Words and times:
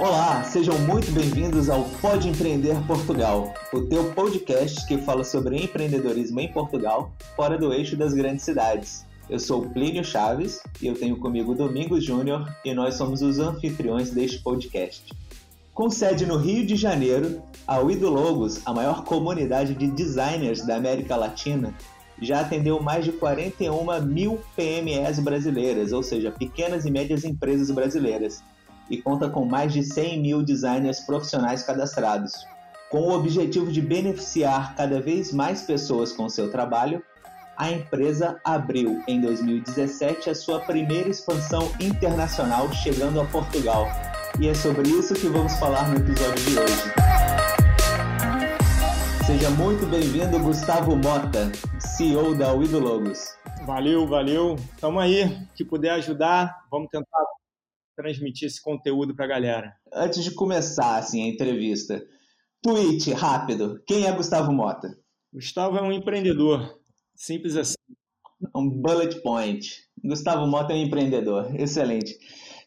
Olá, 0.00 0.42
sejam 0.44 0.76
muito 0.80 1.12
bem-vindos 1.12 1.68
ao 1.68 1.84
Pode 1.84 2.28
Empreender 2.28 2.74
Portugal, 2.86 3.52
o 3.72 3.82
teu 3.82 4.12
podcast 4.12 4.86
que 4.86 4.98
fala 4.98 5.22
sobre 5.22 5.56
empreendedorismo 5.56 6.40
em 6.40 6.50
Portugal, 6.50 7.12
fora 7.36 7.58
do 7.58 7.72
eixo 7.72 7.96
das 7.96 8.14
grandes 8.14 8.44
cidades. 8.44 9.06
Eu 9.28 9.38
sou 9.38 9.68
Plínio 9.68 10.02
Chaves 10.02 10.60
e 10.80 10.86
eu 10.86 10.94
tenho 10.94 11.16
comigo 11.18 11.54
Domingos 11.54 12.04
Júnior 12.04 12.50
e 12.64 12.74
nós 12.74 12.94
somos 12.94 13.22
os 13.22 13.38
anfitriões 13.38 14.10
deste 14.10 14.38
podcast. 14.38 15.12
Com 15.74 15.90
sede 15.90 16.26
no 16.26 16.36
Rio 16.36 16.66
de 16.66 16.74
Janeiro, 16.74 17.42
a 17.66 17.78
Wido 17.78 18.08
Logos, 18.08 18.60
a 18.64 18.72
maior 18.72 19.04
comunidade 19.04 19.74
de 19.74 19.88
designers 19.88 20.66
da 20.66 20.76
América 20.76 21.16
Latina, 21.16 21.72
já 22.20 22.40
atendeu 22.40 22.80
mais 22.80 23.04
de 23.04 23.12
41 23.12 24.00
mil 24.02 24.40
PMEs 24.56 25.18
brasileiras, 25.18 25.92
ou 25.92 26.02
seja, 26.02 26.30
pequenas 26.30 26.86
e 26.86 26.90
médias 26.90 27.24
empresas 27.24 27.70
brasileiras, 27.70 28.42
e 28.90 29.00
conta 29.00 29.28
com 29.28 29.44
mais 29.44 29.72
de 29.72 29.82
100 29.82 30.20
mil 30.20 30.42
designers 30.42 31.00
profissionais 31.00 31.62
cadastrados. 31.62 32.32
Com 32.90 33.02
o 33.02 33.12
objetivo 33.12 33.72
de 33.72 33.80
beneficiar 33.80 34.74
cada 34.74 35.00
vez 35.00 35.32
mais 35.32 35.62
pessoas 35.62 36.12
com 36.12 36.28
seu 36.28 36.50
trabalho, 36.50 37.02
a 37.56 37.70
empresa 37.70 38.40
abriu 38.44 39.02
em 39.06 39.20
2017 39.20 40.30
a 40.30 40.34
sua 40.34 40.60
primeira 40.60 41.08
expansão 41.08 41.70
internacional, 41.80 42.72
chegando 42.72 43.20
a 43.20 43.24
Portugal. 43.24 43.86
E 44.40 44.48
é 44.48 44.54
sobre 44.54 44.88
isso 44.88 45.14
que 45.14 45.28
vamos 45.28 45.54
falar 45.56 45.88
no 45.88 45.96
episódio 45.96 46.44
de 46.44 46.58
hoje. 46.58 46.92
Seja 49.26 49.50
muito 49.50 49.86
bem-vindo, 49.86 50.38
Gustavo 50.38 50.96
Mota, 50.96 51.52
CEO 51.78 52.34
da 52.34 52.52
Wido 52.52 52.78
Logos. 52.78 53.36
Valeu, 53.64 54.06
valeu. 54.06 54.56
Estamos 54.74 55.02
aí. 55.02 55.46
Que 55.54 55.64
puder 55.64 55.92
ajudar, 55.92 56.64
vamos 56.70 56.88
tentar 56.90 57.24
transmitir 57.96 58.46
esse 58.46 58.60
conteúdo 58.60 59.14
para 59.14 59.24
a 59.24 59.28
galera. 59.28 59.74
Antes 59.92 60.24
de 60.24 60.32
começar 60.32 60.96
assim, 60.96 61.22
a 61.22 61.28
entrevista, 61.28 62.04
tweet 62.62 63.12
rápido. 63.12 63.82
Quem 63.86 64.06
é 64.06 64.12
Gustavo 64.12 64.52
Mota? 64.52 64.96
Gustavo 65.32 65.76
é 65.76 65.82
um 65.82 65.92
empreendedor. 65.92 66.78
Simples 67.14 67.56
assim. 67.56 67.74
Um 68.54 68.68
bullet 68.68 69.20
point. 69.22 69.84
Gustavo 70.04 70.46
Mota 70.46 70.72
é 70.72 70.76
um 70.76 70.82
empreendedor. 70.82 71.54
Excelente. 71.58 72.18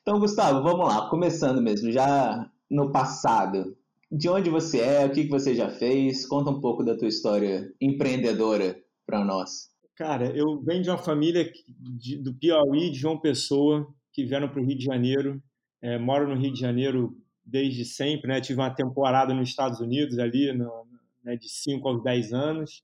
Então, 0.01 0.19
Gustavo, 0.19 0.63
vamos 0.63 0.87
lá. 0.87 1.09
Começando 1.09 1.61
mesmo, 1.61 1.91
já 1.91 2.49
no 2.69 2.91
passado. 2.91 3.75
De 4.11 4.29
onde 4.29 4.49
você 4.49 4.79
é? 4.79 5.05
O 5.05 5.11
que 5.11 5.27
você 5.27 5.55
já 5.55 5.69
fez? 5.69 6.25
Conta 6.27 6.51
um 6.51 6.61
pouco 6.61 6.83
da 6.83 6.97
tua 6.97 7.07
história 7.07 7.73
empreendedora 7.81 8.79
para 9.05 9.23
nós. 9.23 9.69
Cara, 9.95 10.35
eu 10.35 10.61
venho 10.61 10.83
de 10.83 10.89
uma 10.89 10.97
família 10.97 11.49
de, 11.97 12.17
do 12.17 12.33
Piauí, 12.33 12.89
de 12.89 12.99
João 12.99 13.19
Pessoa, 13.19 13.87
que 14.15 14.23
vieram 14.23 14.47
para 14.47 14.61
o 14.61 14.65
Rio 14.65 14.77
de 14.77 14.85
Janeiro. 14.85 15.43
É, 15.81 15.99
moro 15.99 16.27
no 16.27 16.39
Rio 16.39 16.53
de 16.53 16.59
Janeiro 16.59 17.17
desde 17.43 17.83
sempre, 17.83 18.29
né? 18.29 18.39
Tive 18.39 18.59
uma 18.59 18.73
temporada 18.73 19.33
nos 19.33 19.49
Estados 19.49 19.81
Unidos 19.81 20.17
ali, 20.17 20.53
no, 20.53 20.87
né, 21.21 21.35
de 21.35 21.49
5 21.49 21.85
aos 21.85 22.01
10 22.01 22.31
anos. 22.33 22.81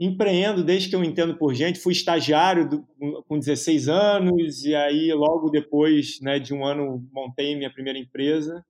Empreendo 0.00 0.64
desde 0.64 0.88
que 0.88 0.96
eu 0.96 1.04
entendo 1.04 1.36
por 1.36 1.54
gente. 1.54 1.78
Fui 1.78 1.92
estagiário 1.92 2.68
do, 2.68 2.82
com 3.28 3.38
16 3.38 3.88
anos 3.88 4.64
e 4.64 4.74
aí 4.74 5.12
logo 5.14 5.48
depois 5.48 6.18
né, 6.20 6.40
de 6.40 6.52
um 6.52 6.66
ano 6.66 7.08
montei 7.12 7.54
minha 7.54 7.72
primeira 7.72 7.98
empresa 7.98 8.64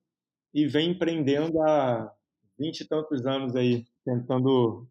e 0.52 0.66
venho 0.66 0.90
empreendendo 0.90 1.62
há 1.62 2.12
20 2.58 2.80
e 2.80 2.84
tantos 2.86 3.24
anos 3.24 3.56
aí, 3.56 3.86
tentando 4.04 4.86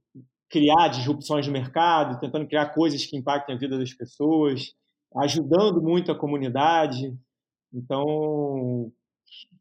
criar 0.49 0.87
disrupções 0.87 1.45
no 1.45 1.53
mercado, 1.53 2.19
tentando 2.19 2.47
criar 2.47 2.73
coisas 2.73 3.05
que 3.05 3.15
impactem 3.15 3.55
a 3.55 3.59
vida 3.59 3.77
das 3.77 3.93
pessoas, 3.93 4.73
ajudando 5.17 5.81
muito 5.81 6.11
a 6.11 6.17
comunidade. 6.17 7.15
Então, 7.73 8.91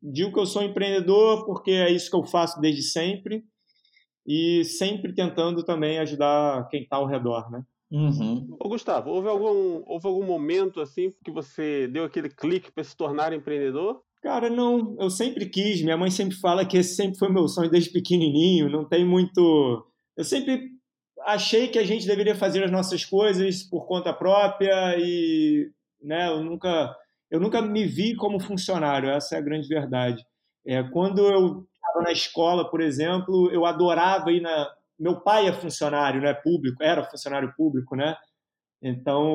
digo 0.02 0.32
que 0.32 0.40
eu 0.40 0.46
sou 0.46 0.62
empreendedor 0.62 1.44
porque 1.44 1.70
é 1.70 1.90
isso 1.90 2.10
que 2.10 2.16
eu 2.16 2.24
faço 2.24 2.60
desde 2.60 2.82
sempre 2.82 3.44
e 4.26 4.64
sempre 4.64 5.14
tentando 5.14 5.64
também 5.64 5.98
ajudar 5.98 6.68
quem 6.68 6.82
está 6.82 6.96
ao 6.96 7.06
redor, 7.06 7.50
né? 7.50 7.64
Uhum. 7.90 8.56
Ô, 8.60 8.68
Gustavo, 8.68 9.10
houve 9.10 9.28
algum, 9.28 9.82
houve 9.84 10.06
algum 10.06 10.24
momento 10.24 10.80
assim 10.80 11.12
que 11.24 11.30
você 11.30 11.88
deu 11.88 12.04
aquele 12.04 12.28
clique 12.28 12.70
para 12.70 12.84
se 12.84 12.96
tornar 12.96 13.32
empreendedor? 13.32 14.00
Cara, 14.22 14.48
não, 14.48 14.96
eu 15.00 15.10
sempre 15.10 15.46
quis. 15.46 15.82
Minha 15.82 15.96
mãe 15.96 16.10
sempre 16.10 16.36
fala 16.36 16.64
que 16.64 16.76
esse 16.76 16.94
sempre 16.94 17.18
foi 17.18 17.30
meu 17.30 17.48
sonho 17.48 17.70
desde 17.70 17.90
pequenininho. 17.90 18.70
Não 18.70 18.84
tem 18.84 19.04
muito. 19.04 19.84
Eu 20.16 20.24
sempre 20.24 20.68
achei 21.34 21.68
que 21.68 21.78
a 21.78 21.84
gente 21.84 22.06
deveria 22.06 22.34
fazer 22.34 22.62
as 22.64 22.70
nossas 22.70 23.04
coisas 23.04 23.62
por 23.62 23.86
conta 23.86 24.12
própria 24.12 24.96
e 24.98 25.70
né, 26.02 26.28
eu 26.28 26.42
nunca 26.42 26.94
eu 27.30 27.38
nunca 27.38 27.62
me 27.62 27.86
vi 27.86 28.16
como 28.16 28.40
funcionário, 28.40 29.08
essa 29.08 29.36
é 29.36 29.38
a 29.38 29.42
grande 29.42 29.68
verdade. 29.68 30.24
É, 30.66 30.82
quando 30.82 31.20
eu 31.26 31.64
estava 31.74 32.02
na 32.04 32.12
escola, 32.12 32.68
por 32.68 32.80
exemplo, 32.80 33.50
eu 33.52 33.64
adorava 33.64 34.32
ir 34.32 34.40
na 34.40 34.68
meu 34.98 35.18
pai 35.18 35.46
é 35.48 35.52
funcionário, 35.52 36.20
né, 36.20 36.34
público, 36.34 36.82
era 36.82 37.02
funcionário 37.04 37.54
público, 37.56 37.96
né? 37.96 38.14
Então, 38.82 39.34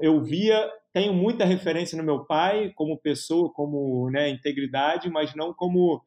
eu 0.00 0.22
via, 0.22 0.70
tenho 0.92 1.12
muita 1.12 1.44
referência 1.44 1.98
no 1.98 2.04
meu 2.04 2.24
pai 2.24 2.70
como 2.76 3.00
pessoa, 3.00 3.52
como, 3.52 4.08
né, 4.10 4.28
integridade, 4.30 5.10
mas 5.10 5.34
não 5.34 5.52
como 5.52 6.00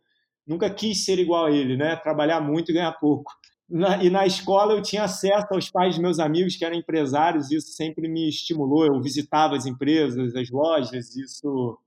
nunca 0.48 0.70
quis 0.70 1.04
ser 1.04 1.20
igual 1.20 1.48
a 1.48 1.52
ele, 1.52 1.76
né? 1.76 1.98
Trabalhar 1.98 2.40
muito 2.40 2.72
e 2.72 2.74
ganhar 2.74 2.94
pouco 2.94 3.34
na, 3.70 4.04
e 4.04 4.10
na 4.10 4.26
escola 4.26 4.74
eu 4.74 4.82
tinha 4.82 5.04
acesso 5.04 5.48
aos 5.52 5.70
pais 5.70 5.96
dos 5.96 6.02
meus 6.02 6.20
amigos 6.20 6.56
que 6.56 6.64
eram 6.64 6.78
empresários, 6.78 7.50
e 7.50 7.56
isso 7.56 7.70
sempre 7.70 8.08
me 8.08 8.30
estimulou. 8.30 8.86
Eu 8.86 9.02
visitava 9.02 9.56
as 9.56 9.66
empresas, 9.66 10.36
as 10.36 10.50
lojas, 10.50 11.16
isso, 11.16 11.78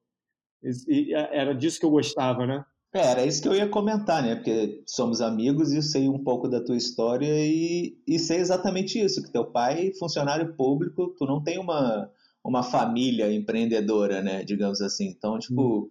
era 1.33 1.55
disso 1.55 1.79
que 1.79 1.87
eu 1.87 1.91
gostava, 1.91 2.47
né? 2.47 2.65
É, 2.93 3.01
era 3.01 3.27
isso 3.27 3.43
que 3.43 3.49
eu 3.49 3.55
ia 3.55 3.69
comentar, 3.69 4.23
né? 4.23 4.35
Porque 4.35 4.83
somos 4.87 5.21
amigos 5.21 5.73
e 5.73 5.77
eu 5.77 5.83
sei 5.83 6.09
um 6.09 6.23
pouco 6.23 6.49
da 6.49 6.63
tua 6.63 6.77
história 6.77 7.29
e, 7.29 7.97
e 8.07 8.19
sei 8.19 8.39
exatamente 8.39 8.99
isso, 8.99 9.23
que 9.23 9.31
teu 9.31 9.45
pai, 9.45 9.93
funcionário 9.99 10.55
público, 10.55 11.15
tu 11.19 11.27
não 11.27 11.43
tem 11.43 11.59
uma, 11.59 12.11
uma 12.43 12.63
família 12.63 13.33
empreendedora, 13.33 14.23
né? 14.23 14.43
Digamos 14.43 14.81
assim. 14.81 15.09
Então, 15.09 15.39
tipo, 15.39 15.85
hum. 15.85 15.89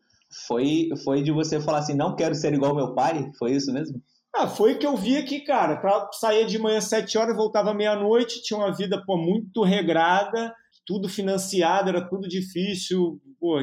foi, 0.48 0.90
foi 1.04 1.22
de 1.24 1.32
você 1.32 1.62
falar 1.62 1.80
assim, 1.80 1.94
não 1.94 2.16
quero 2.16 2.36
ser 2.36 2.54
igual 2.54 2.76
meu 2.76 2.94
pai? 2.94 3.32
Foi 3.38 3.54
isso 3.54 3.72
mesmo? 3.72 4.02
Ah, 4.40 4.48
foi 4.48 4.76
que 4.76 4.86
eu 4.86 4.96
vi 4.96 5.18
aqui, 5.18 5.40
cara. 5.40 5.78
Pra, 5.78 6.10
saía 6.14 6.46
de 6.46 6.60
manhã 6.60 6.78
às 6.78 6.84
sete 6.84 7.18
horas, 7.18 7.36
voltava 7.36 7.74
meia-noite, 7.74 8.44
tinha 8.44 8.60
uma 8.60 8.72
vida 8.72 9.04
pô, 9.04 9.18
muito 9.18 9.64
regrada, 9.64 10.54
tudo 10.86 11.10
financiado, 11.10 11.90
era 11.90 12.08
tudo 12.08 12.28
difícil. 12.28 13.20
Pô, 13.40 13.60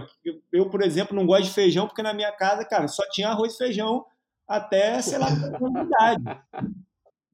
eu, 0.52 0.68
por 0.68 0.82
exemplo, 0.82 1.14
não 1.14 1.26
gosto 1.26 1.44
de 1.44 1.52
feijão, 1.52 1.86
porque 1.86 2.02
na 2.02 2.12
minha 2.12 2.32
casa, 2.32 2.64
cara, 2.64 2.88
só 2.88 3.04
tinha 3.10 3.28
arroz 3.28 3.54
e 3.54 3.58
feijão 3.58 4.04
até, 4.48 5.00
sei 5.00 5.18
lá, 5.18 5.28
comunidade. 5.58 6.24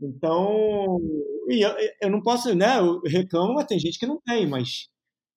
Então, 0.03 0.99
eu, 1.49 1.71
eu 2.03 2.11
não 2.11 2.23
posso, 2.23 2.55
né? 2.55 2.79
Eu 2.79 3.01
reclamo, 3.07 3.55
mas 3.55 3.67
tem 3.67 3.79
gente 3.79 3.99
que 3.99 4.07
não 4.07 4.21
tem, 4.21 4.47
mas 4.47 4.91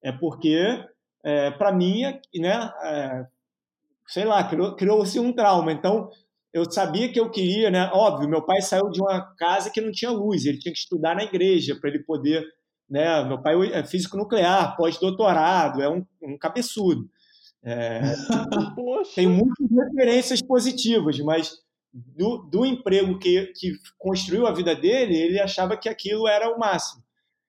é 0.03 0.11
porque, 0.11 0.85
é, 1.23 1.51
para 1.51 1.71
mim, 1.71 2.01
né? 2.35 2.69
É, 2.83 3.25
sei 4.07 4.25
lá, 4.25 4.43
criou-se 4.43 4.75
criou 5.13 5.25
um 5.25 5.33
trauma. 5.33 5.71
Então, 5.71 6.09
eu 6.53 6.69
sabia 6.69 7.11
que 7.11 7.19
eu 7.19 7.31
queria, 7.31 7.71
né? 7.71 7.89
Óbvio, 7.91 8.29
meu 8.29 8.45
pai 8.45 8.61
saiu 8.61 8.89
de 8.89 9.01
uma 9.01 9.33
casa 9.35 9.71
que 9.71 9.81
não 9.81 9.91
tinha 9.91 10.11
luz, 10.11 10.45
ele 10.45 10.59
tinha 10.59 10.71
que 10.71 10.79
estudar 10.79 11.15
na 11.15 11.23
igreja 11.23 11.75
para 11.75 11.89
ele 11.89 12.03
poder, 12.03 12.45
né? 12.87 13.23
Meu 13.25 13.41
pai 13.41 13.55
é 13.73 13.83
físico 13.83 14.15
nuclear, 14.15 14.77
pós-doutorado, 14.77 15.81
é 15.81 15.89
um, 15.89 16.05
um 16.21 16.37
cabeçudo. 16.37 17.09
É, 17.63 18.01
tem 19.15 19.27
muitas 19.27 19.67
referências 19.71 20.41
positivas, 20.41 21.17
mas 21.19 21.53
do, 21.91 22.39
do 22.49 22.65
emprego 22.65 23.17
que, 23.17 23.47
que 23.55 23.73
construiu 23.97 24.45
a 24.45 24.53
vida 24.53 24.75
dele, 24.75 25.15
ele 25.15 25.39
achava 25.39 25.75
que 25.75 25.89
aquilo 25.89 26.27
era 26.27 26.53
o 26.53 26.59
máximo. 26.59 27.03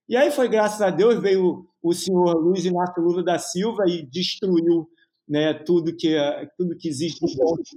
E 0.09 0.17
aí 0.17 0.31
foi 0.31 0.49
graças 0.49 0.81
a 0.81 0.91
Deus 0.91 1.21
veio 1.21 1.67
o 1.83 1.93
senhor 1.93 2.37
Luiz 2.37 2.65
Inácio 2.65 3.03
Lula 3.03 3.23
da 3.23 3.39
Silva 3.39 3.85
e 3.87 4.07
destruiu 4.07 4.89
né, 5.29 5.55
tudo 5.55 5.97
que 5.97 6.17
tudo 6.56 6.76
que 6.76 6.88
existe 6.88 7.21
no 7.23 7.29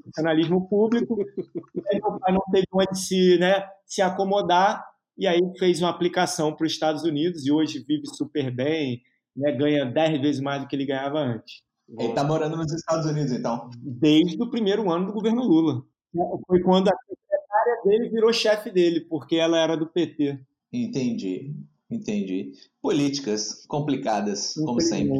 funcionalismo 0.03 0.67
público. 0.67 1.15
meu 1.15 2.19
pai 2.19 2.33
não 2.33 2.44
teve 2.51 2.67
onde 2.73 2.99
se, 2.99 3.38
né, 3.38 3.65
se 3.85 4.01
acomodar 4.01 4.85
e 5.17 5.25
aí 5.25 5.41
fez 5.57 5.81
uma 5.81 5.89
aplicação 5.89 6.53
para 6.53 6.65
os 6.65 6.73
Estados 6.73 7.03
Unidos 7.03 7.45
e 7.45 7.51
hoje 7.51 7.83
vive 7.88 8.05
super 8.07 8.51
bem, 8.51 9.01
né, 9.35 9.51
ganha 9.51 9.85
10 9.85 10.21
vezes 10.21 10.41
mais 10.41 10.61
do 10.61 10.67
que 10.67 10.75
ele 10.75 10.85
ganhava 10.85 11.19
antes. 11.19 11.61
Ele 11.89 12.09
está 12.09 12.23
morando 12.23 12.57
nos 12.57 12.71
Estados 12.73 13.05
Unidos, 13.05 13.31
então? 13.31 13.69
Desde 13.77 14.41
o 14.41 14.49
primeiro 14.49 14.91
ano 14.91 15.07
do 15.07 15.13
governo 15.13 15.41
Lula. 15.41 15.83
Foi 16.45 16.61
quando 16.61 16.89
a 16.89 16.97
secretária 17.07 17.81
dele 17.85 18.09
virou 18.09 18.33
chefe 18.33 18.69
dele, 18.71 19.01
porque 19.01 19.38
ela 19.38 19.57
era 19.57 19.77
do 19.77 19.88
PT. 19.88 20.38
Entendi, 20.71 21.55
entendi. 21.89 22.51
Políticas 22.81 23.65
complicadas, 23.67 24.53
como 24.55 24.81
sempre. 24.81 25.15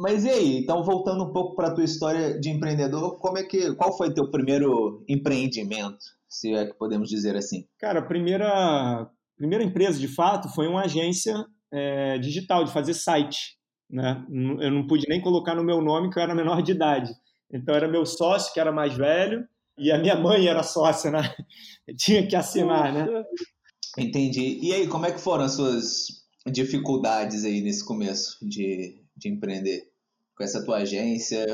Mas 0.00 0.24
e 0.24 0.30
aí, 0.30 0.56
então 0.56 0.82
voltando 0.82 1.22
um 1.24 1.30
pouco 1.30 1.54
para 1.54 1.68
a 1.68 1.74
tua 1.74 1.84
história 1.84 2.40
de 2.40 2.48
empreendedor, 2.48 3.18
como 3.18 3.36
é 3.36 3.42
que, 3.42 3.74
qual 3.74 3.94
foi 3.94 4.14
teu 4.14 4.30
primeiro 4.30 5.04
empreendimento, 5.06 5.98
se 6.26 6.54
é 6.54 6.64
que 6.64 6.72
podemos 6.72 7.06
dizer 7.06 7.36
assim? 7.36 7.66
Cara, 7.78 7.98
a 7.98 8.06
primeira, 8.06 9.10
primeira 9.36 9.62
empresa 9.62 10.00
de 10.00 10.08
fato 10.08 10.48
foi 10.54 10.66
uma 10.66 10.84
agência 10.84 11.44
é, 11.70 12.16
digital 12.16 12.64
de 12.64 12.72
fazer 12.72 12.94
site, 12.94 13.58
né? 13.90 14.24
Eu 14.58 14.70
não 14.70 14.86
pude 14.86 15.06
nem 15.06 15.20
colocar 15.20 15.54
no 15.54 15.62
meu 15.62 15.82
nome 15.82 16.08
que 16.08 16.18
eu 16.18 16.22
era 16.22 16.34
menor 16.34 16.62
de 16.62 16.72
idade. 16.72 17.12
Então 17.52 17.74
era 17.74 17.86
meu 17.86 18.06
sócio, 18.06 18.54
que 18.54 18.60
era 18.60 18.72
mais 18.72 18.96
velho, 18.96 19.46
e 19.76 19.92
a 19.92 19.98
minha 19.98 20.16
mãe 20.16 20.46
era 20.46 20.62
sócia, 20.62 21.10
né? 21.10 21.20
Tinha 21.98 22.26
que 22.26 22.34
assinar, 22.34 22.90
né? 22.90 23.06
Entendi. 23.98 24.60
E 24.62 24.72
aí, 24.72 24.88
como 24.88 25.04
é 25.04 25.12
que 25.12 25.20
foram 25.20 25.44
as 25.44 25.52
suas 25.52 26.06
dificuldades 26.50 27.44
aí 27.44 27.60
nesse 27.60 27.84
começo 27.84 28.38
de, 28.48 28.98
de 29.14 29.28
empreender? 29.28 29.89
Com 30.40 30.44
essa 30.44 30.64
tua 30.64 30.78
agência? 30.78 31.44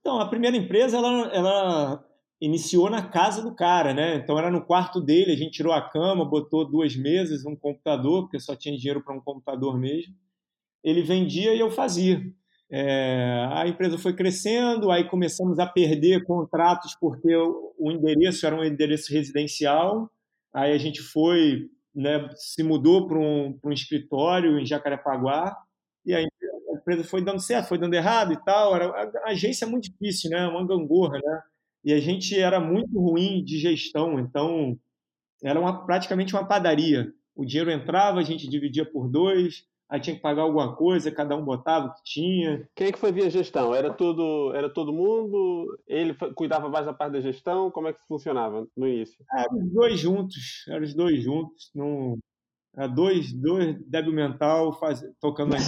Então, 0.00 0.18
a 0.18 0.26
primeira 0.26 0.56
empresa, 0.56 0.96
ela, 0.96 1.30
ela 1.30 2.04
iniciou 2.40 2.88
na 2.88 3.06
casa 3.06 3.42
do 3.42 3.54
cara, 3.54 3.92
né? 3.92 4.16
Então 4.16 4.38
era 4.38 4.50
no 4.50 4.64
quarto 4.64 4.98
dele, 4.98 5.32
a 5.32 5.36
gente 5.36 5.50
tirou 5.50 5.74
a 5.74 5.90
cama, 5.90 6.24
botou 6.24 6.64
duas 6.64 6.96
mesas, 6.96 7.44
um 7.44 7.54
computador, 7.54 8.22
porque 8.22 8.40
só 8.40 8.56
tinha 8.56 8.74
dinheiro 8.74 9.04
para 9.04 9.14
um 9.14 9.20
computador 9.20 9.78
mesmo. 9.78 10.14
Ele 10.82 11.02
vendia 11.02 11.54
e 11.54 11.60
eu 11.60 11.70
fazia. 11.70 12.22
É, 12.72 13.46
a 13.52 13.68
empresa 13.68 13.98
foi 13.98 14.16
crescendo, 14.16 14.90
aí 14.90 15.06
começamos 15.06 15.58
a 15.58 15.66
perder 15.66 16.24
contratos 16.24 16.96
porque 16.98 17.36
o, 17.36 17.90
endereço 17.90 18.46
era 18.46 18.56
um 18.56 18.64
endereço 18.64 19.12
residencial. 19.12 20.10
Aí 20.50 20.72
a 20.72 20.78
gente 20.78 21.02
foi, 21.02 21.68
né, 21.94 22.26
se 22.36 22.62
mudou 22.62 23.06
para 23.06 23.18
um, 23.18 23.58
um 23.62 23.70
escritório 23.70 24.58
em 24.58 24.64
Jacarepaguá 24.64 25.54
empresa 26.80 27.04
foi 27.04 27.22
dando 27.22 27.40
certo, 27.40 27.68
foi 27.68 27.78
dando 27.78 27.94
errado 27.94 28.32
e 28.32 28.44
tal. 28.44 28.74
Era, 28.74 28.86
a 29.24 29.30
agência 29.30 29.64
é 29.64 29.68
muito 29.68 29.90
difícil, 29.90 30.30
né? 30.30 30.46
Uma 30.46 30.66
gangorra, 30.66 31.18
né? 31.22 31.42
E 31.84 31.92
a 31.92 32.00
gente 32.00 32.38
era 32.38 32.60
muito 32.60 32.98
ruim 32.98 33.42
de 33.42 33.58
gestão, 33.58 34.18
então 34.18 34.78
era 35.42 35.58
uma, 35.58 35.86
praticamente 35.86 36.34
uma 36.34 36.46
padaria. 36.46 37.12
O 37.34 37.44
dinheiro 37.44 37.70
entrava, 37.70 38.18
a 38.18 38.22
gente 38.22 38.48
dividia 38.48 38.84
por 38.84 39.08
dois, 39.08 39.64
aí 39.88 39.98
tinha 39.98 40.14
que 40.14 40.20
pagar 40.20 40.42
alguma 40.42 40.76
coisa, 40.76 41.10
cada 41.10 41.34
um 41.34 41.44
botava 41.44 41.86
o 41.86 41.94
que 41.94 42.02
tinha. 42.04 42.68
Quem 42.74 42.88
é 42.88 42.92
que 42.92 42.98
fazia 42.98 43.26
a 43.26 43.30
gestão? 43.30 43.74
Era 43.74 43.90
todo, 43.90 44.52
era 44.54 44.68
todo 44.68 44.92
mundo? 44.92 45.66
Ele 45.86 46.14
cuidava 46.34 46.68
mais 46.68 46.84
da 46.84 46.92
parte 46.92 47.12
da 47.12 47.20
gestão? 47.20 47.70
Como 47.70 47.88
é 47.88 47.94
que 47.94 48.06
funcionava 48.06 48.66
no 48.76 48.86
início? 48.86 49.24
Era 49.32 49.48
os 49.54 49.72
dois 49.72 49.98
juntos, 49.98 50.64
eram 50.68 50.84
os 50.84 50.94
dois 50.94 51.22
juntos, 51.22 51.70
num, 51.74 52.18
era 52.76 52.86
dois, 52.86 53.32
dois 53.32 53.76
débil 53.86 54.12
mental 54.12 54.78
faz, 54.78 55.02
tocando 55.20 55.54
a 55.54 55.58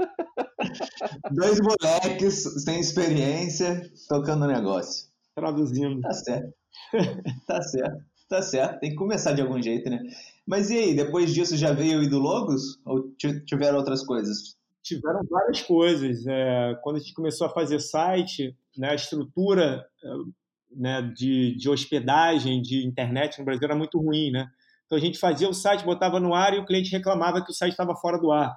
Dois 1.32 1.58
moleques 1.60 2.42
sem 2.64 2.80
experiência 2.80 3.82
tocando 4.08 4.46
negócio. 4.46 5.08
Traduzindo. 5.34 6.00
Tá 6.00 6.12
certo. 6.12 6.54
tá 7.46 7.62
certo. 7.62 8.04
Tá 8.28 8.42
certo. 8.42 8.80
Tem 8.80 8.90
que 8.90 8.96
começar 8.96 9.32
de 9.32 9.42
algum 9.42 9.60
jeito, 9.60 9.90
né? 9.90 10.00
Mas 10.46 10.70
e 10.70 10.78
aí, 10.78 10.94
depois 10.94 11.32
disso 11.32 11.56
já 11.56 11.72
veio 11.72 12.00
o 12.00 12.02
Ido 12.02 12.18
Logos? 12.18 12.80
Ou 12.84 13.12
tiveram 13.46 13.78
outras 13.78 14.04
coisas? 14.04 14.56
Tiveram 14.82 15.20
várias 15.28 15.62
coisas. 15.62 16.26
É, 16.26 16.78
quando 16.82 16.96
a 16.96 16.98
gente 17.00 17.14
começou 17.14 17.46
a 17.46 17.50
fazer 17.50 17.80
site, 17.80 18.56
né, 18.76 18.90
a 18.90 18.94
estrutura 18.94 19.84
né, 20.74 21.02
de, 21.14 21.56
de 21.56 21.68
hospedagem, 21.68 22.62
de 22.62 22.86
internet 22.86 23.38
no 23.38 23.44
Brasil 23.44 23.64
era 23.64 23.76
muito 23.76 23.98
ruim, 23.98 24.30
né? 24.30 24.48
Então 24.86 24.98
a 24.98 25.00
gente 25.00 25.18
fazia 25.18 25.48
o 25.48 25.54
site, 25.54 25.84
botava 25.84 26.18
no 26.18 26.34
ar 26.34 26.54
e 26.54 26.58
o 26.58 26.64
cliente 26.64 26.90
reclamava 26.90 27.44
que 27.44 27.50
o 27.50 27.54
site 27.54 27.72
estava 27.72 27.94
fora 27.94 28.18
do 28.18 28.32
ar. 28.32 28.56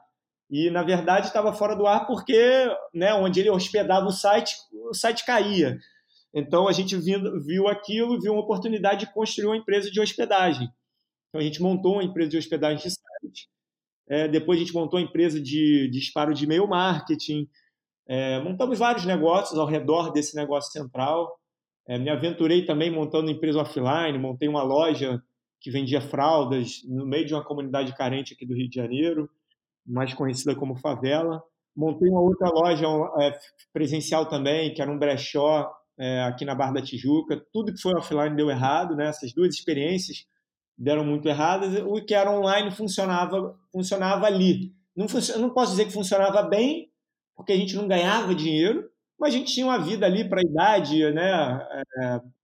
E 0.53 0.69
na 0.69 0.83
verdade 0.83 1.25
estava 1.25 1.51
fora 1.51 1.75
do 1.75 1.87
ar 1.87 2.05
porque, 2.05 2.37
né, 2.93 3.11
onde 3.15 3.39
ele 3.39 3.49
hospedava 3.49 4.05
o 4.05 4.11
site, 4.11 4.53
o 4.71 4.93
site 4.93 5.25
caía. 5.25 5.79
Então 6.31 6.67
a 6.67 6.71
gente 6.71 6.95
viu 6.95 7.67
aquilo, 7.67 8.21
viu 8.21 8.33
uma 8.33 8.43
oportunidade 8.43 8.99
de 8.99 9.11
construir 9.11 9.47
uma 9.47 9.57
empresa 9.57 9.89
de 9.89 9.99
hospedagem. 9.99 10.69
Então 11.27 11.41
a 11.41 11.43
gente 11.43 11.59
montou 11.59 11.93
uma 11.93 12.03
empresa 12.03 12.29
de 12.29 12.37
hospedagem 12.37 12.77
de 12.77 12.91
site. 12.91 13.49
É, 14.07 14.27
depois 14.27 14.59
a 14.59 14.63
gente 14.63 14.75
montou 14.75 14.99
uma 14.99 15.05
empresa 15.07 15.41
de, 15.41 15.89
de 15.89 15.99
disparo 15.99 16.35
de 16.35 16.43
e-mail 16.43 16.67
marketing. 16.67 17.49
É, 18.07 18.39
montamos 18.39 18.77
vários 18.77 19.05
negócios 19.05 19.57
ao 19.57 19.65
redor 19.65 20.11
desse 20.11 20.35
negócio 20.35 20.71
central. 20.71 21.35
É, 21.87 21.97
me 21.97 22.11
aventurei 22.11 22.63
também 22.63 22.91
montando 22.91 23.31
empresa 23.31 23.59
offline, 23.59 24.19
montei 24.19 24.47
uma 24.47 24.61
loja 24.61 25.19
que 25.59 25.71
vendia 25.71 25.99
fraldas 25.99 26.83
no 26.87 27.07
meio 27.07 27.25
de 27.25 27.33
uma 27.33 27.43
comunidade 27.43 27.95
carente 27.95 28.35
aqui 28.35 28.45
do 28.45 28.53
Rio 28.53 28.69
de 28.69 28.75
Janeiro, 28.75 29.27
mais 29.85 30.13
conhecida 30.13 30.55
como 30.55 30.75
Favela. 30.75 31.41
Montei 31.75 32.09
uma 32.09 32.21
outra 32.21 32.49
loja 32.49 32.87
é, 33.19 33.37
presencial 33.71 34.27
também, 34.27 34.73
que 34.73 34.81
era 34.81 34.91
um 34.91 34.99
brechó 34.99 35.71
é, 35.97 36.21
aqui 36.23 36.45
na 36.45 36.55
Barra 36.55 36.73
da 36.73 36.81
Tijuca. 36.81 37.41
Tudo 37.51 37.73
que 37.73 37.81
foi 37.81 37.93
offline 37.93 38.35
deu 38.35 38.49
errado, 38.49 38.95
né? 38.95 39.07
Essas 39.07 39.33
duas 39.33 39.53
experiências 39.53 40.25
deram 40.77 41.03
muito 41.03 41.27
erradas. 41.27 41.81
O 41.85 42.03
que 42.03 42.13
era 42.13 42.31
online 42.31 42.71
funcionava, 42.71 43.55
funcionava 43.71 44.25
ali. 44.25 44.73
Não, 44.95 45.07
não 45.39 45.49
posso 45.49 45.71
dizer 45.71 45.85
que 45.85 45.93
funcionava 45.93 46.43
bem, 46.43 46.91
porque 47.35 47.53
a 47.53 47.57
gente 47.57 47.75
não 47.75 47.87
ganhava 47.87 48.35
dinheiro, 48.35 48.89
mas 49.19 49.33
a 49.33 49.37
gente 49.37 49.53
tinha 49.53 49.65
uma 49.65 49.79
vida 49.79 50.05
ali 50.05 50.27
para 50.27 50.39
a 50.39 50.43
idade, 50.43 51.11
né? 51.11 51.67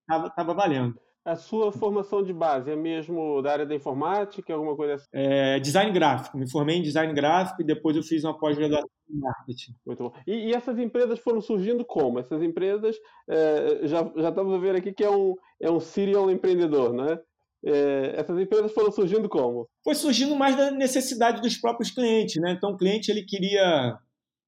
Estava 0.08 0.52
é, 0.52 0.54
valendo. 0.54 0.98
A 1.24 1.36
sua 1.36 1.70
formação 1.70 2.22
de 2.22 2.32
base 2.32 2.70
é 2.70 2.76
mesmo 2.76 3.42
da 3.42 3.52
área 3.52 3.66
da 3.66 3.74
informática, 3.74 4.54
alguma 4.54 4.74
coisa 4.74 4.94
assim? 4.94 5.06
É, 5.12 5.60
design 5.60 5.92
gráfico. 5.92 6.38
Me 6.38 6.50
formei 6.50 6.76
em 6.76 6.82
design 6.82 7.12
gráfico 7.12 7.60
e 7.60 7.64
depois 7.64 7.94
eu 7.94 8.02
fiz 8.02 8.24
uma 8.24 8.38
pós-graduação 8.38 8.88
em 9.10 9.18
marketing. 9.18 9.72
Muito 9.84 10.02
bom. 10.02 10.12
E, 10.26 10.48
e, 10.48 10.54
essas 10.54 10.78
empresas 10.78 11.18
foram 11.18 11.42
surgindo 11.42 11.84
como? 11.84 12.18
Essas 12.18 12.42
empresas, 12.42 12.96
é, 13.28 13.86
já, 13.86 14.10
já 14.16 14.30
estamos 14.30 14.54
a 14.54 14.58
ver 14.58 14.74
aqui 14.74 14.92
que 14.92 15.04
é 15.04 15.10
um, 15.10 15.34
é 15.60 15.70
um 15.70 15.78
serial 15.78 16.30
empreendedor, 16.30 16.94
né? 16.94 17.18
É, 17.62 18.14
essas 18.16 18.38
empresas 18.38 18.72
foram 18.72 18.90
surgindo 18.90 19.28
como? 19.28 19.68
Foi 19.84 19.94
surgindo 19.94 20.34
mais 20.34 20.56
da 20.56 20.70
necessidade 20.70 21.42
dos 21.42 21.58
próprios 21.58 21.90
clientes, 21.90 22.40
né? 22.40 22.52
Então 22.52 22.70
o 22.70 22.78
cliente 22.78 23.10
ele 23.10 23.24
queria 23.24 23.98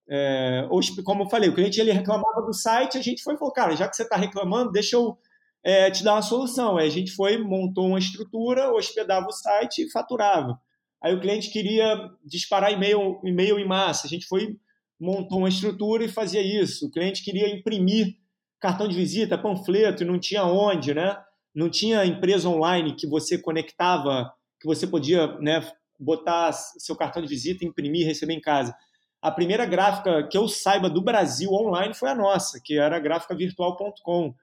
é, 0.09 0.67
como 1.05 1.25
eu 1.25 1.29
falei, 1.29 1.49
o 1.49 1.55
cliente 1.55 1.81
ele 1.81 1.93
reclamava 1.93 2.43
do 2.43 2.53
site, 2.53 2.99
a 2.99 3.03
gente 3.03 3.23
foi 3.23 3.35
e 3.35 3.39
falou, 3.39 3.53
cara, 3.53 3.77
já 3.77 3.89
que 3.89 3.95
você 3.95 4.03
está 4.03 4.17
reclamando, 4.17 4.73
deixa 4.73 4.97
eu 4.97 5.19
é, 5.65 5.91
te 5.91 6.03
dar 6.03 6.15
uma 6.15 6.23
solução. 6.23 6.77
Aí 6.77 6.87
a 6.87 6.91
gente 6.91 7.13
foi, 7.13 7.39
montou 7.39 7.89
uma 7.89 7.99
estrutura, 7.99 8.73
hospedava 8.73 9.27
o 9.27 9.33
site 9.33 9.83
e 9.83 9.91
faturava. 9.91 10.59
Aí 11.03 11.15
o 11.15 11.21
cliente 11.21 11.51
queria 11.51 12.11
disparar 12.25 12.73
e-mail, 12.73 13.21
e-mail 13.25 13.59
em 13.59 13.67
massa. 13.67 14.07
A 14.07 14.11
gente 14.11 14.27
foi, 14.27 14.57
montou 15.01 15.39
uma 15.39 15.49
estrutura 15.49 16.05
e 16.05 16.09
fazia 16.09 16.43
isso. 16.43 16.87
O 16.87 16.91
cliente 16.91 17.25
queria 17.25 17.49
imprimir 17.49 18.17
cartão 18.61 18.87
de 18.87 18.95
visita, 18.95 19.37
panfleto, 19.37 20.03
e 20.03 20.07
não 20.07 20.19
tinha 20.19 20.45
onde, 20.45 20.95
né? 20.95 21.17
Não 21.53 21.69
tinha 21.69 22.07
empresa 22.07 22.49
online 22.49 22.95
que 22.95 23.07
você 23.07 23.37
conectava, 23.37 24.33
que 24.61 24.67
você 24.67 24.87
podia 24.87 25.27
né, 25.39 25.69
botar 25.99 26.53
seu 26.53 26.95
cartão 26.95 27.21
de 27.21 27.29
visita, 27.29 27.65
imprimir 27.65 28.03
e 28.03 28.05
receber 28.05 28.35
em 28.35 28.41
casa. 28.41 28.75
A 29.21 29.31
primeira 29.31 29.67
gráfica 29.67 30.27
que 30.29 30.39
eu 30.39 30.49
saiba 30.49 30.89
do 30.89 31.03
Brasil 31.03 31.51
online 31.51 31.95
foi 31.95 32.09
a 32.09 32.15
nossa, 32.15 32.61
que 32.63 32.79
era 32.79 32.97
a 32.97 33.01
gráficavirtual.com 33.01 34.35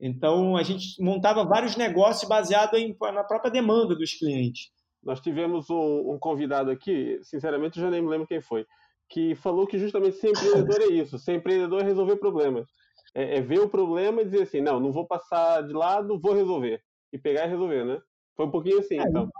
então, 0.00 0.56
a 0.56 0.62
gente 0.62 1.02
montava 1.02 1.44
vários 1.44 1.76
negócios 1.76 2.28
baseados 2.28 2.78
em, 2.78 2.94
na 3.00 3.24
própria 3.24 3.50
demanda 3.50 3.94
dos 3.94 4.14
clientes. 4.14 4.70
Nós 5.02 5.20
tivemos 5.20 5.70
um, 5.70 6.12
um, 6.12 6.18
convidado 6.18 6.70
aqui, 6.70 7.18
sinceramente, 7.22 7.78
eu 7.78 7.84
já 7.84 7.90
nem 7.90 8.02
me 8.02 8.08
lembro 8.08 8.26
quem 8.26 8.40
foi, 8.40 8.66
que 9.08 9.34
falou 9.36 9.66
que 9.66 9.78
justamente 9.78 10.16
ser 10.16 10.30
empreendedor 10.30 10.80
é 10.82 10.92
isso. 10.92 11.18
Ser 11.18 11.36
empreendedor 11.36 11.80
é 11.80 11.84
resolver 11.84 12.16
problemas. 12.16 12.68
É, 13.14 13.38
é, 13.38 13.40
ver 13.40 13.60
o 13.60 13.68
problema 13.68 14.20
e 14.20 14.24
dizer 14.26 14.42
assim, 14.42 14.60
não, 14.60 14.78
não 14.78 14.92
vou 14.92 15.06
passar 15.06 15.62
de 15.62 15.72
lado, 15.72 16.20
vou 16.20 16.34
resolver. 16.34 16.82
E 17.12 17.18
pegar 17.18 17.46
e 17.46 17.50
resolver, 17.50 17.84
né? 17.84 17.98
Foi 18.36 18.46
um 18.46 18.50
pouquinho 18.50 18.80
assim, 18.80 18.98
é, 18.98 19.02
então. 19.02 19.30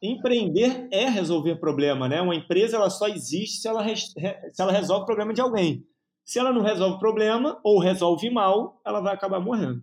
Empreender 0.00 0.86
é 0.92 1.08
resolver 1.08 1.56
problema, 1.56 2.06
né? 2.06 2.20
Uma 2.20 2.36
empresa 2.36 2.76
ela 2.76 2.90
só 2.90 3.08
existe 3.08 3.62
se 3.62 3.66
ela, 3.66 3.82
se 3.96 4.60
ela 4.60 4.70
resolve 4.70 5.02
o 5.02 5.06
problema 5.06 5.32
de 5.32 5.40
alguém. 5.40 5.82
Se 6.24 6.38
ela 6.38 6.52
não 6.52 6.62
resolve 6.62 6.96
o 6.96 6.98
problema 6.98 7.58
ou 7.64 7.80
resolve 7.80 8.30
mal, 8.30 8.80
ela 8.84 9.00
vai 9.00 9.14
acabar 9.14 9.40
morrendo. 9.40 9.82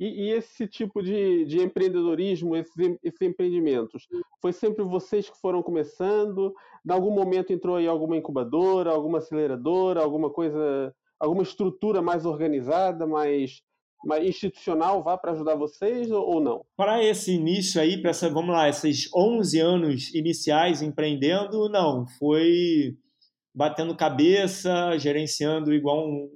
E, 0.00 0.06
e 0.06 0.30
esse 0.30 0.66
tipo 0.66 1.02
de, 1.02 1.44
de 1.44 1.60
empreendedorismo, 1.60 2.56
esses, 2.56 2.74
esses, 3.02 3.20
empreendimentos, 3.20 4.06
foi 4.40 4.50
sempre 4.50 4.82
vocês 4.82 5.28
que 5.28 5.38
foram 5.38 5.62
começando? 5.62 6.54
Em 6.88 6.90
algum 6.90 7.10
momento 7.10 7.52
entrou 7.52 7.76
aí 7.76 7.86
alguma 7.86 8.16
incubadora, 8.16 8.90
alguma 8.90 9.18
aceleradora, 9.18 10.02
alguma 10.02 10.30
coisa, 10.30 10.90
alguma 11.18 11.42
estrutura 11.42 12.00
mais 12.00 12.24
organizada, 12.24 13.06
mais, 13.06 13.60
mais 14.02 14.26
institucional, 14.26 15.02
vá 15.02 15.18
para 15.18 15.32
ajudar 15.32 15.54
vocês 15.54 16.10
ou 16.10 16.40
não? 16.40 16.64
Para 16.78 17.04
esse 17.04 17.32
início 17.32 17.78
aí, 17.78 18.00
para 18.00 18.08
essa, 18.10 18.30
vamos 18.30 18.54
lá, 18.54 18.70
esses 18.70 19.10
11 19.14 19.60
anos 19.60 20.14
iniciais 20.14 20.80
empreendendo, 20.80 21.68
não, 21.68 22.06
foi 22.18 22.96
batendo 23.54 23.94
cabeça, 23.94 24.96
gerenciando 24.96 25.74
igual 25.74 26.08
um, 26.08 26.30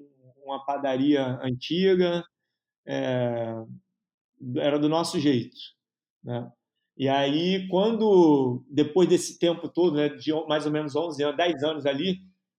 uma 0.44 0.62
padaria 0.66 1.38
antiga, 1.42 2.22
é, 2.86 3.54
era 4.56 4.78
do 4.78 4.88
nosso 4.88 5.18
jeito. 5.18 5.56
Né? 6.22 6.50
E 6.96 7.08
aí, 7.08 7.66
quando, 7.68 8.64
depois 8.70 9.08
desse 9.08 9.38
tempo 9.38 9.68
todo, 9.68 9.96
né, 9.96 10.08
de 10.08 10.32
mais 10.46 10.64
ou 10.64 10.72
menos 10.72 10.94
11 10.94 11.22
anos, 11.22 11.36
10 11.36 11.62
anos 11.64 11.86
ali, 11.86 12.18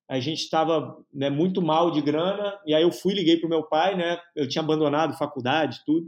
a 0.09 0.19
gente 0.19 0.39
estava 0.39 0.97
né, 1.13 1.29
muito 1.29 1.61
mal 1.61 1.89
de 1.89 2.01
grana, 2.01 2.59
e 2.65 2.73
aí 2.73 2.83
eu 2.83 2.91
fui 2.91 3.13
liguei 3.13 3.37
para 3.37 3.47
o 3.47 3.49
meu 3.49 3.63
pai, 3.63 3.95
né, 3.95 4.19
eu 4.35 4.47
tinha 4.47 4.61
abandonado 4.61 5.17
faculdade, 5.17 5.79
tudo, 5.85 6.07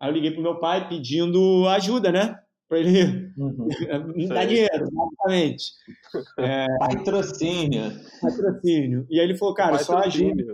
aí 0.00 0.08
eu 0.08 0.14
liguei 0.14 0.30
para 0.30 0.40
o 0.40 0.42
meu 0.42 0.58
pai 0.58 0.88
pedindo 0.88 1.68
ajuda, 1.68 2.12
né, 2.12 2.38
para 2.68 2.78
ele 2.78 3.32
uhum. 3.36 3.68
me 4.14 4.28
dar 4.28 4.46
dinheiro, 4.46 4.88
basicamente. 4.90 5.64
É, 6.38 6.66
patrocínio. 6.78 7.92
Patrocínio. 8.20 9.06
E 9.10 9.20
aí 9.20 9.26
ele 9.26 9.36
falou, 9.36 9.54
cara, 9.54 9.78
só 9.78 9.98
ajuda, 9.98 10.44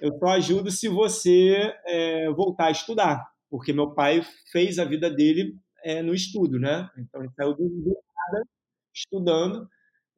eu 0.00 0.18
só 0.18 0.26
ajudo 0.28 0.70
se 0.70 0.88
você 0.88 1.74
é, 1.86 2.30
voltar 2.30 2.66
a 2.66 2.70
estudar, 2.70 3.26
porque 3.48 3.72
meu 3.72 3.92
pai 3.92 4.22
fez 4.50 4.78
a 4.78 4.84
vida 4.84 5.10
dele 5.10 5.54
é, 5.84 6.02
no 6.02 6.14
estudo, 6.14 6.58
né? 6.58 6.88
Então 6.96 7.22
ele 7.22 7.32
saiu 7.34 7.54
do, 7.54 7.64
nada 7.64 8.46
estudando 8.94 9.68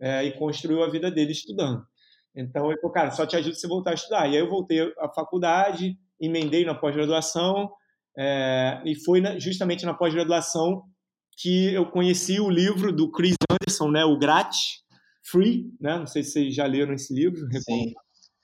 é, 0.01 0.25
e 0.25 0.33
construiu 0.33 0.83
a 0.83 0.91
vida 0.91 1.11
dele 1.11 1.33
estudando. 1.33 1.85
Então 2.35 2.71
ele 2.71 2.81
falou, 2.81 2.93
cara, 2.93 3.11
só 3.11 3.27
te 3.27 3.37
ajudo 3.37 3.55
se 3.55 3.61
você 3.61 3.69
voltar 3.69 3.91
a 3.91 3.95
estudar. 3.95 4.29
E 4.29 4.37
aí 4.37 4.43
eu 4.43 4.49
voltei 4.49 4.81
à 4.99 5.09
faculdade, 5.09 5.99
emendei 6.21 6.65
na 6.65 6.75
pós-graduação, 6.75 7.71
é, 8.17 8.83
e 8.85 8.95
foi 8.95 9.21
na, 9.21 9.39
justamente 9.39 9.85
na 9.85 9.95
pós-graduação 9.95 10.83
que 11.37 11.73
eu 11.73 11.91
conheci 11.91 12.41
o 12.41 12.51
livro 12.51 12.93
do 12.93 13.11
Chris 13.11 13.37
Anderson, 13.51 13.91
né, 13.91 14.05
o 14.05 14.19
Grat 14.19 14.55
Free, 15.25 15.73
né? 15.81 15.99
Não 15.99 16.07
sei 16.07 16.23
se 16.23 16.33
vocês 16.33 16.55
já 16.55 16.67
leram 16.67 16.93
esse 16.93 17.15
livro. 17.15 17.41
Sim. 17.62 17.95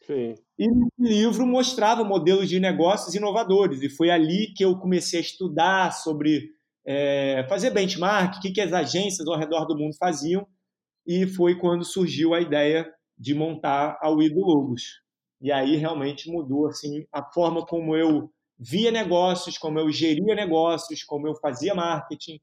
Sim. 0.09 0.35
E 0.59 0.71
o 0.71 0.89
livro 0.99 1.47
mostrava 1.47 2.03
modelos 2.03 2.49
de 2.49 2.59
negócios 2.59 3.15
inovadores, 3.15 3.83
e 3.83 3.91
foi 3.91 4.09
ali 4.09 4.55
que 4.57 4.65
eu 4.65 4.79
comecei 4.79 5.19
a 5.19 5.23
estudar 5.23 5.93
sobre 5.93 6.51
é, 6.87 7.45
fazer 7.47 7.71
benchmark, 7.71 8.37
o 8.39 8.41
que, 8.41 8.51
que 8.51 8.61
as 8.63 8.73
agências 8.73 9.29
ao 9.29 9.39
redor 9.39 9.67
do 9.67 9.77
mundo 9.77 9.95
faziam, 9.99 10.47
e 11.07 11.27
foi 11.27 11.59
quando 11.59 11.85
surgiu 11.85 12.33
a 12.33 12.41
ideia 12.41 12.91
de 13.19 13.35
montar 13.35 13.99
a 14.01 14.09
Wido 14.09 14.41
Logos. 14.41 15.03
E 15.43 15.53
aí 15.53 15.77
realmente 15.77 16.31
mudou 16.31 16.67
assim 16.67 17.05
a 17.13 17.23
forma 17.23 17.65
como 17.67 17.95
eu 17.95 18.31
via 18.59 18.91
negócios, 18.91 19.59
como 19.59 19.79
eu 19.79 19.91
geria 19.93 20.35
negócios, 20.35 21.05
como 21.05 21.29
eu 21.29 21.35
fazia 21.35 21.75
marketing, 21.75 22.41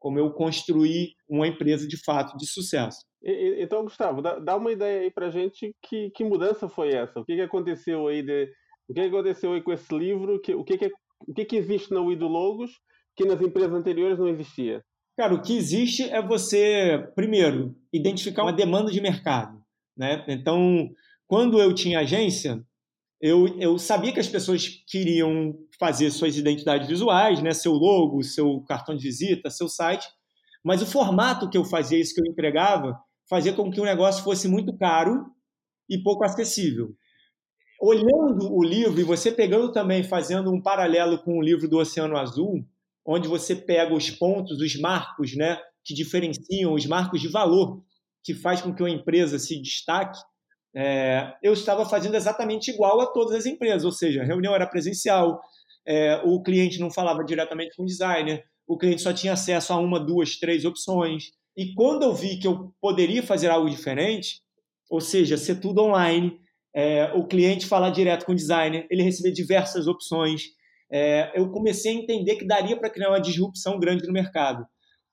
como 0.00 0.18
eu 0.18 0.32
construí 0.32 1.12
uma 1.28 1.46
empresa 1.46 1.86
de 1.86 2.02
fato 2.02 2.36
de 2.36 2.46
sucesso. 2.46 3.04
Então, 3.22 3.84
Gustavo, 3.84 4.22
dá 4.22 4.56
uma 4.56 4.72
ideia 4.72 5.02
aí 5.02 5.10
para 5.10 5.30
gente 5.30 5.76
que, 5.82 6.10
que 6.10 6.24
mudança 6.24 6.68
foi 6.68 6.88
essa? 6.88 7.20
O 7.20 7.24
que, 7.24 7.36
que 7.36 7.42
aconteceu 7.42 8.08
aí 8.08 8.22
de, 8.22 8.44
o 8.88 8.94
que, 8.94 9.02
que 9.02 9.14
aconteceu 9.14 9.52
aí 9.52 9.62
com 9.62 9.72
esse 9.72 9.94
livro? 9.96 10.40
Que, 10.40 10.54
o 10.54 10.64
que, 10.64 10.78
que, 10.78 10.90
o 11.28 11.34
que, 11.34 11.44
que 11.44 11.56
existe 11.56 11.92
na 11.92 12.00
Wido 12.00 12.26
Logos 12.26 12.70
que 13.14 13.26
nas 13.26 13.42
empresas 13.42 13.74
anteriores 13.74 14.18
não 14.18 14.26
existia? 14.26 14.82
Cara, 15.18 15.34
o 15.34 15.42
que 15.42 15.54
existe 15.54 16.04
é 16.04 16.22
você, 16.22 17.06
primeiro, 17.14 17.76
identificar 17.92 18.42
uma 18.42 18.54
demanda 18.54 18.90
de 18.90 19.02
mercado. 19.02 19.60
Né? 19.94 20.24
Então, 20.28 20.88
quando 21.26 21.60
eu 21.60 21.74
tinha 21.74 22.00
agência, 22.00 22.64
eu, 23.20 23.46
eu 23.58 23.78
sabia 23.78 24.12
que 24.12 24.20
as 24.20 24.28
pessoas 24.28 24.66
queriam 24.86 25.54
fazer 25.78 26.10
suas 26.10 26.36
identidades 26.36 26.88
visuais, 26.88 27.42
né? 27.42 27.52
seu 27.52 27.72
logo, 27.72 28.22
seu 28.22 28.60
cartão 28.62 28.96
de 28.96 29.02
visita, 29.02 29.50
seu 29.50 29.68
site, 29.68 30.06
mas 30.64 30.80
o 30.80 30.86
formato 30.86 31.48
que 31.48 31.58
eu 31.58 31.64
fazia, 31.64 31.98
isso 31.98 32.14
que 32.14 32.20
eu 32.20 32.30
entregava, 32.30 32.98
fazia 33.28 33.52
com 33.52 33.70
que 33.70 33.80
o 33.80 33.84
negócio 33.84 34.24
fosse 34.24 34.48
muito 34.48 34.76
caro 34.76 35.26
e 35.88 35.98
pouco 36.02 36.24
acessível. 36.24 36.94
Olhando 37.80 38.52
o 38.52 38.62
livro 38.62 39.00
e 39.00 39.04
você 39.04 39.30
pegando 39.32 39.72
também, 39.72 40.02
fazendo 40.02 40.52
um 40.52 40.60
paralelo 40.60 41.18
com 41.18 41.38
o 41.38 41.42
livro 41.42 41.68
do 41.68 41.78
Oceano 41.78 42.16
Azul, 42.16 42.64
onde 43.06 43.28
você 43.28 43.56
pega 43.56 43.94
os 43.94 44.10
pontos, 44.10 44.60
os 44.60 44.78
marcos, 44.78 45.34
né, 45.34 45.58
que 45.84 45.94
diferenciam, 45.94 46.74
os 46.74 46.86
marcos 46.86 47.20
de 47.20 47.28
valor 47.28 47.82
que 48.22 48.34
faz 48.34 48.60
com 48.60 48.74
que 48.74 48.82
uma 48.82 48.90
empresa 48.90 49.38
se 49.38 49.60
destaque, 49.60 50.18
é, 50.74 51.34
eu 51.42 51.52
estava 51.52 51.84
fazendo 51.84 52.14
exatamente 52.14 52.70
igual 52.70 53.00
a 53.00 53.06
todas 53.06 53.34
as 53.34 53.46
empresas, 53.46 53.84
ou 53.84 53.92
seja, 53.92 54.22
a 54.22 54.24
reunião 54.24 54.54
era 54.54 54.66
presencial, 54.66 55.40
é, 55.86 56.20
o 56.24 56.42
cliente 56.42 56.78
não 56.78 56.90
falava 56.90 57.24
diretamente 57.24 57.76
com 57.76 57.82
o 57.82 57.86
designer, 57.86 58.44
o 58.66 58.78
cliente 58.78 59.02
só 59.02 59.12
tinha 59.12 59.32
acesso 59.32 59.72
a 59.72 59.76
uma, 59.76 59.98
duas, 59.98 60.38
três 60.38 60.64
opções. 60.64 61.32
E 61.56 61.74
quando 61.74 62.04
eu 62.04 62.14
vi 62.14 62.38
que 62.38 62.46
eu 62.46 62.72
poderia 62.80 63.22
fazer 63.22 63.48
algo 63.48 63.68
diferente, 63.68 64.40
ou 64.88 65.00
seja, 65.00 65.36
ser 65.36 65.56
tudo 65.56 65.82
online, 65.82 66.38
é, 66.74 67.12
o 67.14 67.26
cliente 67.26 67.66
falar 67.66 67.90
direto 67.90 68.24
com 68.24 68.32
o 68.32 68.36
designer, 68.36 68.86
ele 68.90 69.02
receber 69.02 69.32
diversas 69.32 69.88
opções, 69.88 70.42
é, 70.90 71.32
eu 71.34 71.50
comecei 71.50 71.92
a 71.92 72.00
entender 72.00 72.36
que 72.36 72.46
daria 72.46 72.78
para 72.78 72.90
criar 72.90 73.10
uma 73.10 73.20
disrupção 73.20 73.78
grande 73.78 74.06
no 74.06 74.12
mercado. 74.12 74.64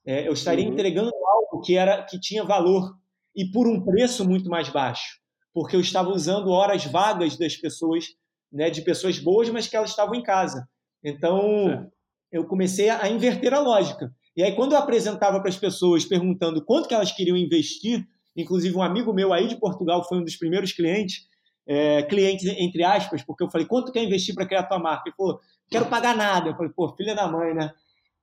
É, 0.06 0.28
eu 0.28 0.34
estaria 0.34 0.66
uhum. 0.66 0.74
entregando 0.74 1.12
algo 1.26 1.62
que 1.62 1.76
era 1.76 2.04
que 2.04 2.20
tinha 2.20 2.44
valor 2.44 2.94
e 3.36 3.50
por 3.52 3.68
um 3.68 3.84
preço 3.84 4.28
muito 4.28 4.50
mais 4.50 4.70
baixo, 4.70 5.20
porque 5.58 5.76
eu 5.76 5.80
estava 5.80 6.12
usando 6.12 6.52
horas 6.52 6.86
vagas 6.86 7.36
das 7.36 7.58
pessoas, 7.58 8.10
né, 8.54 8.70
de 8.70 8.84
pessoas 8.84 9.18
boas, 9.18 9.50
mas 9.50 9.68
que 9.68 9.76
elas 9.76 9.90
estavam 9.90 10.14
em 10.14 10.22
casa. 10.22 10.70
Então, 11.04 11.90
eu 12.32 12.46
comecei 12.46 12.92
a 12.92 13.10
inverter 13.10 13.56
a 13.56 13.60
lógica. 13.60 14.14
E 14.36 14.44
aí, 14.44 14.54
quando 14.54 14.74
eu 14.74 14.78
apresentava 14.78 15.40
para 15.40 15.50
as 15.50 15.58
pessoas 15.58 16.06
perguntando 16.06 16.64
quanto 16.64 16.88
que 16.88 16.94
elas 16.94 17.12
queriam 17.12 17.36
investir, 17.36 18.06
inclusive 18.36 18.78
um 18.78 18.84
amigo 18.84 19.12
meu 19.12 19.34
aí 19.34 19.48
de 19.48 19.60
Portugal 19.60 20.08
foi 20.08 20.20
um 20.20 20.24
dos 20.24 20.36
primeiros 20.36 20.74
clientes, 20.74 21.26
é, 21.66 22.04
clientes 22.04 22.46
entre 22.46 22.84
aspas, 22.84 23.24
porque 23.24 23.44
eu 23.44 23.50
falei, 23.50 23.66
quanto 23.66 23.92
quer 23.92 24.04
investir 24.04 24.36
para 24.36 24.46
criar 24.46 24.60
a 24.60 24.68
tua 24.68 24.78
marca? 24.78 25.10
Ele 25.10 25.16
falou, 25.16 25.40
quero 25.72 25.88
pagar 25.88 26.16
nada. 26.16 26.52
Eu 26.52 26.56
falei, 26.56 26.72
pô, 26.72 26.96
filha 26.96 27.16
da 27.16 27.28
mãe, 27.28 27.56
né? 27.56 27.72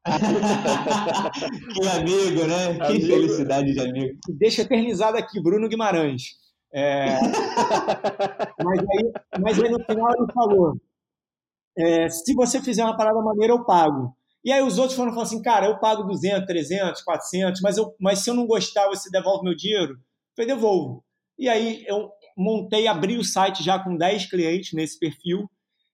que 1.74 1.88
amigo, 1.88 2.46
né? 2.46 2.66
Amigo. 2.66 2.86
Que 2.86 3.00
felicidade 3.00 3.72
de 3.72 3.80
amigo. 3.80 4.20
Deixa 4.28 4.62
eternizado 4.62 5.16
aqui, 5.16 5.42
Bruno 5.42 5.68
Guimarães. 5.68 6.43
É... 6.76 7.06
mas, 8.64 8.80
aí, 8.80 9.12
mas 9.40 9.62
aí 9.62 9.70
no 9.70 9.84
final 9.84 10.10
ele 10.10 10.32
falou: 10.32 10.76
é, 11.78 12.08
se 12.08 12.34
você 12.34 12.60
fizer 12.60 12.82
uma 12.84 12.96
parada 12.96 13.20
maneira, 13.20 13.52
eu 13.52 13.64
pago. 13.64 14.16
E 14.44 14.52
aí 14.52 14.62
os 14.62 14.76
outros 14.76 14.96
foram 14.96 15.12
falando 15.12 15.26
assim, 15.26 15.42
cara, 15.42 15.66
eu 15.66 15.78
pago 15.78 16.02
200, 16.02 16.46
300, 16.46 17.02
400, 17.02 17.60
mas, 17.62 17.78
eu, 17.78 17.94
mas 17.98 18.18
se 18.18 18.28
eu 18.28 18.34
não 18.34 18.46
gostar, 18.46 18.88
você 18.88 19.10
devolve 19.10 19.44
meu 19.44 19.56
dinheiro? 19.56 19.92
Eu 19.92 19.98
falei, 20.36 20.54
devolvo. 20.54 21.04
E 21.38 21.48
aí 21.48 21.84
eu 21.86 22.10
montei, 22.36 22.86
abri 22.86 23.16
o 23.16 23.24
site 23.24 23.62
já 23.62 23.78
com 23.78 23.96
10 23.96 24.26
clientes 24.26 24.72
nesse 24.74 24.98
perfil, 24.98 25.48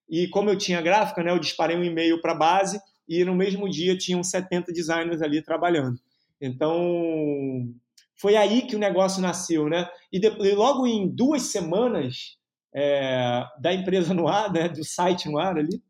e 0.08 0.26
como 0.28 0.50
eu 0.50 0.58
tinha 0.58 0.82
gráfica, 0.82 1.22
né, 1.22 1.30
eu 1.30 1.38
disparei 1.38 1.76
um 1.76 1.84
e-mail 1.84 2.20
para 2.20 2.32
a 2.32 2.36
base, 2.36 2.80
e 3.08 3.24
no 3.24 3.34
mesmo 3.34 3.68
dia 3.68 3.96
tinham 3.96 4.22
70 4.22 4.72
designers 4.72 5.22
ali 5.22 5.42
trabalhando. 5.42 6.00
Então, 6.40 7.72
foi 8.20 8.36
aí 8.36 8.62
que 8.62 8.76
o 8.76 8.78
negócio 8.78 9.22
nasceu, 9.22 9.66
né? 9.66 9.88
E, 10.12 10.20
depois, 10.20 10.54
logo 10.54 10.86
em 10.86 11.08
duas 11.08 11.42
semanas 11.42 12.36
é, 12.74 13.44
da 13.58 13.72
empresa 13.72 14.12
no 14.12 14.28
ar, 14.28 14.52
né, 14.52 14.68
do 14.68 14.84
site 14.84 15.28
no 15.28 15.38
ar 15.38 15.56
ali, 15.56 15.82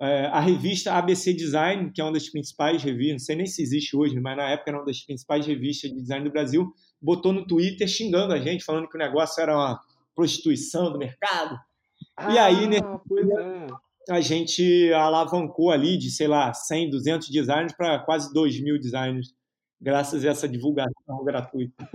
é, 0.00 0.26
a 0.26 0.38
revista 0.38 0.92
ABC 0.92 1.32
Design, 1.32 1.90
que 1.92 2.00
é 2.00 2.04
uma 2.04 2.12
das 2.12 2.28
principais 2.28 2.82
revistas, 2.82 3.12
não 3.12 3.18
sei 3.18 3.36
nem 3.36 3.46
se 3.46 3.62
existe 3.62 3.96
hoje, 3.96 4.20
mas 4.20 4.36
na 4.36 4.50
época 4.50 4.70
era 4.70 4.78
uma 4.78 4.86
das 4.86 5.00
principais 5.00 5.44
revistas 5.44 5.90
de 5.90 5.96
design 5.96 6.24
do 6.24 6.30
Brasil, 6.30 6.72
botou 7.02 7.32
no 7.32 7.46
Twitter 7.46 7.88
xingando 7.88 8.32
a 8.32 8.38
gente, 8.38 8.64
falando 8.64 8.88
que 8.88 8.96
o 8.96 8.98
negócio 8.98 9.42
era 9.42 9.56
uma 9.56 9.80
prostituição 10.14 10.92
do 10.92 10.98
mercado. 10.98 11.58
Ah, 12.16 12.32
e 12.32 12.38
aí, 12.38 12.68
né, 12.68 12.76
é. 12.76 14.12
a 14.14 14.20
gente 14.20 14.92
alavancou 14.92 15.72
ali 15.72 15.98
de, 15.98 16.10
sei 16.10 16.28
lá, 16.28 16.52
100, 16.52 16.90
200 16.90 17.28
designers 17.28 17.72
para 17.72 17.98
quase 17.98 18.32
2 18.32 18.60
mil 18.60 18.78
designers 18.78 19.34
graças 19.80 20.24
a 20.24 20.28
essa 20.28 20.48
divulgação 20.48 21.24
gratuita. 21.24 21.88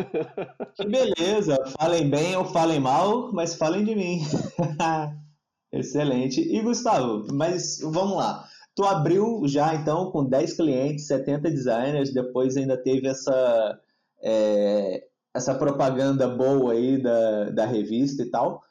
Que 0.75 0.85
beleza! 0.85 1.57
Falem 1.79 2.09
bem 2.09 2.35
ou 2.35 2.45
falem 2.45 2.79
mal, 2.79 3.31
mas 3.33 3.55
falem 3.55 3.83
de 3.83 3.95
mim. 3.95 4.21
Excelente. 5.71 6.41
E 6.41 6.61
Gustavo, 6.61 7.27
mas 7.33 7.79
vamos 7.81 8.17
lá. 8.17 8.45
Tu 8.75 8.83
abriu 8.83 9.41
já 9.47 9.75
então 9.75 10.11
com 10.11 10.25
10 10.25 10.53
clientes, 10.55 11.07
70 11.07 11.49
designers, 11.49 12.13
depois 12.13 12.55
ainda 12.55 12.77
teve 12.77 13.07
essa, 13.07 13.79
é, 14.21 15.03
essa 15.33 15.55
propaganda 15.55 16.27
boa 16.27 16.73
aí 16.73 17.01
da, 17.01 17.49
da 17.49 17.65
revista 17.65 18.23
e 18.23 18.29
tal. 18.29 18.61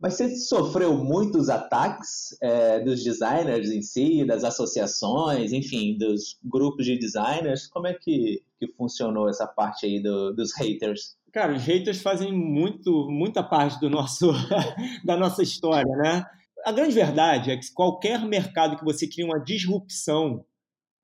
Mas 0.00 0.14
você 0.14 0.36
sofreu 0.36 0.94
muitos 0.94 1.48
ataques 1.48 2.36
é, 2.42 2.80
dos 2.80 3.02
designers 3.02 3.70
em 3.70 3.80
si, 3.80 4.26
das 4.26 4.44
associações, 4.44 5.52
enfim, 5.52 5.96
dos 5.96 6.38
grupos 6.44 6.84
de 6.84 6.98
designers? 6.98 7.66
Como 7.66 7.86
é 7.86 7.94
que, 7.94 8.42
que 8.58 8.68
funcionou 8.76 9.28
essa 9.28 9.46
parte 9.46 9.86
aí 9.86 10.02
do, 10.02 10.34
dos 10.34 10.54
haters? 10.54 11.16
Cara, 11.32 11.54
os 11.54 11.62
haters 11.62 12.02
fazem 12.02 12.30
muito, 12.32 13.08
muita 13.10 13.42
parte 13.42 13.80
do 13.80 13.88
nosso, 13.88 14.32
da 15.04 15.16
nossa 15.16 15.42
história, 15.42 15.96
né? 15.96 16.24
A 16.64 16.72
grande 16.72 16.94
verdade 16.94 17.50
é 17.50 17.56
que 17.56 17.72
qualquer 17.72 18.22
mercado 18.24 18.76
que 18.76 18.84
você 18.84 19.06
cria 19.06 19.24
uma 19.24 19.42
disrupção, 19.42 20.44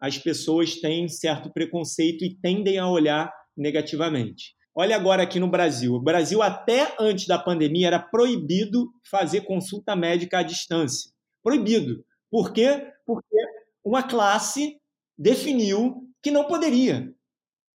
as 0.00 0.18
pessoas 0.18 0.80
têm 0.80 1.08
certo 1.08 1.50
preconceito 1.50 2.25
e 2.25 2.34
tendem 2.34 2.78
a 2.78 2.88
olhar 2.88 3.32
negativamente. 3.56 4.54
Olha 4.74 4.96
agora 4.96 5.22
aqui 5.22 5.38
no 5.38 5.48
Brasil. 5.48 5.94
O 5.94 6.00
Brasil, 6.00 6.42
até 6.42 6.94
antes 6.98 7.26
da 7.26 7.38
pandemia, 7.38 7.88
era 7.88 7.98
proibido 7.98 8.90
fazer 9.10 9.42
consulta 9.42 9.94
médica 9.94 10.38
à 10.38 10.42
distância. 10.42 11.10
Proibido. 11.42 12.02
Por 12.30 12.52
quê? 12.52 12.86
Porque 13.04 13.36
uma 13.84 14.02
classe 14.02 14.78
definiu 15.18 16.08
que 16.22 16.30
não 16.30 16.44
poderia. 16.44 17.12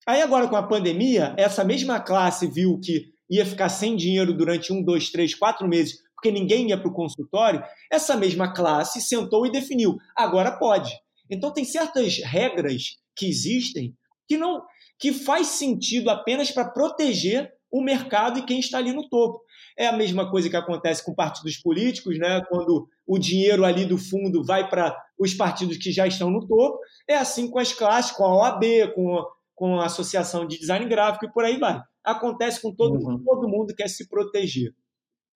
Aí 0.07 0.21
agora, 0.21 0.47
com 0.47 0.55
a 0.55 0.67
pandemia, 0.67 1.35
essa 1.37 1.63
mesma 1.63 1.99
classe 1.99 2.47
viu 2.47 2.79
que 2.79 3.11
ia 3.29 3.45
ficar 3.45 3.69
sem 3.69 3.95
dinheiro 3.95 4.35
durante 4.35 4.73
um, 4.73 4.81
dois, 4.81 5.11
três, 5.11 5.35
quatro 5.35 5.67
meses, 5.67 5.99
porque 6.15 6.31
ninguém 6.31 6.69
ia 6.69 6.79
para 6.79 6.89
o 6.89 6.93
consultório. 6.93 7.61
Essa 7.91 8.15
mesma 8.15 8.53
classe 8.53 9.01
sentou 9.01 9.45
e 9.45 9.51
definiu. 9.51 9.97
Agora 10.15 10.57
pode. 10.57 10.91
Então, 11.29 11.53
tem 11.53 11.65
certas 11.65 12.17
regras 12.23 12.95
que 13.15 13.27
existem 13.27 13.93
que 14.27 14.38
não 14.38 14.62
que 15.00 15.13
faz 15.13 15.48
sentido 15.48 16.10
apenas 16.10 16.51
para 16.51 16.69
proteger 16.69 17.51
o 17.72 17.81
mercado 17.81 18.39
e 18.39 18.46
quem 18.46 18.60
está 18.60 18.77
ali 18.77 18.91
no 18.91 19.07
topo. 19.07 19.41
É 19.77 19.88
a 19.88 19.96
mesma 19.96 20.29
coisa 20.29 20.50
que 20.50 20.55
acontece 20.55 21.05
com 21.05 21.13
partidos 21.13 21.57
políticos, 21.57 22.17
né? 22.17 22.41
quando 22.50 22.88
o 23.05 23.19
dinheiro 23.19 23.63
ali 23.63 23.86
do 23.86 23.98
fundo 23.98 24.43
vai 24.43 24.67
para 24.67 24.98
os 25.19 25.34
partidos 25.34 25.77
que 25.77 25.91
já 25.91 26.07
estão 26.07 26.31
no 26.31 26.48
topo. 26.48 26.79
É 27.07 27.15
assim 27.15 27.50
com 27.50 27.60
as 27.60 27.74
classes, 27.74 28.12
com 28.12 28.24
a 28.24 28.36
OAB, 28.36 28.63
com, 28.96 29.24
com 29.53 29.79
a 29.79 29.86
Associação 29.86 30.48
de 30.48 30.57
Design 30.57 30.88
Gráfico 30.88 31.25
e 31.25 31.31
por 31.31 31.43
aí 31.43 31.57
vai. 31.57 31.79
Acontece 32.03 32.62
com 32.62 32.74
todo, 32.74 32.96
uhum. 32.96 33.24
todo 33.24 33.48
mundo 33.48 33.67
que 33.67 33.84
quer 33.84 33.89
se 33.89 34.07
proteger. 34.07 34.74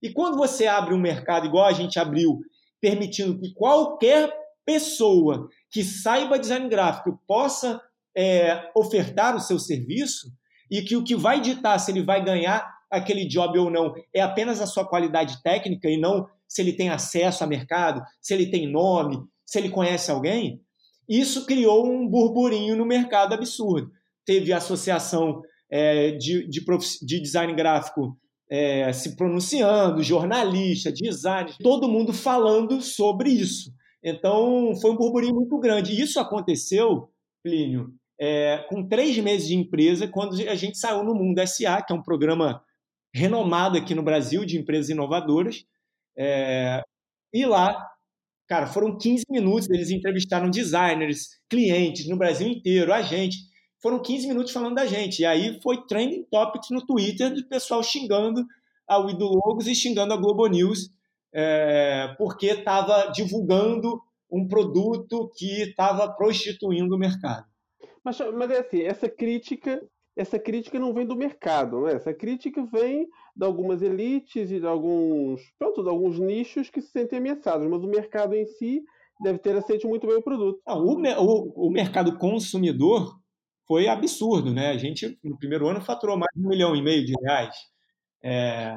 E 0.02 0.10
quando 0.10 0.36
você 0.36 0.66
abre 0.66 0.94
um 0.94 1.00
mercado 1.00 1.46
igual 1.46 1.66
a 1.66 1.72
gente 1.72 2.00
abriu, 2.00 2.40
permitindo 2.80 3.38
que 3.38 3.52
qualquer 3.54 4.34
pessoa 4.64 5.48
que 5.70 5.84
saiba 5.84 6.38
design 6.38 6.68
gráfico 6.68 7.20
possa 7.26 7.80
é, 8.16 8.70
ofertar 8.74 9.34
o 9.36 9.40
seu 9.40 9.58
serviço 9.58 10.30
e 10.70 10.82
que 10.82 10.96
o 10.96 11.04
que 11.04 11.14
vai 11.14 11.40
ditar 11.40 11.78
se 11.78 11.90
ele 11.90 12.02
vai 12.02 12.24
ganhar 12.24 12.66
aquele 12.90 13.26
job 13.26 13.58
ou 13.58 13.70
não 13.70 13.94
é 14.14 14.20
apenas 14.20 14.60
a 14.60 14.66
sua 14.66 14.86
qualidade 14.86 15.42
técnica 15.42 15.88
e 15.88 15.98
não 15.98 16.26
se 16.46 16.60
ele 16.60 16.74
tem 16.74 16.90
acesso 16.90 17.42
a 17.42 17.46
mercado, 17.46 18.02
se 18.20 18.34
ele 18.34 18.50
tem 18.50 18.70
nome, 18.70 19.18
se 19.46 19.58
ele 19.58 19.70
conhece 19.70 20.10
alguém, 20.10 20.60
isso 21.08 21.46
criou 21.46 21.86
um 21.86 22.06
burburinho 22.06 22.76
no 22.76 22.84
mercado 22.84 23.32
absurdo. 23.32 23.90
Teve 24.24 24.52
a 24.52 24.58
associação 24.58 25.40
é, 25.70 26.12
de, 26.12 26.46
de, 26.48 26.64
de, 27.02 27.20
design 27.20 27.54
gráfico 27.54 28.16
é, 28.50 28.92
se 28.92 29.16
pronunciando, 29.16 30.02
jornalista, 30.02 30.92
design, 30.92 31.54
todo 31.62 31.88
mundo 31.88 32.12
falando 32.12 32.80
sobre 32.82 33.30
isso. 33.30 33.72
Então, 34.04 34.74
foi 34.80 34.90
um 34.90 34.96
burburinho 34.96 35.34
muito 35.34 35.58
grande. 35.58 35.92
E 35.92 36.00
isso 36.00 36.20
aconteceu, 36.20 37.08
Plínio, 37.42 37.90
é, 38.24 38.64
com 38.68 38.86
três 38.86 39.18
meses 39.18 39.48
de 39.48 39.56
empresa, 39.56 40.06
quando 40.06 40.40
a 40.48 40.54
gente 40.54 40.78
saiu 40.78 41.02
no 41.02 41.12
Mundo 41.12 41.44
SA, 41.44 41.82
que 41.82 41.92
é 41.92 41.96
um 41.96 42.00
programa 42.00 42.62
renomado 43.12 43.76
aqui 43.76 43.96
no 43.96 44.02
Brasil 44.04 44.44
de 44.44 44.56
empresas 44.56 44.90
inovadoras. 44.90 45.66
É, 46.16 46.84
e 47.32 47.44
lá, 47.44 47.84
cara, 48.46 48.68
foram 48.68 48.96
15 48.96 49.24
minutos, 49.28 49.68
eles 49.68 49.90
entrevistaram 49.90 50.48
designers, 50.48 51.40
clientes 51.50 52.06
no 52.06 52.16
Brasil 52.16 52.46
inteiro, 52.46 52.92
a 52.92 53.02
gente. 53.02 53.38
Foram 53.82 54.00
15 54.00 54.28
minutos 54.28 54.52
falando 54.52 54.76
da 54.76 54.86
gente. 54.86 55.22
E 55.22 55.26
aí 55.26 55.60
foi 55.60 55.84
trending 55.88 56.22
topics 56.30 56.70
no 56.70 56.86
Twitter 56.86 57.34
do 57.34 57.44
pessoal 57.48 57.82
xingando 57.82 58.46
a 58.86 58.98
Wido 58.98 59.26
Logos 59.26 59.66
e 59.66 59.74
xingando 59.74 60.14
a 60.14 60.16
Globo 60.16 60.46
News 60.46 60.90
é, 61.34 62.14
porque 62.16 62.46
estava 62.46 63.10
divulgando 63.10 64.00
um 64.30 64.46
produto 64.46 65.28
que 65.36 65.62
estava 65.62 66.08
prostituindo 66.12 66.94
o 66.94 66.98
mercado. 66.98 67.51
Mas, 68.04 68.18
mas 68.34 68.50
é 68.50 68.58
assim, 68.58 68.82
essa 68.82 69.08
crítica, 69.08 69.82
essa 70.16 70.38
crítica 70.38 70.78
não 70.78 70.92
vem 70.92 71.06
do 71.06 71.16
mercado, 71.16 71.82
né? 71.82 71.94
Essa 71.94 72.12
crítica 72.12 72.64
vem 72.64 73.08
de 73.34 73.46
algumas 73.46 73.80
elites 73.80 74.50
e 74.50 74.60
de 74.60 74.66
alguns, 74.66 75.40
pronto, 75.58 75.82
de 75.82 75.88
alguns 75.88 76.18
nichos 76.18 76.68
que 76.68 76.82
se 76.82 76.90
sentem 76.90 77.18
ameaçados, 77.18 77.66
mas 77.68 77.82
o 77.82 77.88
mercado 77.88 78.34
em 78.34 78.44
si 78.44 78.82
deve 79.22 79.38
ter 79.38 79.56
aceito 79.56 79.88
muito 79.88 80.06
bem 80.06 80.16
o 80.16 80.22
produto. 80.22 80.60
Ah, 80.66 80.76
o, 80.76 80.96
o, 80.96 81.68
o, 81.68 81.70
mercado 81.70 82.18
consumidor 82.18 83.16
foi 83.66 83.88
absurdo, 83.88 84.52
né? 84.52 84.70
A 84.70 84.76
gente 84.76 85.18
no 85.22 85.38
primeiro 85.38 85.68
ano 85.68 85.80
faturou 85.80 86.16
mais 86.16 86.30
de 86.34 86.44
um 86.44 86.48
milhão 86.48 86.74
e 86.74 86.82
meio 86.82 87.04
de 87.06 87.14
reais. 87.22 87.54
É, 88.22 88.76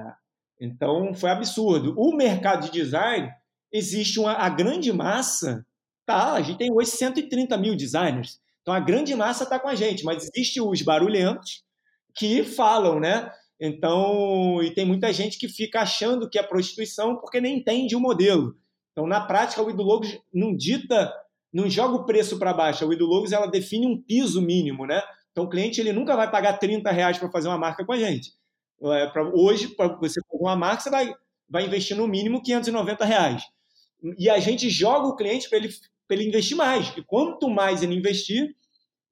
então 0.60 1.13
foi 1.13 1.32
absurdo. 1.32 1.94
O 1.98 2.15
mercado 2.15 2.65
de 2.65 2.72
design 2.72 3.29
existe 3.72 4.20
uma 4.20 4.34
a 4.34 4.50
grande 4.50 4.94
massa, 4.94 5.65
tá? 6.05 6.34
A 6.34 6.41
gente 6.41 6.58
tem 6.60 6.72
hoje 6.72 6.91
130 6.91 7.58
mil 7.58 7.75
designers. 7.75 8.39
Então 8.65 8.74
a 8.74 8.79
grande 8.79 9.13
massa 9.13 9.43
está 9.43 9.60
com 9.60 9.67
a 9.67 9.75
gente, 9.75 10.03
mas 10.03 10.24
existe 10.24 10.60
os 10.60 10.81
barulhentos 10.81 11.63
que 12.15 12.43
falam, 12.43 13.00
né? 13.00 13.31
Então, 13.62 14.60
e 14.63 14.72
tem 14.72 14.84
muita 14.86 15.13
gente 15.13 15.38
que 15.38 15.48
fica 15.48 15.81
achando 15.81 16.27
que 16.27 16.39
é 16.39 16.41
prostituição 16.41 17.15
porque 17.17 17.39
nem 17.39 17.60
entende 17.60 17.95
o 17.95 18.00
modelo. 18.00 18.55
Então, 18.91 19.05
na 19.05 19.22
prática, 19.22 19.62
o 19.62 19.69
Idologos 19.69 20.17
não 20.34 20.55
dita, 20.55 21.13
não 21.53 21.70
joga 21.70 21.96
o 21.96 22.05
preço 22.05 22.39
para 22.39 22.53
baixo. 22.53 22.87
O 22.87 22.94
Idologos 22.94 23.31
ela 23.31 23.46
define 23.46 23.85
um 23.85 24.01
piso 24.01 24.42
mínimo, 24.42 24.87
né? 24.87 25.00
Então, 25.31 25.44
o 25.44 25.50
cliente 25.50 25.79
ele 25.79 25.94
nunca 25.94 26.16
vai 26.16 26.31
pagar 26.31 26.57
30 26.57 26.89
reais 26.92 27.18
para 27.20 27.29
fazer 27.29 27.48
uma 27.48 27.57
marca 27.57 27.85
com 27.85 27.94
a 27.94 27.98
gente. 28.00 28.31
É, 28.81 29.07
pra, 29.07 29.24
hoje, 29.33 29.68
para 29.68 29.89
você 29.98 30.20
fazer 30.27 30.44
uma 30.44 30.55
marca, 30.55 30.81
você 30.81 30.89
vai, 30.89 31.13
vai 31.48 31.66
investir 31.66 31.96
no 31.96 32.07
mínimo 32.07 32.42
590 32.42 33.05
reais. 33.05 33.44
E 34.18 34.29
a 34.29 34.39
gente 34.39 34.70
joga 34.70 35.07
o 35.07 35.16
cliente 35.16 35.50
para 35.50 35.57
ele, 35.57 35.70
ele 36.09 36.27
investir 36.27 36.57
mais. 36.57 36.92
E 36.96 37.03
quanto 37.03 37.50
mais 37.50 37.83
ele 37.83 37.96
investir, 37.96 38.55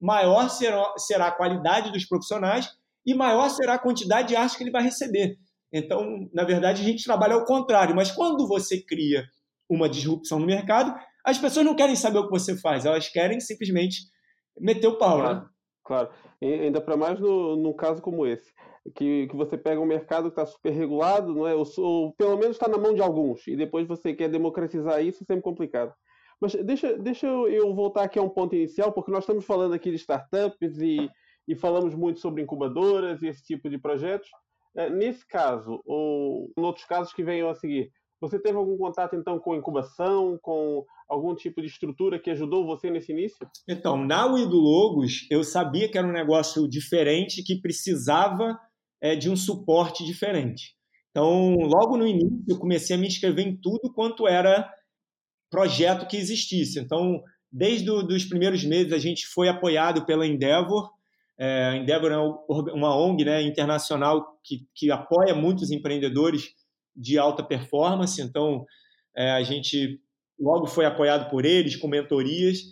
maior 0.03 0.49
será, 0.49 1.27
a 1.27 1.31
qualidade 1.31 1.91
dos 1.91 2.05
profissionais 2.05 2.69
e 3.05 3.13
maior 3.13 3.49
será 3.49 3.75
a 3.75 3.79
quantidade 3.79 4.27
de 4.27 4.35
arte 4.35 4.57
que 4.57 4.63
ele 4.63 4.71
vai 4.71 4.83
receber. 4.83 5.37
Então, 5.71 6.29
na 6.33 6.43
verdade, 6.43 6.81
a 6.81 6.85
gente 6.85 7.05
trabalha 7.05 7.35
ao 7.35 7.45
contrário. 7.45 7.95
Mas 7.95 8.11
quando 8.11 8.45
você 8.45 8.81
cria 8.81 9.23
uma 9.69 9.87
disrupção 9.87 10.39
no 10.39 10.45
mercado, 10.45 10.93
as 11.25 11.37
pessoas 11.37 11.65
não 11.65 11.75
querem 11.75 11.95
saber 11.95 12.19
o 12.19 12.25
que 12.25 12.31
você 12.31 12.59
faz, 12.59 12.85
elas 12.85 13.07
querem 13.07 13.39
simplesmente 13.39 14.01
meter 14.59 14.87
o 14.87 14.97
pau. 14.97 15.19
Claro, 15.19 15.35
né? 15.35 15.45
claro. 15.83 16.09
E 16.41 16.45
ainda 16.45 16.81
para 16.81 16.97
mais 16.97 17.19
no, 17.19 17.55
num 17.55 17.73
caso 17.73 18.01
como 18.01 18.27
esse 18.27 18.51
que, 18.95 19.27
que 19.27 19.35
você 19.35 19.57
pega 19.57 19.79
um 19.79 19.85
mercado 19.85 20.23
que 20.25 20.39
está 20.39 20.45
super 20.45 20.71
regulado, 20.71 21.33
não 21.33 21.47
é? 21.47 21.55
Ou, 21.55 21.63
ou 21.77 22.13
pelo 22.13 22.37
menos 22.37 22.57
está 22.57 22.67
na 22.67 22.77
mão 22.77 22.93
de 22.93 23.01
alguns, 23.01 23.47
e 23.47 23.55
depois 23.55 23.87
você 23.87 24.13
quer 24.13 24.29
democratizar 24.29 25.01
isso, 25.01 25.23
é 25.23 25.25
sempre 25.25 25.41
complicado. 25.41 25.93
Mas 26.43 26.55
deixa, 26.55 26.97
deixa 26.97 27.25
eu 27.25 27.73
voltar 27.73 28.03
aqui 28.03 28.19
a 28.19 28.21
um 28.21 28.27
ponto 28.27 28.53
inicial, 28.53 28.91
porque 28.91 29.09
nós 29.09 29.23
estamos 29.23 29.45
falando 29.45 29.73
aqui 29.73 29.89
de 29.89 29.95
startups 29.95 30.77
e, 30.77 31.09
e 31.47 31.55
falamos 31.55 31.95
muito 31.95 32.19
sobre 32.19 32.43
incubadoras 32.43 33.23
e 33.23 33.27
esse 33.27 33.41
tipo 33.45 33.69
de 33.69 33.77
projetos. 33.77 34.27
É, 34.75 34.89
nesse 34.89 35.25
caso, 35.25 35.81
ou 35.85 36.51
em 36.57 36.61
outros 36.61 36.85
casos 36.85 37.13
que 37.13 37.23
venham 37.23 37.47
a 37.47 37.55
seguir, 37.55 37.89
você 38.19 38.37
teve 38.37 38.57
algum 38.57 38.77
contato 38.77 39.15
então 39.15 39.39
com 39.39 39.55
incubação, 39.55 40.37
com 40.41 40.83
algum 41.07 41.33
tipo 41.33 41.61
de 41.61 41.67
estrutura 41.67 42.19
que 42.19 42.31
ajudou 42.31 42.65
você 42.65 42.91
nesse 42.91 43.13
início? 43.13 43.47
Então, 43.65 43.95
na 43.95 44.25
Wido 44.25 44.57
Logos, 44.57 45.25
eu 45.31 45.45
sabia 45.45 45.89
que 45.89 45.97
era 45.97 46.05
um 46.05 46.11
negócio 46.11 46.67
diferente 46.67 47.41
que 47.41 47.61
precisava 47.61 48.59
é, 49.01 49.15
de 49.15 49.29
um 49.29 49.37
suporte 49.37 50.03
diferente. 50.03 50.75
Então, 51.11 51.55
logo 51.55 51.95
no 51.95 52.05
início, 52.05 52.43
eu 52.49 52.59
comecei 52.59 52.97
a 52.97 52.99
me 52.99 53.07
inscrever 53.07 53.47
em 53.47 53.55
tudo 53.55 53.93
quanto 53.93 54.27
era 54.27 54.69
projeto 55.53 56.07
que 56.07 56.17
existisse. 56.17 56.79
Então, 56.79 57.21
desde 57.51 57.91
os 57.91 58.25
primeiros 58.25 58.63
meses, 58.63 58.91
a 58.91 58.97
gente 58.97 59.27
foi 59.27 59.47
apoiado 59.47 60.03
pela 60.03 60.25
Endeavor. 60.25 60.89
É, 61.37 61.65
a 61.65 61.77
Endeavor 61.77 62.11
é 62.11 62.17
uma 62.73 62.97
ONG 62.97 63.23
né, 63.23 63.43
internacional 63.43 64.39
que, 64.43 64.67
que 64.73 64.89
apoia 64.89 65.35
muitos 65.35 65.69
empreendedores 65.69 66.55
de 66.95 67.19
alta 67.19 67.43
performance. 67.43 68.19
Então, 68.19 68.65
é, 69.15 69.29
a 69.29 69.43
gente 69.43 70.01
logo 70.39 70.65
foi 70.65 70.87
apoiado 70.87 71.29
por 71.29 71.45
eles, 71.45 71.75
com 71.75 71.87
mentorias. 71.87 72.63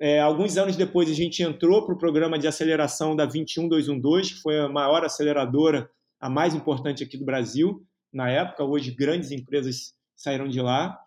É, 0.00 0.20
alguns 0.20 0.56
anos 0.56 0.74
depois, 0.74 1.08
a 1.08 1.14
gente 1.14 1.40
entrou 1.40 1.86
para 1.86 1.94
o 1.94 1.98
programa 1.98 2.36
de 2.36 2.48
aceleração 2.48 3.14
da 3.14 3.26
21212, 3.26 4.34
que 4.34 4.40
foi 4.40 4.58
a 4.58 4.68
maior 4.68 5.04
aceleradora, 5.04 5.88
a 6.18 6.28
mais 6.28 6.52
importante 6.52 7.04
aqui 7.04 7.16
do 7.16 7.24
Brasil 7.24 7.86
na 8.12 8.28
época. 8.28 8.64
Hoje, 8.64 8.90
grandes 8.90 9.30
empresas 9.30 9.94
saíram 10.16 10.48
de 10.48 10.60
lá. 10.60 10.98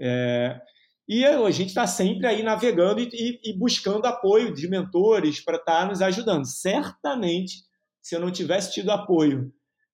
É, 0.00 0.60
e 1.08 1.24
a 1.24 1.50
gente 1.50 1.68
está 1.68 1.86
sempre 1.86 2.26
aí 2.26 2.42
navegando 2.42 3.00
e, 3.00 3.40
e, 3.44 3.58
buscando 3.58 4.06
apoio 4.06 4.54
de 4.54 4.68
mentores 4.68 5.40
para 5.44 5.56
estar 5.56 5.80
tá 5.80 5.86
nos 5.86 6.00
ajudando. 6.00 6.46
Certamente, 6.46 7.62
se 8.00 8.16
eu 8.16 8.20
não 8.20 8.30
tivesse 8.30 8.72
tido 8.72 8.90
apoio 8.90 9.52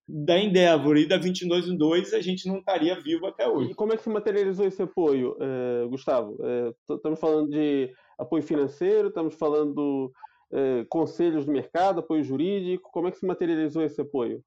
da 0.08 0.38
Endeavor 0.38 0.96
e 0.96 1.06
da 1.06 1.16
2212, 1.16 2.14
a 2.14 2.20
gente 2.20 2.48
não 2.48 2.58
estaria 2.58 3.00
vivo 3.00 3.26
até 3.26 3.48
hoje. 3.48 3.72
E 3.72 3.74
como 3.74 3.92
é 3.92 3.96
que 3.96 4.02
se 4.02 4.08
materializou 4.08 4.66
esse 4.66 4.82
apoio, 4.82 5.36
eh, 5.40 5.86
Gustavo? 5.88 6.36
Eh, 6.42 6.72
estamos 6.90 7.18
falando 7.18 7.50
de 7.50 7.92
apoio 8.18 8.42
financeiro, 8.42 9.08
estamos 9.08 9.34
falando 9.34 10.12
eh, 10.52 10.84
conselhos 10.88 11.46
do 11.46 11.52
mercado, 11.52 12.00
apoio 12.00 12.24
jurídico, 12.24 12.90
como 12.92 13.06
é 13.06 13.12
que 13.12 13.18
se 13.18 13.26
materializou 13.26 13.84
esse 13.84 14.00
apoio? 14.00 14.42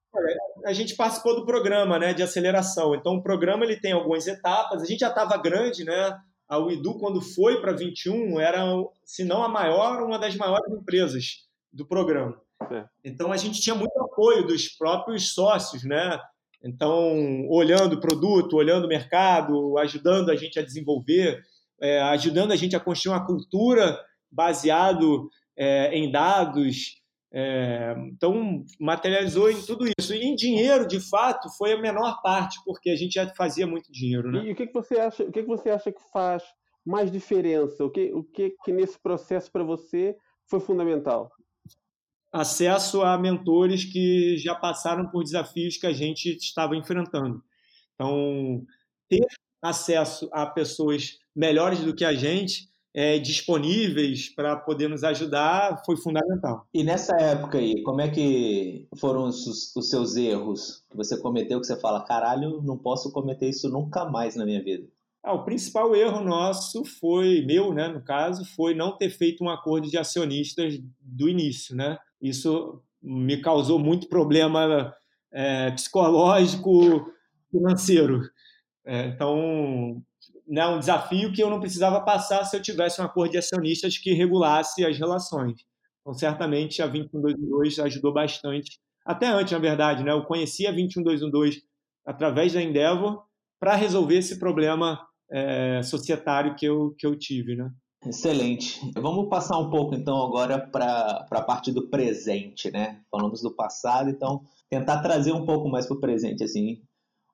A 0.66 0.74
gente 0.74 0.96
participou 0.96 1.36
do 1.36 1.46
programa 1.46 1.98
né, 1.98 2.14
de 2.14 2.22
aceleração, 2.22 2.94
então 2.94 3.16
o 3.16 3.24
programa 3.24 3.64
ele 3.64 3.80
tem 3.80 3.94
algumas 3.94 4.28
etapas, 4.28 4.82
a 4.82 4.86
gente 4.86 5.00
já 5.00 5.10
estava 5.10 5.38
grande, 5.38 5.86
né? 5.86 6.18
A 6.48 6.60
UIDU, 6.60 7.00
quando 7.00 7.22
foi 7.22 7.62
para 7.62 7.72
21, 7.72 8.40
era, 8.40 8.66
se 9.06 9.24
não 9.24 9.44
a 9.44 9.48
maior, 9.48 10.04
uma 10.04 10.20
das 10.20 10.36
maiores 10.36 10.72
empresas 10.74 11.48
do 11.72 11.86
programa. 11.86 12.38
É. 12.70 12.86
Então 13.04 13.32
a 13.32 13.38
gente 13.38 13.62
tinha 13.62 13.76
muito 13.76 13.98
apoio 14.00 14.46
dos 14.46 14.68
próprios 14.68 15.34
sócios, 15.34 15.84
né? 15.84 16.20
Então, 16.64 17.48
olhando 17.50 17.94
o 17.94 18.00
produto, 18.00 18.56
olhando 18.56 18.86
o 18.86 18.90
mercado, 18.90 19.78
ajudando 19.78 20.30
a 20.30 20.36
gente 20.36 20.60
a 20.60 20.64
desenvolver, 20.64 21.42
é, 21.82 22.02
ajudando 22.02 22.52
a 22.52 22.56
gente 22.56 22.76
a 22.76 22.80
construir 22.80 23.14
uma 23.14 23.26
cultura 23.26 24.00
baseado 24.32 25.30
é, 25.58 25.96
em 25.96 26.12
dados. 26.12 27.02
É, 27.36 27.96
então, 28.12 28.64
materializou 28.80 29.50
em 29.50 29.62
tudo 29.62 29.86
isso. 29.98 30.14
E 30.14 30.24
em 30.24 30.36
dinheiro, 30.36 30.88
de 30.88 31.00
fato, 31.00 31.50
foi 31.58 31.74
a 31.74 31.82
menor 31.82 32.22
parte, 32.22 32.60
porque 32.64 32.90
a 32.90 32.96
gente 32.96 33.14
já 33.14 33.28
fazia 33.36 33.66
muito 33.66 33.92
dinheiro. 33.92 34.32
Né? 34.32 34.44
E, 34.44 34.48
e 34.50 34.52
o 34.52 34.56
que, 34.56 34.68
que 34.68 34.74
você 34.74 35.00
acha? 35.00 35.24
O 35.24 35.32
que, 35.32 35.42
que 35.42 35.48
você 35.48 35.70
acha 35.70 35.92
que 35.92 36.02
faz 36.12 36.44
mais 36.86 37.12
diferença? 37.12 37.84
O 37.84 37.90
que, 37.90 38.14
o 38.14 38.24
que, 38.24 38.56
que 38.64 38.72
nesse 38.72 39.00
processo 39.00 39.52
para 39.52 39.64
você 39.64 40.16
foi 40.48 40.60
fundamental? 40.60 41.32
acesso 42.34 43.04
a 43.04 43.16
mentores 43.16 43.86
que 43.86 44.36
já 44.38 44.56
passaram 44.56 45.08
por 45.08 45.24
desafios 45.24 45.78
que 45.78 45.86
a 45.86 45.94
gente 45.94 46.36
estava 46.36 46.76
enfrentando. 46.76 47.44
Então, 47.94 48.66
ter 49.08 49.24
acesso 49.62 50.28
a 50.34 50.48
pessoas 50.48 51.20
melhores 51.36 51.82
do 51.82 51.94
que 51.94 52.04
a 52.04 52.14
gente, 52.14 52.68
é, 52.94 53.18
disponíveis 53.18 54.30
para 54.30 54.56
poder 54.56 54.88
nos 54.88 55.04
ajudar, 55.04 55.82
foi 55.86 55.98
fundamental. 55.98 56.68
E 56.74 56.84
nessa 56.84 57.16
época 57.16 57.58
aí, 57.58 57.82
como 57.84 58.02
é 58.02 58.10
que 58.10 58.88
foram 59.00 59.26
os, 59.26 59.76
os 59.76 59.90
seus 59.90 60.16
erros 60.16 60.84
que 60.90 60.96
você 60.96 61.18
cometeu 61.18 61.60
que 61.60 61.66
você 61.66 61.80
fala, 61.80 62.06
caralho, 62.06 62.62
não 62.62 62.78
posso 62.78 63.12
cometer 63.12 63.50
isso 63.50 63.70
nunca 63.70 64.06
mais 64.06 64.36
na 64.36 64.46
minha 64.46 64.64
vida? 64.64 64.88
Ah, 65.24 65.34
o 65.34 65.46
principal 65.46 65.96
erro 65.96 66.22
nosso 66.22 66.84
foi, 66.84 67.44
meu, 67.46 67.74
né, 67.74 67.88
no 67.88 68.02
caso, 68.02 68.46
foi 68.56 68.76
não 68.76 68.98
ter 68.98 69.10
feito 69.10 69.44
um 69.44 69.50
acordo 69.50 69.90
de 69.90 69.98
acionistas 69.98 70.78
do 71.00 71.30
início, 71.30 71.76
né? 71.76 71.98
Isso 72.22 72.82
me 73.02 73.38
causou 73.38 73.80
muito 73.80 74.08
problema 74.10 74.94
é, 75.32 75.72
psicológico, 75.72 77.10
financeiro. 77.50 78.22
É, 78.86 79.08
então, 79.08 80.04
né, 80.48 80.66
um 80.68 80.80
desafio 80.80 81.32
que 81.32 81.42
eu 81.42 81.50
não 81.50 81.60
precisava 81.60 82.02
passar 82.02 82.44
se 82.46 82.56
eu 82.56 82.62
tivesse 82.62 83.02
um 83.02 83.06
acordo 83.06 83.32
de 83.32 83.38
acionistas 83.38 83.98
que 83.98 84.14
regulasse 84.14 84.86
as 84.86 84.98
relações. 84.98 85.62
Então, 86.02 86.14
certamente, 86.14 86.82
a 86.82 86.88
21212 86.88 87.82
ajudou 87.82 88.14
bastante. 88.14 88.80
Até 89.06 89.28
antes, 89.28 89.52
na 89.54 89.60
verdade, 89.60 90.04
né, 90.04 90.12
eu 90.12 90.24
conhecia 90.24 90.70
a 90.70 90.72
21212 90.72 91.64
através 92.06 92.54
da 92.54 92.62
Endeavor 92.62 93.24
para 93.60 93.76
resolver 93.76 94.18
esse 94.18 94.38
problema 94.38 95.00
é, 95.32 95.82
societário 95.84 96.56
que 96.56 96.66
eu, 96.66 96.94
que 96.98 97.08
eu 97.08 97.18
tive. 97.18 97.56
Né? 97.56 97.72
Excelente. 98.06 98.80
Vamos 98.96 99.30
passar 99.30 99.58
um 99.58 99.70
pouco, 99.70 99.96
então, 99.96 100.22
agora 100.22 100.60
para 100.60 101.26
a 101.32 101.42
parte 101.42 101.72
do 101.72 101.90
presente. 101.90 102.70
Né? 102.70 103.02
Falamos 103.10 103.42
do 103.42 103.56
passado, 103.56 104.10
então, 104.10 104.44
tentar 104.70 105.02
trazer 105.02 105.32
um 105.32 105.46
pouco 105.46 105.70
mais 105.70 105.86
para 105.86 105.96
o 105.96 106.02
presente. 106.02 106.44
assim. 106.44 106.82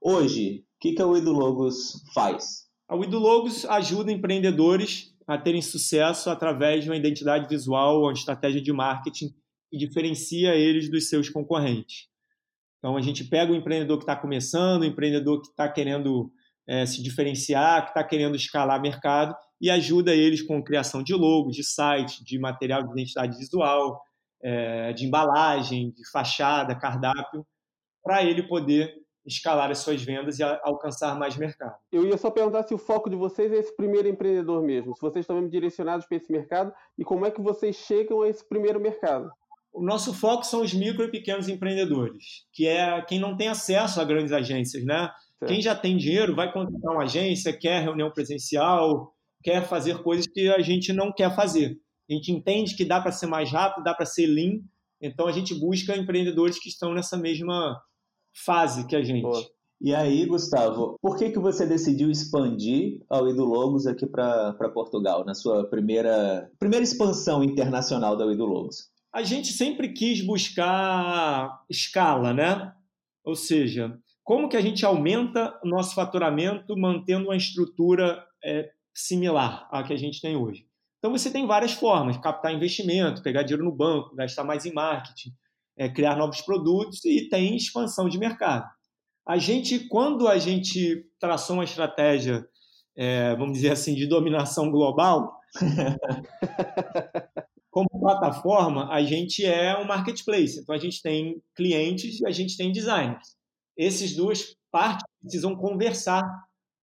Hoje, 0.02 0.63
o 0.78 0.80
que, 0.80 0.93
que 0.93 1.02
a 1.02 1.06
Logos 1.06 2.04
faz? 2.13 2.68
A 2.89 2.95
Logos 2.95 3.65
ajuda 3.65 4.12
empreendedores 4.12 5.13
a 5.28 5.38
terem 5.38 5.62
sucesso 5.62 6.28
através 6.28 6.84
de 6.84 6.89
uma 6.89 6.97
identidade 6.97 7.47
visual, 7.47 8.02
uma 8.02 8.13
estratégia 8.13 8.60
de 8.60 8.73
marketing 8.73 9.32
que 9.69 9.78
diferencia 9.78 10.56
eles 10.56 10.89
dos 10.89 11.08
seus 11.08 11.30
concorrentes. 11.30 12.08
Então, 12.80 12.97
a 12.97 13.02
gente 13.02 13.23
pega 13.23 13.52
o 13.52 13.56
empreendedor 13.56 13.99
que 13.99 14.06
está 14.06 14.15
começando, 14.15 14.82
o 14.82 14.86
empreendedor 14.86 15.39
que 15.39 15.49
está 15.49 15.69
querendo 15.69 16.32
é, 16.67 16.84
se 16.88 17.04
diferenciar, 17.04 17.84
que 17.84 17.89
está 17.89 18.04
querendo 18.04 18.36
escalar 18.36 18.82
mercado 18.82 19.36
e 19.62 19.69
ajuda 19.69 20.15
eles 20.15 20.41
com 20.41 20.63
criação 20.63 21.04
de 21.04 21.13
logo, 21.13 21.52
de 21.52 21.63
site, 21.63 22.23
de 22.23 22.39
material 22.39 22.82
de 22.82 22.91
identidade 22.91 23.38
visual, 23.38 24.02
é, 24.41 24.93
de 24.93 25.06
embalagem, 25.06 25.91
de 25.91 26.10
fachada, 26.10 26.75
cardápio, 26.75 27.45
para 28.04 28.23
ele 28.23 28.41
poder 28.47 28.95
escalar 29.34 29.72
as 29.72 29.80
suas 29.80 30.02
vendas 30.02 30.39
e 30.39 30.44
alcançar 30.44 31.18
mais 31.18 31.36
mercado. 31.38 31.76
Eu 31.92 32.06
ia 32.06 32.18
só 32.18 32.30
perguntar 32.30 32.63
se 32.63 32.74
o 32.74 32.78
foco 32.78 33.10
de 33.10 33.15
vocês 33.15 33.52
é 33.52 33.58
esse 33.58 33.76
primeiro 33.76 34.08
empreendedor 34.08 34.62
mesmo, 34.62 34.96
se 34.96 35.02
vocês 35.02 35.24
estão 35.24 35.36
mesmo 35.36 35.50
direcionados 35.50 36.06
para 36.06 36.18
esse 36.18 36.32
mercado 36.32 36.74
e 36.98 37.04
como 37.04 37.26
é 37.26 37.32
que 37.32 37.42
vocês 37.42 37.76
chegam 37.76 38.22
a 38.22 38.30
esse 38.30 38.48
primeiro 38.48 38.80
mercado. 38.80 39.30
O 39.72 39.84
nosso 39.84 40.13
foco 40.13 40.44
são 40.44 40.62
os 40.62 40.74
micro 40.74 41.04
e 41.04 41.12
pequenos 41.12 41.48
empreendedores, 41.48 42.46
que 42.52 42.68
é 42.68 43.02
quem 43.04 43.20
não 43.20 43.38
tem 43.38 43.48
acesso 43.48 44.02
a 44.02 44.04
grandes 44.04 44.32
agências, 44.32 44.84
né? 44.84 45.12
Certo. 45.38 45.52
Quem 45.52 45.62
já 45.62 45.76
tem 45.76 45.96
dinheiro 45.96 46.36
vai 46.36 46.52
contratar 46.52 46.92
uma 46.92 47.04
agência, 47.04 47.56
quer 47.58 47.84
reunião 47.84 48.12
presencial, 48.12 49.13
quer 49.44 49.65
fazer 49.65 50.02
coisas 50.02 50.28
que 50.28 50.50
a 50.50 50.60
gente 50.60 50.92
não 50.92 51.13
quer 51.13 51.34
fazer. 51.36 51.78
A 52.10 52.13
gente 52.13 52.32
entende 52.32 52.76
que 52.76 52.84
dá 52.84 53.00
para 53.00 53.12
ser 53.12 53.28
mais 53.28 53.52
rápido, 53.52 53.84
dá 53.84 53.94
para 53.94 54.06
ser 54.06 54.26
lean, 54.26 54.60
então 55.02 55.28
a 55.28 55.32
gente 55.32 55.54
busca 55.54 55.96
empreendedores 55.96 56.60
que 56.60 56.68
estão 56.68 56.94
nessa 56.94 57.15
mesma 57.15 57.80
fase 58.34 58.86
que 58.88 58.96
a 58.96 59.04
gente. 59.04 59.24
Boa. 59.24 59.44
E 59.82 59.96
aí, 59.96 60.26
Gustavo, 60.26 60.98
por 61.02 61.18
que, 61.18 61.30
que 61.30 61.39
você 61.39 61.65
decidiu 61.65 62.12
expandir 62.12 63.02
ao 63.10 63.26
Logos 63.46 63.88
aqui 63.88 64.06
para 64.06 64.54
Portugal, 64.74 65.24
na 65.24 65.34
sua 65.34 65.70
primeira, 65.70 66.52
primeira 66.60 66.84
expansão 66.84 67.42
internacional 67.42 68.18
da 68.18 68.26
Logos? 68.26 68.89
A 69.13 69.24
gente 69.24 69.54
sempre 69.54 69.94
quis 69.94 70.22
buscar 70.22 71.63
escala, 71.70 72.34
né? 72.34 72.74
Ou 73.24 73.36
seja, 73.36 73.98
como 74.22 74.50
que 74.50 74.58
a 74.58 74.62
gente 74.62 74.86
aumenta 74.86 75.58
o 75.63 75.68
nosso 75.68 75.96
faturamento 75.96 76.78
mantendo 76.78 77.26
uma 77.26 77.38
estrutura 77.38 78.24
é, 78.44 78.70
similar 78.94 79.68
à 79.72 79.82
que 79.82 79.94
a 79.94 79.98
gente 79.98 80.22
tem 80.22 80.36
hoje? 80.36 80.68
Então 81.00 81.12
você 81.12 81.32
tem 81.32 81.48
várias 81.48 81.72
formas: 81.72 82.18
captar 82.18 82.54
investimento, 82.54 83.24
pegar 83.24 83.44
dinheiro 83.44 83.63
no 83.63 83.76
banco, 83.76 84.15
gastar 84.15 84.44
mais 84.44 84.65
em 84.65 84.74
marketing, 84.74 85.32
é, 85.80 85.88
criar 85.88 86.18
novos 86.18 86.42
produtos 86.42 87.06
e 87.06 87.30
tem 87.30 87.56
expansão 87.56 88.10
de 88.10 88.20
mercado. 88.20 88.70
A 89.26 89.38
gente, 89.38 89.88
quando 89.88 90.28
a 90.28 90.38
gente 90.38 91.06
traçou 91.18 91.56
uma 91.56 91.63
estratégia, 91.63 92.46
é, 92.98 93.34
vamos 93.38 93.54
dizer 93.54 93.72
assim, 93.72 93.96
de 93.96 94.06
dominação 94.06 94.70
global, 94.70 95.39
como 97.72 97.88
plataforma, 97.89 98.92
a 98.92 99.02
gente 99.04 99.46
é 99.46 99.78
um 99.78 99.86
marketplace. 99.86 100.60
Então, 100.60 100.76
a 100.76 100.78
gente 100.78 101.02
tem 101.02 101.42
clientes 101.56 102.20
e 102.20 102.28
a 102.28 102.32
gente 102.32 102.58
tem 102.58 102.74
designers. 102.74 103.38
Essas 103.78 104.13
duas 104.13 104.58
partes 104.70 105.06
precisam 105.22 105.56
conversar 105.56 106.24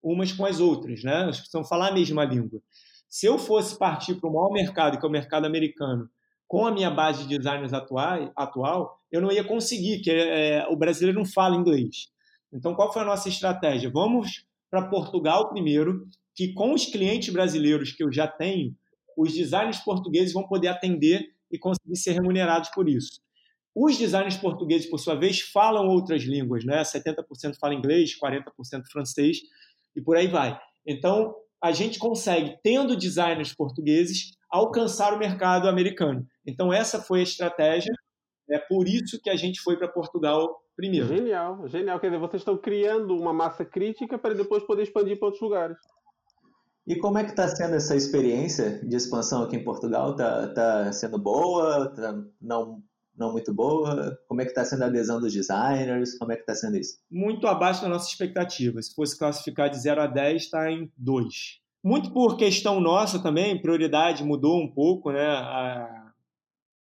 umas 0.03 0.33
com 0.33 0.47
as 0.47 0.59
outras, 0.59 1.03
né? 1.03 1.23
Elas 1.23 1.37
precisam 1.37 1.65
falar 1.65 1.89
a 1.89 1.95
mesma 1.95 2.25
língua. 2.25 2.63
Se 3.11 3.27
eu 3.27 3.39
fosse 3.39 3.77
partir 3.77 4.15
para 4.15 4.31
o 4.31 4.33
maior 4.33 4.53
mercado, 4.53 4.99
que 4.99 5.05
é 5.05 5.09
o 5.09 5.13
mercado 5.13 5.45
americano, 5.45 6.09
com 6.47 6.67
a 6.67 6.73
minha 6.73 6.91
base 6.91 7.27
de 7.27 7.37
designers 7.37 7.73
atual, 7.73 8.33
atual 8.37 9.01
eu 9.11 9.21
não 9.21 9.33
ia 9.33 9.45
conseguir, 9.45 10.01
que 10.01 10.11
é, 10.11 10.67
o 10.69 10.77
brasileiro 10.77 11.19
não 11.19 11.27
fala 11.27 11.57
inglês. 11.57 12.09
Então, 12.53 12.75
qual 12.75 12.93
foi 12.93 13.03
a 13.03 13.07
nossa 13.07 13.29
estratégia? 13.29 13.91
Vamos 13.91 14.47
para 14.71 14.89
Portugal 14.89 15.49
primeiro, 15.51 16.07
que 16.35 16.53
com 16.53 16.73
os 16.73 16.87
clientes 16.87 17.33
brasileiros 17.33 17.93
que 17.93 18.05
eu 18.05 18.13
já 18.13 18.29
tenho, 18.29 18.75
os 19.17 19.33
designers 19.33 19.79
portugueses 19.79 20.33
vão 20.33 20.47
poder 20.47 20.69
atender 20.69 21.31
e 21.51 21.59
conseguir 21.59 21.97
ser 21.97 22.13
remunerados 22.13 22.69
por 22.71 22.89
isso. 22.89 23.21
Os 23.75 23.97
designers 23.97 24.37
portugueses, 24.37 24.89
por 24.89 24.99
sua 24.99 25.15
vez, 25.15 25.41
falam 25.41 25.87
outras 25.87 26.23
línguas, 26.23 26.65
né? 26.65 26.83
70% 26.83 27.57
fala 27.59 27.75
inglês, 27.75 28.19
40% 28.19 28.87
francês 28.91 29.39
e 29.95 30.01
por 30.01 30.17
aí 30.17 30.29
vai. 30.29 30.59
Então, 30.87 31.35
a 31.63 31.73
gente 31.73 31.99
consegue, 31.99 32.57
tendo 32.63 32.97
designers 32.97 33.55
portugueses, 33.55 34.36
alcançar 34.57 35.12
o 35.12 35.19
mercado 35.19 35.69
americano. 35.69 36.27
Então, 36.47 36.73
essa 36.73 37.01
foi 37.01 37.21
a 37.21 37.25
estratégia. 37.25 37.92
É 38.49 38.59
por 38.59 38.87
isso 38.87 39.21
que 39.23 39.31
a 39.31 39.37
gente 39.37 39.61
foi 39.61 39.77
para 39.77 39.88
Portugal 39.88 40.62
primeiro. 40.77 41.09
Genial, 41.09 41.66
genial. 41.69 41.99
Quer 41.99 42.09
dizer, 42.09 42.21
vocês 42.21 42.42
estão 42.42 42.57
criando 42.57 43.16
uma 43.16 43.33
massa 43.33 43.64
crítica 43.64 44.19
para 44.19 44.35
depois 44.35 44.62
poder 44.62 44.83
expandir 44.83 45.19
para 45.19 45.27
outros 45.27 45.42
lugares. 45.42 45.77
E 46.87 46.95
como 46.97 47.19
é 47.19 47.25
que 47.25 47.31
está 47.31 47.49
sendo 47.49 47.75
essa 47.75 47.97
experiência 47.97 48.79
de 48.85 48.95
expansão 48.95 49.42
aqui 49.42 49.57
em 49.57 49.64
Portugal? 49.64 50.12
Está 50.12 50.47
tá 50.49 50.92
sendo 50.92 51.19
boa? 51.19 51.92
Tá 51.92 52.23
não, 52.40 52.81
não 53.16 53.33
muito 53.33 53.53
boa? 53.53 54.16
Como 54.29 54.40
é 54.40 54.45
que 54.45 54.53
está 54.53 54.64
sendo 54.64 54.85
a 54.85 54.87
adesão 54.87 55.21
dos 55.21 55.33
designers? 55.33 56.16
Como 56.16 56.31
é 56.31 56.37
que 56.37 56.42
está 56.42 56.55
sendo 56.55 56.77
isso? 56.77 56.99
Muito 57.11 57.49
abaixo 57.49 57.83
da 57.83 57.88
nossa 57.88 58.09
expectativa. 58.09 58.81
Se 58.81 58.95
fosse 58.95 59.19
classificar 59.19 59.69
de 59.69 59.81
0 59.81 60.03
a 60.03 60.07
10, 60.07 60.42
está 60.42 60.71
em 60.71 60.92
2. 60.97 61.61
Muito 61.87 62.11
por 62.11 62.37
questão 62.37 62.81
nossa 62.81 63.22
também, 63.22 63.62
prioridade 63.62 64.25
mudou 64.25 64.61
um 64.61 64.66
pouco, 64.66 65.12
né? 65.12 65.25
A, 65.25 66.12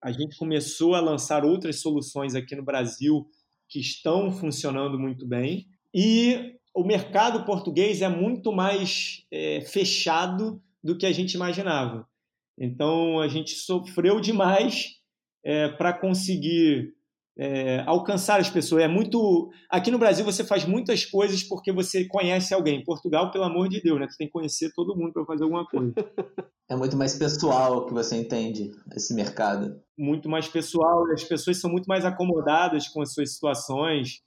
a 0.02 0.10
gente 0.10 0.34
começou 0.38 0.94
a 0.94 1.00
lançar 1.00 1.44
outras 1.44 1.78
soluções 1.82 2.34
aqui 2.34 2.56
no 2.56 2.64
Brasil 2.64 3.26
que 3.68 3.78
estão 3.78 4.32
funcionando 4.32 4.98
muito 4.98 5.26
bem. 5.26 5.66
E 5.92 6.54
o 6.74 6.82
mercado 6.82 7.44
português 7.44 8.00
é 8.00 8.08
muito 8.08 8.50
mais 8.50 9.26
é, 9.30 9.60
fechado 9.60 10.58
do 10.82 10.96
que 10.96 11.04
a 11.04 11.12
gente 11.12 11.34
imaginava. 11.34 12.08
Então 12.58 13.20
a 13.20 13.28
gente 13.28 13.56
sofreu 13.56 14.18
demais 14.22 14.94
é, 15.44 15.68
para 15.68 15.92
conseguir 15.92 16.94
é, 17.36 17.82
alcançar 17.86 18.40
as 18.40 18.48
pessoas. 18.48 18.82
É 18.82 18.88
muito. 18.88 19.50
Aqui 19.68 19.90
no 19.90 19.98
Brasil 19.98 20.24
você 20.24 20.44
faz 20.44 20.64
muitas 20.64 21.04
coisas 21.04 21.42
porque 21.42 21.72
você 21.72 22.06
conhece 22.06 22.54
alguém. 22.54 22.80
Em 22.80 22.84
Portugal, 22.84 23.30
pelo 23.30 23.44
amor 23.44 23.68
de 23.68 23.80
Deus, 23.80 23.98
né? 23.98 24.08
Você 24.08 24.18
tem 24.18 24.26
que 24.26 24.32
conhecer 24.32 24.72
todo 24.74 24.96
mundo 24.96 25.12
para 25.12 25.24
fazer 25.24 25.44
alguma 25.44 25.66
coisa. 25.66 25.92
É 26.66 26.74
muito 26.74 26.96
mais 26.96 27.14
pessoal 27.14 27.84
que 27.84 27.92
você 27.92 28.16
entende 28.16 28.70
esse 28.96 29.14
mercado. 29.14 29.78
Muito 29.98 30.30
mais 30.30 30.48
pessoal. 30.48 31.04
As 31.12 31.22
pessoas 31.22 31.60
são 31.60 31.70
muito 31.70 31.84
mais 31.84 32.06
acomodadas 32.06 32.88
com 32.88 33.02
as 33.02 33.12
suas 33.12 33.34
situações. 33.34 34.22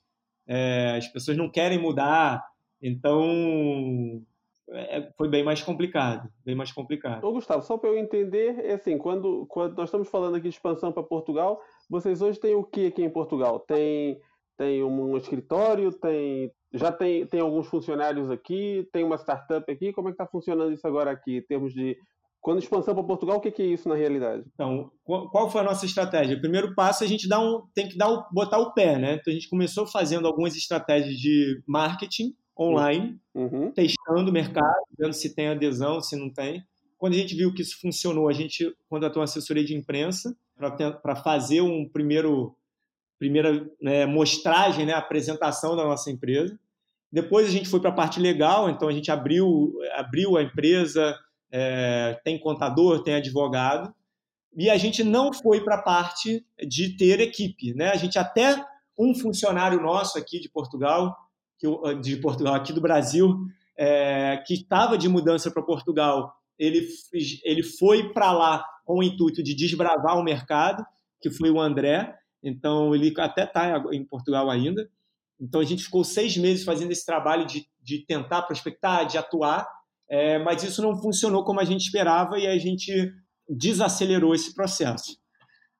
É, 0.46 0.96
as 0.96 1.08
pessoas 1.08 1.36
não 1.36 1.50
querem 1.50 1.82
mudar. 1.82 2.40
Então 2.80 4.22
é, 4.70 5.10
foi 5.16 5.28
bem 5.28 5.42
mais 5.42 5.62
complicado, 5.62 6.28
bem 6.44 6.54
mais 6.54 6.70
complicado. 6.70 7.24
Ô 7.24 7.32
Gustavo, 7.32 7.62
só 7.62 7.78
para 7.78 7.90
eu 7.90 7.98
entender, 7.98 8.58
é 8.60 8.74
assim, 8.74 8.98
quando, 8.98 9.46
quando 9.46 9.76
nós 9.76 9.88
estamos 9.88 10.08
falando 10.08 10.36
aqui 10.36 10.48
de 10.48 10.54
expansão 10.54 10.92
para 10.92 11.02
Portugal, 11.02 11.60
vocês 11.88 12.20
hoje 12.20 12.38
têm 12.38 12.54
o 12.54 12.64
que 12.64 12.86
aqui 12.86 13.02
em 13.02 13.10
Portugal? 13.10 13.60
Tem, 13.60 14.20
tem 14.56 14.82
um 14.82 15.16
escritório, 15.16 15.92
tem 15.92 16.52
já 16.72 16.92
tem, 16.92 17.26
tem 17.26 17.40
alguns 17.40 17.66
funcionários 17.66 18.30
aqui, 18.30 18.86
tem 18.92 19.04
uma 19.04 19.16
startup 19.16 19.70
aqui, 19.70 19.92
como 19.92 20.08
é 20.08 20.10
que 20.10 20.14
está 20.14 20.26
funcionando 20.26 20.72
isso 20.72 20.86
agora 20.86 21.10
aqui, 21.10 21.38
em 21.38 21.42
termos 21.42 21.72
de 21.72 21.96
Quando 22.40 22.58
expansão 22.58 22.94
para 22.94 23.04
Portugal, 23.04 23.38
o 23.38 23.40
que 23.40 23.62
é 23.62 23.66
isso 23.66 23.88
na 23.88 23.94
realidade? 23.94 24.44
Então, 24.54 24.90
qual 25.04 25.50
foi 25.50 25.60
a 25.62 25.64
nossa 25.64 25.86
estratégia? 25.86 26.36
O 26.36 26.40
primeiro 26.40 26.74
passo 26.74 27.02
a 27.02 27.06
gente 27.06 27.28
dá 27.28 27.40
um, 27.40 27.62
tem 27.74 27.88
que 27.88 27.96
dar 27.96 28.12
um, 28.12 28.22
botar 28.32 28.58
o 28.58 28.74
pé, 28.74 28.98
né? 28.98 29.14
Então 29.14 29.30
a 29.30 29.34
gente 29.34 29.48
começou 29.48 29.86
fazendo 29.86 30.26
algumas 30.26 30.54
estratégias 30.54 31.16
de 31.16 31.62
marketing 31.66 32.34
online, 32.58 33.18
uhum. 33.34 33.72
testando 33.72 34.30
o 34.30 34.32
mercado, 34.32 34.84
vendo 34.98 35.12
se 35.12 35.34
tem 35.34 35.48
adesão, 35.48 36.00
se 36.00 36.16
não 36.16 36.30
tem. 36.30 36.62
Quando 36.98 37.14
a 37.14 37.16
gente 37.16 37.34
viu 37.34 37.54
que 37.54 37.62
isso 37.62 37.80
funcionou, 37.80 38.28
a 38.28 38.32
gente 38.32 38.74
contratou 38.90 39.20
uma 39.20 39.24
assessoria 39.24 39.64
de 39.64 39.74
imprensa 39.74 40.36
para 40.58 41.16
fazer 41.16 41.60
um 41.60 41.88
primeiro 41.88 42.54
primeira 43.18 43.68
né, 43.82 44.06
mostragem, 44.06 44.86
né, 44.86 44.92
apresentação 44.92 45.74
da 45.74 45.84
nossa 45.84 46.10
empresa. 46.10 46.58
Depois 47.10 47.48
a 47.48 47.50
gente 47.50 47.68
foi 47.68 47.80
para 47.80 47.90
a 47.90 47.94
parte 47.94 48.20
legal, 48.20 48.70
então 48.70 48.88
a 48.88 48.92
gente 48.92 49.10
abriu, 49.10 49.74
abriu 49.96 50.36
a 50.36 50.42
empresa, 50.42 51.18
é, 51.50 52.20
tem 52.22 52.38
contador, 52.38 53.02
tem 53.02 53.14
advogado, 53.14 53.92
e 54.56 54.70
a 54.70 54.76
gente 54.76 55.02
não 55.02 55.32
foi 55.32 55.62
para 55.62 55.76
a 55.76 55.82
parte 55.82 56.44
de 56.66 56.96
ter 56.96 57.20
equipe. 57.20 57.74
Né? 57.74 57.90
A 57.90 57.96
gente 57.96 58.18
até 58.18 58.64
um 58.98 59.14
funcionário 59.14 59.80
nosso 59.80 60.18
aqui 60.18 60.38
de 60.40 60.48
Portugal, 60.48 61.16
de 62.00 62.16
Portugal, 62.18 62.54
aqui 62.54 62.72
do 62.72 62.80
Brasil, 62.80 63.36
é, 63.76 64.42
que 64.46 64.54
estava 64.54 64.98
de 64.98 65.08
mudança 65.08 65.50
para 65.50 65.62
Portugal, 65.62 66.34
ele, 66.58 66.88
ele 67.44 67.62
foi 67.62 68.12
para 68.12 68.32
lá 68.32 68.64
com 68.84 68.98
o 68.98 69.02
intuito 69.02 69.42
de 69.42 69.54
desbravar 69.54 70.18
o 70.18 70.24
mercado, 70.24 70.84
que 71.20 71.30
foi 71.30 71.50
o 71.50 71.60
André. 71.60 72.14
Então, 72.42 72.94
ele 72.94 73.12
até 73.18 73.44
está 73.44 73.82
em 73.92 74.04
Portugal 74.04 74.50
ainda. 74.50 74.88
Então, 75.40 75.60
a 75.60 75.64
gente 75.64 75.84
ficou 75.84 76.02
seis 76.02 76.36
meses 76.36 76.64
fazendo 76.64 76.90
esse 76.90 77.04
trabalho 77.06 77.46
de, 77.46 77.66
de 77.80 78.04
tentar 78.04 78.42
prospectar, 78.42 79.06
de 79.06 79.18
atuar, 79.18 79.68
é, 80.10 80.38
mas 80.38 80.62
isso 80.62 80.82
não 80.82 80.96
funcionou 80.96 81.44
como 81.44 81.60
a 81.60 81.64
gente 81.64 81.82
esperava 81.82 82.38
e 82.38 82.46
a 82.46 82.58
gente 82.58 83.12
desacelerou 83.48 84.34
esse 84.34 84.54
processo. 84.54 85.16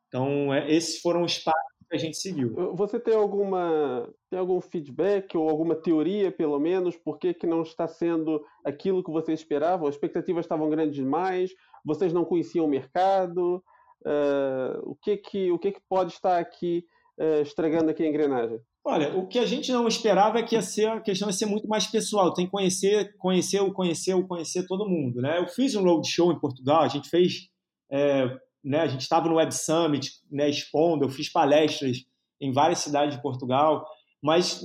Então, 0.06 0.52
é, 0.52 0.70
esses 0.72 1.00
foram 1.00 1.22
os 1.22 1.38
passos 1.38 1.77
que 1.88 1.96
a 1.96 1.98
gente 1.98 2.16
seguiu. 2.16 2.54
Você 2.74 3.00
tem 3.00 3.14
alguma 3.14 4.08
tem 4.30 4.38
algum 4.38 4.60
feedback 4.60 5.36
ou 5.36 5.48
alguma 5.48 5.74
teoria, 5.74 6.30
pelo 6.30 6.58
menos, 6.58 6.96
por 6.96 7.18
que, 7.18 7.32
que 7.32 7.46
não 7.46 7.62
está 7.62 7.88
sendo 7.88 8.44
aquilo 8.64 9.02
que 9.02 9.10
vocês 9.10 9.40
esperavam? 9.40 9.88
As 9.88 9.94
expectativas 9.94 10.44
estavam 10.44 10.68
grandes 10.68 10.94
demais? 10.94 11.50
Vocês 11.84 12.12
não 12.12 12.24
conheciam 12.24 12.66
o 12.66 12.68
mercado? 12.68 13.62
Uh, 14.04 14.90
o 14.90 14.94
que 14.94 15.16
que 15.16 15.50
o 15.50 15.58
que 15.58 15.72
que 15.72 15.80
pode 15.88 16.12
estar 16.12 16.38
aqui 16.38 16.84
uh, 17.18 17.42
estragando 17.42 17.90
aqui 17.90 18.02
a 18.02 18.08
engrenagem? 18.08 18.60
Olha, 18.84 19.14
o 19.16 19.26
que 19.26 19.38
a 19.38 19.44
gente 19.44 19.70
não 19.70 19.86
esperava 19.86 20.38
é 20.38 20.42
que 20.42 20.54
ia 20.54 20.62
ser, 20.62 20.88
a 20.88 21.00
questão 21.00 21.28
ia 21.28 21.32
ser 21.32 21.44
muito 21.46 21.68
mais 21.68 21.86
pessoal. 21.86 22.32
Tem 22.32 22.46
que 22.46 22.50
conhecer, 22.50 23.14
conhecer, 23.18 23.60
conhecer, 23.72 24.14
o 24.14 24.26
conhecer 24.26 24.66
todo 24.66 24.88
mundo, 24.88 25.20
né? 25.20 25.38
Eu 25.38 25.46
fiz 25.46 25.74
um 25.74 25.82
roadshow 25.82 26.32
em 26.32 26.40
Portugal, 26.40 26.82
a 26.82 26.88
gente 26.88 27.08
fez, 27.10 27.50
é, 27.92 28.34
né? 28.64 28.80
A 28.80 28.86
gente 28.86 29.02
estava 29.02 29.28
no 29.28 29.36
Web 29.36 29.54
Summit, 29.54 30.12
né? 30.30 30.48
Expondo, 30.48 31.04
eu 31.04 31.08
fiz 31.08 31.28
palestras 31.30 32.04
em 32.40 32.52
várias 32.52 32.80
cidades 32.80 33.16
de 33.16 33.22
Portugal, 33.22 33.86
mas 34.22 34.64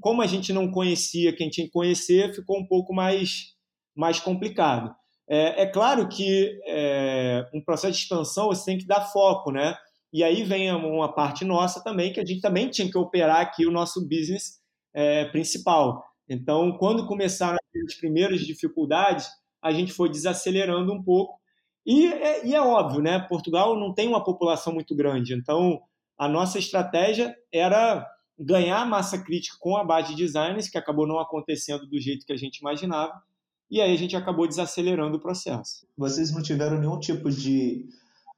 como 0.00 0.22
a 0.22 0.26
gente 0.26 0.52
não 0.52 0.70
conhecia 0.70 1.34
quem 1.34 1.48
tinha 1.48 1.66
que 1.66 1.72
conhecer, 1.72 2.34
ficou 2.34 2.58
um 2.58 2.66
pouco 2.66 2.94
mais, 2.94 3.54
mais 3.94 4.18
complicado. 4.20 4.94
É, 5.28 5.62
é 5.62 5.66
claro 5.66 6.08
que 6.08 6.58
é, 6.66 7.44
um 7.52 7.60
processo 7.60 7.92
de 7.92 7.98
expansão 7.98 8.46
você 8.46 8.64
tem 8.64 8.78
que 8.78 8.86
dar 8.86 9.06
foco, 9.06 9.50
né? 9.50 9.76
E 10.12 10.22
aí 10.22 10.44
vem 10.44 10.72
uma 10.72 11.12
parte 11.12 11.44
nossa 11.44 11.82
também, 11.82 12.12
que 12.12 12.20
a 12.20 12.24
gente 12.24 12.40
também 12.40 12.70
tinha 12.70 12.90
que 12.90 12.96
operar 12.96 13.40
aqui 13.40 13.66
o 13.66 13.72
nosso 13.72 14.00
business 14.08 14.60
é, 14.94 15.26
principal. 15.26 16.02
Então, 16.28 16.76
quando 16.78 17.06
começaram 17.06 17.58
as 17.86 17.94
primeiras 17.94 18.40
dificuldades, 18.40 19.28
a 19.62 19.72
gente 19.72 19.92
foi 19.92 20.08
desacelerando 20.08 20.92
um 20.92 21.02
pouco. 21.02 21.38
E 21.86 22.06
é, 22.06 22.44
e 22.44 22.54
é 22.54 22.60
óbvio, 22.60 23.00
né? 23.00 23.20
Portugal 23.20 23.78
não 23.78 23.94
tem 23.94 24.08
uma 24.08 24.22
população 24.22 24.74
muito 24.74 24.94
grande. 24.94 25.34
Então, 25.34 25.80
a 26.18 26.26
nossa 26.26 26.58
estratégia 26.58 27.34
era 27.52 28.04
ganhar 28.38 28.84
massa 28.84 29.22
crítica 29.22 29.56
com 29.60 29.76
a 29.76 29.84
base 29.84 30.08
de 30.08 30.24
designers, 30.24 30.68
que 30.68 30.76
acabou 30.76 31.06
não 31.06 31.20
acontecendo 31.20 31.86
do 31.86 31.98
jeito 32.00 32.26
que 32.26 32.32
a 32.32 32.36
gente 32.36 32.58
imaginava. 32.58 33.22
E 33.70 33.80
aí 33.80 33.92
a 33.92 33.98
gente 33.98 34.16
acabou 34.16 34.46
desacelerando 34.46 35.16
o 35.16 35.20
processo. 35.20 35.86
Vocês 35.96 36.32
não 36.32 36.42
tiveram 36.42 36.78
nenhum 36.78 36.98
tipo 36.98 37.30
de 37.30 37.88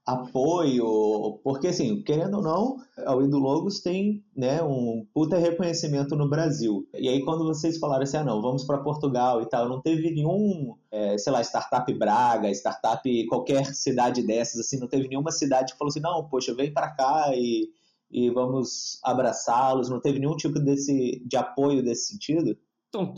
apoio, 0.08 1.38
porque 1.44 1.68
assim, 1.68 2.02
querendo 2.02 2.38
ou 2.38 2.42
não, 2.42 2.76
a 3.04 3.14
Windows 3.14 3.42
Logos 3.42 3.80
tem 3.80 4.24
né, 4.34 4.62
um 4.62 5.06
puta 5.12 5.36
reconhecimento 5.36 6.16
no 6.16 6.30
Brasil. 6.30 6.88
E 6.94 7.10
aí 7.10 7.22
quando 7.22 7.44
vocês 7.44 7.76
falaram 7.76 8.04
assim, 8.04 8.16
ah 8.16 8.24
não, 8.24 8.40
vamos 8.40 8.64
para 8.64 8.78
Portugal 8.78 9.42
e 9.42 9.46
tal, 9.50 9.68
não 9.68 9.82
teve 9.82 10.10
nenhum, 10.10 10.74
é, 10.90 11.18
sei 11.18 11.30
lá, 11.30 11.42
startup 11.42 11.92
Braga, 11.92 12.50
startup 12.52 13.26
qualquer 13.26 13.66
cidade 13.74 14.26
dessas, 14.26 14.60
assim, 14.60 14.80
não 14.80 14.88
teve 14.88 15.08
nenhuma 15.08 15.30
cidade 15.30 15.72
que 15.72 15.78
falou 15.78 15.90
assim, 15.90 16.00
não, 16.00 16.26
poxa, 16.26 16.54
vem 16.54 16.72
para 16.72 16.88
cá 16.88 17.30
e, 17.34 17.68
e 18.10 18.30
vamos 18.30 18.98
abraçá-los, 19.04 19.90
não 19.90 20.00
teve 20.00 20.18
nenhum 20.18 20.36
tipo 20.36 20.58
desse, 20.58 21.22
de 21.26 21.36
apoio 21.36 21.82
desse 21.82 22.12
sentido? 22.12 22.56
Então, 22.88 23.12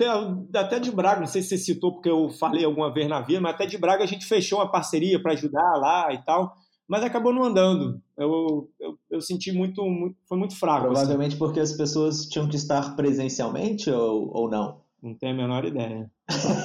até 0.56 0.80
de 0.80 0.90
Braga, 0.90 1.20
não 1.20 1.28
sei 1.28 1.40
se 1.42 1.50
você 1.50 1.58
citou 1.58 1.92
porque 1.92 2.10
eu 2.10 2.30
falei 2.30 2.64
alguma 2.64 2.92
vez 2.92 3.08
na 3.08 3.20
vida, 3.20 3.40
mas 3.40 3.54
até 3.54 3.64
de 3.64 3.78
Braga 3.78 4.02
a 4.02 4.08
gente 4.08 4.26
fechou 4.26 4.58
uma 4.58 4.68
parceria 4.68 5.22
para 5.22 5.34
ajudar 5.34 5.76
lá 5.76 6.12
e 6.12 6.18
tal 6.24 6.52
mas 6.90 7.04
acabou 7.04 7.32
não 7.32 7.44
andando. 7.44 8.02
Eu, 8.18 8.68
eu, 8.80 8.98
eu 9.08 9.20
senti 9.20 9.52
muito, 9.52 9.80
muito, 9.84 10.16
foi 10.28 10.36
muito 10.36 10.58
fraco. 10.58 10.86
Assim. 10.86 10.94
Provavelmente 10.94 11.28
assim. 11.28 11.38
porque 11.38 11.60
as 11.60 11.72
pessoas 11.72 12.26
tinham 12.26 12.48
que 12.48 12.56
estar 12.56 12.96
presencialmente 12.96 13.88
ou, 13.88 14.28
ou 14.36 14.50
não? 14.50 14.80
Não 15.00 15.14
tenho 15.14 15.32
a 15.32 15.36
menor 15.36 15.64
ideia. 15.64 16.10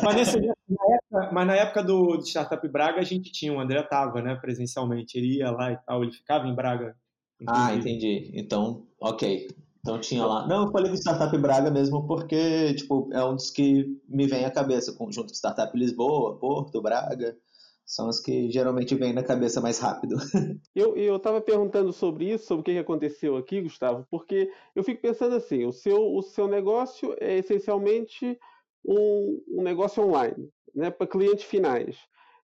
mas, 0.04 0.16
nesse, 0.16 0.40
na 0.42 0.96
época, 0.96 1.32
mas, 1.32 1.48
na 1.48 1.56
época, 1.56 1.84
do, 1.84 2.18
do 2.18 2.26
Startup 2.26 2.68
Braga 2.68 3.02
a 3.02 3.04
gente 3.04 3.32
tinha, 3.32 3.54
o 3.54 3.60
André 3.60 3.80
estava 3.82 4.20
né, 4.20 4.34
presencialmente, 4.34 5.16
ele 5.16 5.38
ia 5.38 5.52
lá 5.52 5.72
e 5.72 5.78
tal, 5.86 6.02
ele 6.02 6.12
ficava 6.12 6.48
em 6.48 6.56
Braga. 6.56 6.96
Inclusive. 7.40 7.72
Ah, 7.72 7.76
entendi. 7.76 8.32
Então, 8.34 8.88
ok. 9.00 9.48
Então 9.80 10.00
tinha 10.00 10.26
lá. 10.26 10.48
Não, 10.48 10.66
eu 10.66 10.72
falei 10.72 10.90
do 10.90 10.98
Startup 10.98 11.38
Braga 11.38 11.70
mesmo 11.70 12.08
porque, 12.08 12.74
tipo, 12.74 13.08
é 13.14 13.24
um 13.24 13.36
dos 13.36 13.52
que 13.52 13.86
me 14.10 14.26
vem 14.26 14.44
à 14.44 14.50
cabeça, 14.50 14.92
junto 15.12 15.28
com 15.28 15.36
Startup 15.36 15.78
Lisboa, 15.78 16.40
Porto, 16.40 16.82
Braga 16.82 17.38
são 17.86 18.10
as 18.10 18.20
que 18.20 18.50
geralmente 18.50 18.96
vêm 18.96 19.14
na 19.14 19.24
cabeça 19.24 19.62
mais 19.62 19.80
rápido. 19.80 20.16
Eu 20.76 21.16
estava 21.16 21.40
perguntando 21.40 21.94
sobre 21.94 22.32
isso, 22.32 22.46
sobre 22.46 22.62
o 22.62 22.64
que 22.66 22.78
aconteceu 22.78 23.38
aqui, 23.38 23.62
Gustavo, 23.62 24.06
porque 24.10 24.52
eu 24.76 24.84
fico 24.84 25.02
pensando 25.02 25.36
assim: 25.36 25.66
o 25.66 25.72
seu, 25.72 26.14
o 26.16 26.22
seu 26.22 26.48
negócio 26.48 27.16
é 27.20 27.38
essencialmente 27.38 28.38
um, 28.84 29.44
um 29.50 29.62
negócio 29.64 30.04
online, 30.04 30.50
né, 30.74 30.90
para 30.90 31.08
clientes 31.08 31.46
finais. 31.46 31.98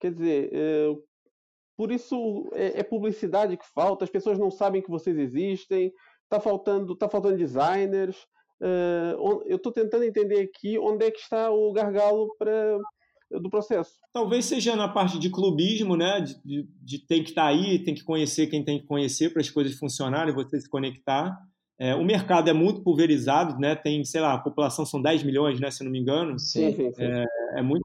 Quer 0.00 0.12
dizer, 0.12 0.50
é, 0.52 0.94
por 1.76 1.90
isso 1.90 2.48
é, 2.52 2.80
é, 2.80 2.82
publicidade 2.82 3.56
que 3.56 3.66
falta, 3.74 4.04
as 4.04 4.10
pessoas 4.10 4.38
não 4.38 4.50
sabem 4.50 4.82
que 4.82 4.90
vocês 4.90 5.16
existem, 5.18 5.92
está 6.22 6.40
faltando, 6.40 6.96
tá 6.96 7.08
faltando 7.08 7.36
designers. 7.36 8.26
É, 8.60 9.14
eu 9.46 9.56
estou 9.56 9.72
tentando 9.72 10.04
entender 10.04 10.40
aqui 10.40 10.78
onde 10.78 11.06
é 11.06 11.10
que 11.10 11.18
está 11.18 11.50
o 11.50 11.72
gargalo 11.72 12.34
para 12.38 12.78
do 13.40 13.50
processo. 13.50 13.92
Talvez 14.12 14.44
seja 14.44 14.76
na 14.76 14.88
parte 14.88 15.18
de 15.18 15.30
clubismo, 15.30 15.96
né? 15.96 16.20
De, 16.20 16.40
de, 16.44 16.68
de 16.82 16.98
ter 16.98 17.22
que 17.22 17.30
estar 17.30 17.42
tá 17.42 17.48
aí, 17.48 17.78
tem 17.78 17.94
que 17.94 18.04
conhecer 18.04 18.46
quem 18.46 18.64
tem 18.64 18.78
que 18.78 18.86
conhecer 18.86 19.32
para 19.32 19.40
as 19.40 19.50
coisas 19.50 19.74
funcionarem, 19.78 20.34
você 20.34 20.60
se 20.60 20.68
conectar. 20.68 21.38
É, 21.78 21.94
o 21.94 22.04
mercado 22.04 22.48
é 22.48 22.52
muito 22.52 22.82
pulverizado, 22.82 23.58
né? 23.58 23.74
Tem, 23.74 24.04
sei 24.04 24.20
lá, 24.20 24.34
a 24.34 24.38
população 24.38 24.86
são 24.86 25.02
10 25.02 25.24
milhões, 25.24 25.58
né? 25.60 25.70
Se 25.70 25.82
não 25.82 25.90
me 25.90 25.98
engano. 25.98 26.38
Sim, 26.38 26.72
sim, 26.72 26.92
sim. 26.92 27.02
É, 27.02 27.24
é, 27.56 27.62
muito, 27.62 27.84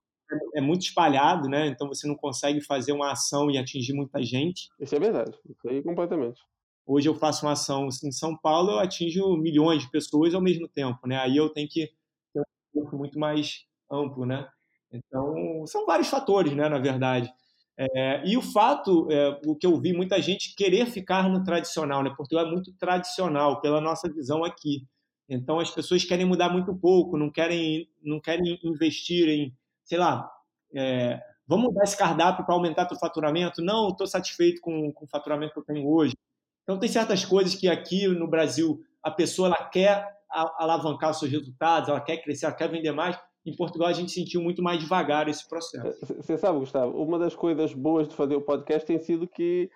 é 0.55 0.61
muito 0.61 0.83
espalhado, 0.83 1.49
né? 1.49 1.67
Então 1.67 1.87
você 1.87 2.07
não 2.07 2.15
consegue 2.15 2.61
fazer 2.61 2.91
uma 2.91 3.11
ação 3.11 3.49
e 3.49 3.57
atingir 3.57 3.93
muita 3.93 4.21
gente. 4.21 4.69
Isso 4.79 4.95
é 4.95 4.99
verdade, 4.99 5.31
isso 5.49 5.67
aí 5.67 5.81
completamente. 5.81 6.39
Hoje 6.85 7.07
eu 7.07 7.13
faço 7.13 7.45
uma 7.45 7.51
ação 7.51 7.87
em 8.03 8.11
São 8.11 8.35
Paulo, 8.35 8.71
eu 8.71 8.79
atingo 8.79 9.37
milhões 9.37 9.83
de 9.83 9.91
pessoas 9.91 10.33
ao 10.33 10.41
mesmo 10.41 10.67
tempo, 10.67 11.07
né? 11.07 11.17
Aí 11.17 11.37
eu 11.37 11.49
tenho 11.49 11.67
que 11.69 11.87
ter 12.33 12.39
um 12.39 12.43
pouco 12.73 12.97
muito 12.97 13.19
mais 13.19 13.65
amplo, 13.91 14.25
né? 14.25 14.47
Então, 14.91 15.65
são 15.67 15.85
vários 15.85 16.07
fatores, 16.07 16.53
né, 16.55 16.67
na 16.67 16.79
verdade. 16.79 17.31
É, 17.77 18.27
e 18.27 18.35
o 18.35 18.41
fato, 18.41 19.07
é, 19.09 19.39
o 19.45 19.55
que 19.55 19.65
eu 19.65 19.79
vi 19.79 19.93
muita 19.93 20.21
gente 20.21 20.53
querer 20.53 20.85
ficar 20.87 21.29
no 21.29 21.43
tradicional, 21.43 22.03
né? 22.03 22.13
Portugal 22.15 22.45
é 22.45 22.51
muito 22.51 22.73
tradicional 22.73 23.61
pela 23.61 23.79
nossa 23.79 24.11
visão 24.11 24.43
aqui. 24.43 24.85
Então 25.29 25.59
as 25.59 25.71
pessoas 25.71 26.03
querem 26.03 26.25
mudar 26.25 26.49
muito 26.49 26.75
pouco, 26.75 27.17
não 27.17 27.31
querem, 27.31 27.87
não 28.03 28.19
querem 28.19 28.59
investir 28.63 29.29
em, 29.29 29.55
sei 29.85 29.97
lá, 29.97 30.29
é, 30.75 31.21
vamos 31.47 31.67
mudar 31.67 31.83
esse 31.83 31.97
cardápio 31.97 32.45
para 32.45 32.53
aumentar 32.53 32.85
o 32.91 32.99
faturamento? 32.99 33.61
Não, 33.61 33.89
estou 33.89 34.07
satisfeito 34.07 34.59
com, 34.59 34.91
com 34.91 35.05
o 35.05 35.07
faturamento 35.07 35.53
que 35.53 35.59
eu 35.59 35.63
tenho 35.63 35.87
hoje. 35.87 36.15
Então 36.63 36.77
tem 36.77 36.89
certas 36.89 37.23
coisas 37.23 37.55
que 37.55 37.69
aqui 37.69 38.07
no 38.07 38.27
Brasil 38.27 38.83
a 39.01 39.09
pessoa 39.09 39.47
ela 39.47 39.65
quer 39.69 40.05
alavancar 40.29 41.11
os 41.11 41.19
seus 41.19 41.31
resultados, 41.31 41.87
ela 41.87 42.01
quer 42.01 42.17
crescer, 42.17 42.45
ela 42.45 42.55
quer 42.55 42.69
vender 42.69 42.91
mais, 42.91 43.17
em 43.45 43.55
Portugal 43.55 43.87
a 43.87 43.93
gente 43.93 44.11
sentiu 44.11 44.41
muito 44.41 44.61
mais 44.61 44.79
devagar 44.79 45.27
esse 45.27 45.47
processo. 45.47 46.05
Você 46.17 46.37
sabe, 46.37 46.59
Gustavo, 46.59 47.01
uma 47.01 47.17
das 47.17 47.35
coisas 47.35 47.73
boas 47.73 48.07
de 48.07 48.15
fazer 48.15 48.35
o 48.35 48.41
podcast 48.41 48.85
tem 48.85 48.99
sido 48.99 49.27
que, 49.27 49.69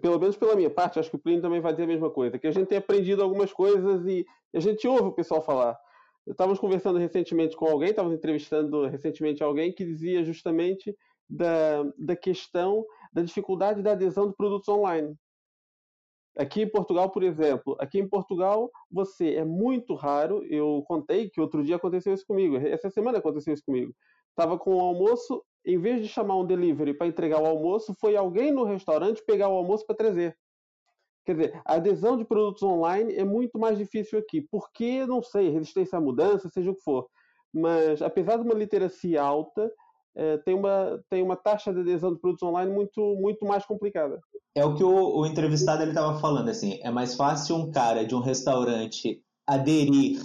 pelo 0.00 0.18
menos 0.18 0.36
pela 0.36 0.56
minha 0.56 0.70
parte, 0.70 0.98
acho 0.98 1.10
que 1.10 1.16
o 1.16 1.20
Plínio 1.20 1.42
também 1.42 1.60
vai 1.60 1.72
dizer 1.72 1.84
a 1.84 1.88
mesma 1.88 2.10
coisa, 2.10 2.38
que 2.38 2.46
a 2.46 2.50
gente 2.50 2.68
tem 2.68 2.78
aprendido 2.78 3.22
algumas 3.22 3.52
coisas 3.52 4.06
e 4.06 4.24
a 4.54 4.60
gente 4.60 4.86
ouve 4.86 5.08
o 5.08 5.12
pessoal 5.12 5.42
falar. 5.42 5.78
Estávamos 6.26 6.58
conversando 6.58 6.98
recentemente 6.98 7.56
com 7.56 7.66
alguém, 7.66 7.90
estávamos 7.90 8.16
entrevistando 8.16 8.86
recentemente 8.86 9.42
alguém 9.42 9.72
que 9.72 9.84
dizia 9.84 10.24
justamente 10.24 10.96
da, 11.28 11.84
da 11.98 12.16
questão 12.16 12.84
da 13.12 13.22
dificuldade 13.22 13.82
da 13.82 13.92
adesão 13.92 14.28
de 14.28 14.34
produtos 14.34 14.68
online. 14.68 15.14
Aqui 16.36 16.62
em 16.62 16.68
Portugal, 16.68 17.10
por 17.10 17.22
exemplo, 17.22 17.76
aqui 17.78 17.98
em 18.00 18.08
Portugal 18.08 18.70
você 18.90 19.34
é 19.34 19.44
muito 19.44 19.94
raro. 19.94 20.44
Eu 20.44 20.82
contei 20.86 21.30
que 21.30 21.40
outro 21.40 21.62
dia 21.62 21.76
aconteceu 21.76 22.12
isso 22.12 22.26
comigo. 22.26 22.56
Essa 22.56 22.90
semana 22.90 23.18
aconteceu 23.18 23.54
isso 23.54 23.64
comigo. 23.64 23.94
Estava 24.30 24.58
com 24.58 24.74
o 24.74 24.80
almoço, 24.80 25.44
em 25.64 25.78
vez 25.78 26.02
de 26.02 26.08
chamar 26.08 26.36
um 26.36 26.44
delivery 26.44 26.92
para 26.92 27.06
entregar 27.06 27.40
o 27.40 27.46
almoço, 27.46 27.94
foi 28.00 28.16
alguém 28.16 28.50
no 28.50 28.64
restaurante 28.64 29.22
pegar 29.24 29.48
o 29.48 29.56
almoço 29.56 29.86
para 29.86 29.94
trazer. 29.94 30.36
Quer 31.24 31.36
dizer, 31.36 31.62
a 31.64 31.74
adesão 31.74 32.16
de 32.18 32.24
produtos 32.24 32.62
online 32.62 33.14
é 33.14 33.24
muito 33.24 33.58
mais 33.58 33.78
difícil 33.78 34.18
aqui. 34.18 34.42
Porque, 34.42 35.06
não 35.06 35.22
sei, 35.22 35.50
resistência 35.50 35.96
à 35.96 36.00
mudança, 36.00 36.48
seja 36.48 36.70
o 36.70 36.74
que 36.74 36.82
for. 36.82 37.08
Mas, 37.52 38.02
apesar 38.02 38.36
de 38.36 38.42
uma 38.42 38.54
literacia 38.54 39.22
alta, 39.22 39.72
é, 40.16 40.38
tem, 40.38 40.54
uma, 40.54 41.02
tem 41.10 41.22
uma 41.22 41.36
taxa 41.36 41.72
de 41.72 41.80
adesão 41.80 42.12
de 42.12 42.20
produtos 42.20 42.46
online 42.46 42.72
muito, 42.72 43.00
muito 43.16 43.44
mais 43.44 43.64
complicada. 43.66 44.20
É 44.54 44.64
o 44.64 44.74
que 44.74 44.84
o, 44.84 45.18
o 45.18 45.26
entrevistado 45.26 45.82
estava 45.82 46.18
falando, 46.20 46.48
assim, 46.48 46.78
é 46.82 46.90
mais 46.90 47.14
fácil 47.14 47.56
um 47.56 47.70
cara 47.70 48.04
de 48.04 48.14
um 48.14 48.20
restaurante 48.20 49.22
aderir 49.46 50.20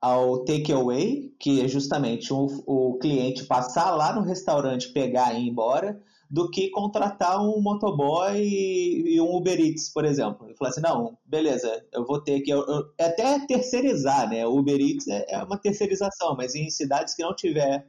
ao 0.00 0.44
takeaway, 0.44 1.34
que 1.38 1.60
é 1.60 1.68
justamente 1.68 2.32
o, 2.32 2.46
o 2.66 2.98
cliente 2.98 3.44
passar 3.44 3.94
lá 3.94 4.14
no 4.14 4.22
restaurante, 4.22 4.92
pegar 4.92 5.34
e 5.34 5.44
ir 5.44 5.48
embora, 5.48 6.00
do 6.28 6.50
que 6.50 6.70
contratar 6.70 7.40
um 7.40 7.60
motoboy 7.60 8.36
e, 8.36 9.20
um 9.20 9.36
Uber 9.36 9.60
Eats, 9.60 9.92
por 9.92 10.04
exemplo. 10.04 10.50
E 10.50 10.56
falar 10.56 10.70
assim, 10.70 10.80
não, 10.80 11.16
beleza, 11.24 11.84
eu 11.92 12.04
vou 12.04 12.20
ter 12.20 12.40
que... 12.40 12.50
Eu, 12.50 12.66
eu, 12.66 12.84
é 12.98 13.04
até 13.04 13.46
terceirizar, 13.46 14.28
né? 14.28 14.46
O 14.46 14.58
Uber 14.58 14.80
Eats 14.80 15.06
é, 15.06 15.24
é, 15.28 15.38
uma 15.42 15.58
terceirização, 15.58 16.34
mas 16.36 16.54
em 16.54 16.68
cidades 16.68 17.14
que 17.14 17.22
não 17.22 17.34
tiver, 17.34 17.86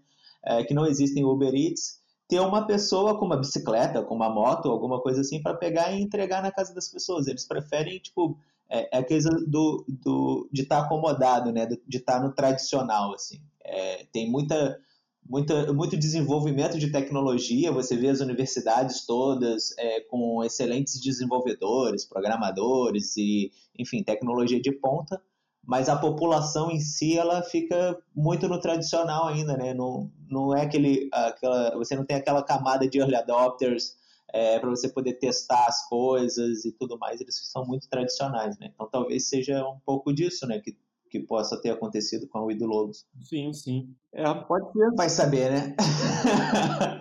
é, 0.47 0.63
que 0.63 0.73
não 0.73 0.86
existem 0.86 1.25
Uber 1.25 1.53
Eats, 1.53 1.99
ter 2.27 2.39
uma 2.39 2.65
pessoa 2.65 3.17
com 3.17 3.25
uma 3.25 3.38
bicicleta, 3.38 4.01
com 4.01 4.15
uma 4.15 4.29
moto, 4.29 4.69
alguma 4.69 5.01
coisa 5.01 5.21
assim, 5.21 5.41
para 5.41 5.53
pegar 5.53 5.91
e 5.91 6.01
entregar 6.01 6.41
na 6.41 6.51
casa 6.51 6.73
das 6.73 6.88
pessoas. 6.88 7.27
Eles 7.27 7.45
preferem, 7.45 7.99
tipo, 7.99 8.38
é, 8.69 8.97
é 8.97 8.99
a 8.99 9.05
coisa 9.05 9.29
do, 9.47 9.86
do, 9.88 10.49
de 10.51 10.63
estar 10.63 10.81
tá 10.81 10.86
acomodado, 10.86 11.51
né? 11.51 11.65
De 11.65 11.97
estar 11.97 12.19
tá 12.19 12.21
no 12.21 12.33
tradicional, 12.33 13.13
assim. 13.13 13.41
É, 13.63 14.05
tem 14.12 14.29
muita 14.29 14.79
muita, 15.29 15.73
muito 15.73 15.97
desenvolvimento 15.97 16.79
de 16.79 16.91
tecnologia, 16.91 17.71
você 17.71 17.95
vê 17.95 18.07
as 18.07 18.21
universidades 18.21 19.05
todas 19.05 19.73
é, 19.77 20.01
com 20.01 20.43
excelentes 20.43 21.01
desenvolvedores, 21.01 22.05
programadores 22.05 23.17
e, 23.17 23.51
enfim, 23.77 24.03
tecnologia 24.03 24.62
de 24.62 24.71
ponta, 24.71 25.21
mas 25.67 25.89
a 25.89 25.97
população 25.97 26.71
em 26.71 26.80
si 26.80 27.17
ela 27.17 27.43
fica 27.43 28.01
muito 28.15 28.47
no 28.47 28.58
tradicional 28.58 29.27
ainda, 29.27 29.58
né? 29.58 29.73
Não, 29.73 30.10
não 30.30 30.56
é 30.56 30.62
aquele, 30.62 31.10
aquela, 31.12 31.75
você 31.75 31.93
não 31.93 32.06
tem 32.06 32.15
aquela 32.15 32.41
camada 32.41 32.88
de 32.88 32.99
early 32.99 33.15
adopters 33.15 33.97
é, 34.34 34.58
para 34.60 34.69
você 34.69 34.88
poder 34.88 35.13
testar 35.15 35.65
as 35.67 35.88
coisas 35.89 36.63
e 36.63 36.71
tudo 36.71 36.97
mais, 36.97 37.19
eles 37.19 37.51
são 37.51 37.65
muito 37.65 37.89
tradicionais, 37.89 38.58
né? 38.58 38.71
Então 38.73 38.88
talvez 38.89 39.27
seja 39.27 39.62
um 39.67 39.77
pouco 39.86 40.13
disso, 40.13 40.47
né? 40.47 40.60
Que 40.60 40.77
que 41.10 41.21
possa 41.21 41.56
ter 41.56 41.69
acontecido 41.69 42.27
com 42.27 42.38
a 42.38 42.43
Wido 42.43 42.65
Lobos. 42.65 43.06
Sim, 43.21 43.53
sim. 43.53 43.95
É, 44.13 44.25
pode 44.34 44.69
ser. 44.73 44.91
Vai 44.93 45.10
saber, 45.10 45.51
né? 45.51 45.75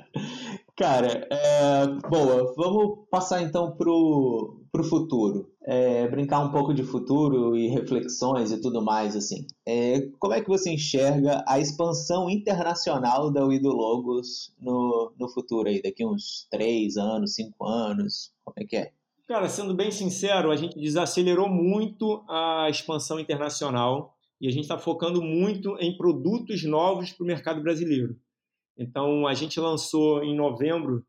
Cara, 0.76 1.26
é, 1.30 1.86
boa. 2.06 2.52
Vamos 2.54 3.08
passar 3.10 3.40
então 3.40 3.74
pro, 3.74 4.62
pro 4.70 4.84
futuro. 4.84 5.50
É, 5.64 6.06
brincar 6.06 6.40
um 6.40 6.50
pouco 6.50 6.74
de 6.74 6.84
futuro 6.84 7.56
e 7.56 7.68
reflexões 7.68 8.52
e 8.52 8.60
tudo 8.60 8.82
mais, 8.82 9.16
assim. 9.16 9.46
É, 9.66 10.02
como 10.18 10.34
é 10.34 10.42
que 10.42 10.48
você 10.48 10.70
enxerga 10.70 11.42
a 11.48 11.58
expansão 11.58 12.28
internacional 12.28 13.30
da 13.32 13.42
Wido 13.42 13.70
Logos 13.70 14.54
no, 14.60 15.14
no 15.18 15.30
futuro 15.30 15.66
aí? 15.66 15.80
Daqui 15.80 16.04
uns 16.04 16.46
três 16.50 16.98
anos, 16.98 17.34
cinco 17.34 17.66
anos? 17.66 18.34
Como 18.44 18.56
é 18.58 18.64
que 18.66 18.76
é? 18.76 18.92
Cara, 19.26 19.48
sendo 19.48 19.74
bem 19.74 19.90
sincero, 19.90 20.50
a 20.50 20.56
gente 20.56 20.78
desacelerou 20.78 21.48
muito 21.48 22.22
a 22.28 22.68
expansão 22.68 23.18
internacional 23.18 24.14
e 24.38 24.46
a 24.46 24.50
gente 24.50 24.64
está 24.64 24.76
focando 24.76 25.22
muito 25.22 25.74
em 25.80 25.96
produtos 25.96 26.62
novos 26.64 27.12
para 27.12 27.24
o 27.24 27.26
mercado 27.26 27.62
brasileiro. 27.62 28.14
Então, 28.78 29.26
a 29.26 29.34
gente 29.34 29.58
lançou 29.58 30.22
em 30.22 30.34
novembro 30.34 31.04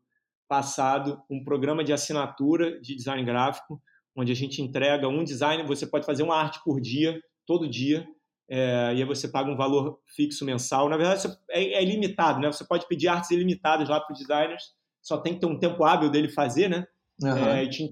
passado 0.48 1.22
um 1.30 1.44
programa 1.44 1.84
de 1.84 1.92
assinatura 1.92 2.80
de 2.80 2.96
design 2.96 3.22
gráfico, 3.24 3.80
onde 4.16 4.32
a 4.32 4.34
gente 4.34 4.62
entrega 4.62 5.08
um 5.08 5.22
design, 5.22 5.62
você 5.66 5.86
pode 5.86 6.06
fazer 6.06 6.22
uma 6.22 6.36
arte 6.36 6.60
por 6.64 6.80
dia, 6.80 7.20
todo 7.46 7.68
dia, 7.68 8.06
é, 8.50 8.94
e 8.94 9.02
aí 9.02 9.04
você 9.04 9.28
paga 9.28 9.50
um 9.50 9.56
valor 9.56 10.00
fixo 10.06 10.44
mensal. 10.44 10.88
Na 10.88 10.96
verdade, 10.96 11.28
é, 11.50 11.74
é 11.74 11.82
ilimitado, 11.82 12.40
né? 12.40 12.50
Você 12.50 12.66
pode 12.66 12.88
pedir 12.88 13.08
artes 13.08 13.30
ilimitadas 13.30 13.88
lá 13.88 14.00
para 14.00 14.12
os 14.12 14.18
designers, 14.18 14.72
só 15.02 15.18
tem 15.18 15.34
que 15.34 15.40
ter 15.40 15.46
um 15.46 15.58
tempo 15.58 15.84
hábil 15.84 16.10
dele 16.10 16.28
fazer, 16.28 16.68
né? 16.68 16.86
Uhum. 17.22 17.46
É, 17.48 17.64
e 17.64 17.68
te 17.68 17.90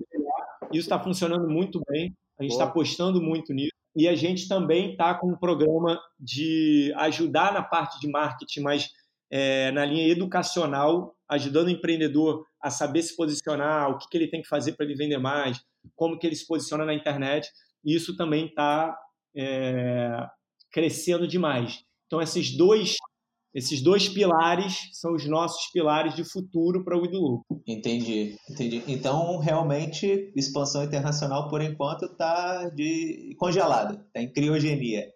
isso 0.72 0.86
está 0.86 0.98
funcionando 0.98 1.48
muito 1.48 1.80
bem, 1.88 2.12
a 2.38 2.42
gente 2.42 2.52
está 2.52 2.64
apostando 2.64 3.22
muito 3.22 3.52
nisso. 3.52 3.70
E 3.94 4.08
a 4.08 4.14
gente 4.14 4.48
também 4.48 4.90
está 4.90 5.14
com 5.14 5.30
um 5.30 5.38
programa 5.38 5.98
de 6.18 6.92
ajudar 6.96 7.52
na 7.52 7.62
parte 7.62 7.98
de 8.00 8.10
marketing, 8.10 8.60
mas 8.60 8.90
é, 9.30 9.70
na 9.72 9.84
linha 9.84 10.08
educacional, 10.08 11.14
ajudando 11.28 11.66
o 11.66 11.70
empreendedor 11.70 12.44
a 12.60 12.70
saber 12.70 13.02
se 13.02 13.16
posicionar, 13.16 13.90
o 13.90 13.98
que, 13.98 14.08
que 14.08 14.16
ele 14.16 14.28
tem 14.28 14.42
que 14.42 14.48
fazer 14.48 14.72
para 14.72 14.86
ele 14.86 14.96
vender 14.96 15.18
mais, 15.18 15.60
como 15.94 16.18
que 16.18 16.26
ele 16.26 16.36
se 16.36 16.46
posiciona 16.46 16.84
na 16.84 16.94
internet. 16.94 17.48
Isso 17.84 18.16
também 18.16 18.46
está 18.46 18.96
é, 19.36 20.26
crescendo 20.70 21.26
demais. 21.26 21.82
Então, 22.06 22.20
esses 22.20 22.56
dois 22.56 22.96
esses 23.56 23.80
dois 23.80 24.06
pilares 24.06 24.90
são 24.92 25.14
os 25.14 25.26
nossos 25.26 25.70
pilares 25.72 26.14
de 26.14 26.22
futuro 26.22 26.84
para 26.84 26.94
o 26.94 27.06
Idulu. 27.06 27.40
Entendi, 27.66 28.36
entendi. 28.50 28.82
Então, 28.86 29.38
realmente, 29.38 30.30
expansão 30.36 30.84
internacional, 30.84 31.48
por 31.48 31.62
enquanto, 31.62 32.04
está 32.04 32.70
congelada, 33.38 33.94
está 33.94 34.20
em 34.20 34.30
criogenia. 34.30 35.10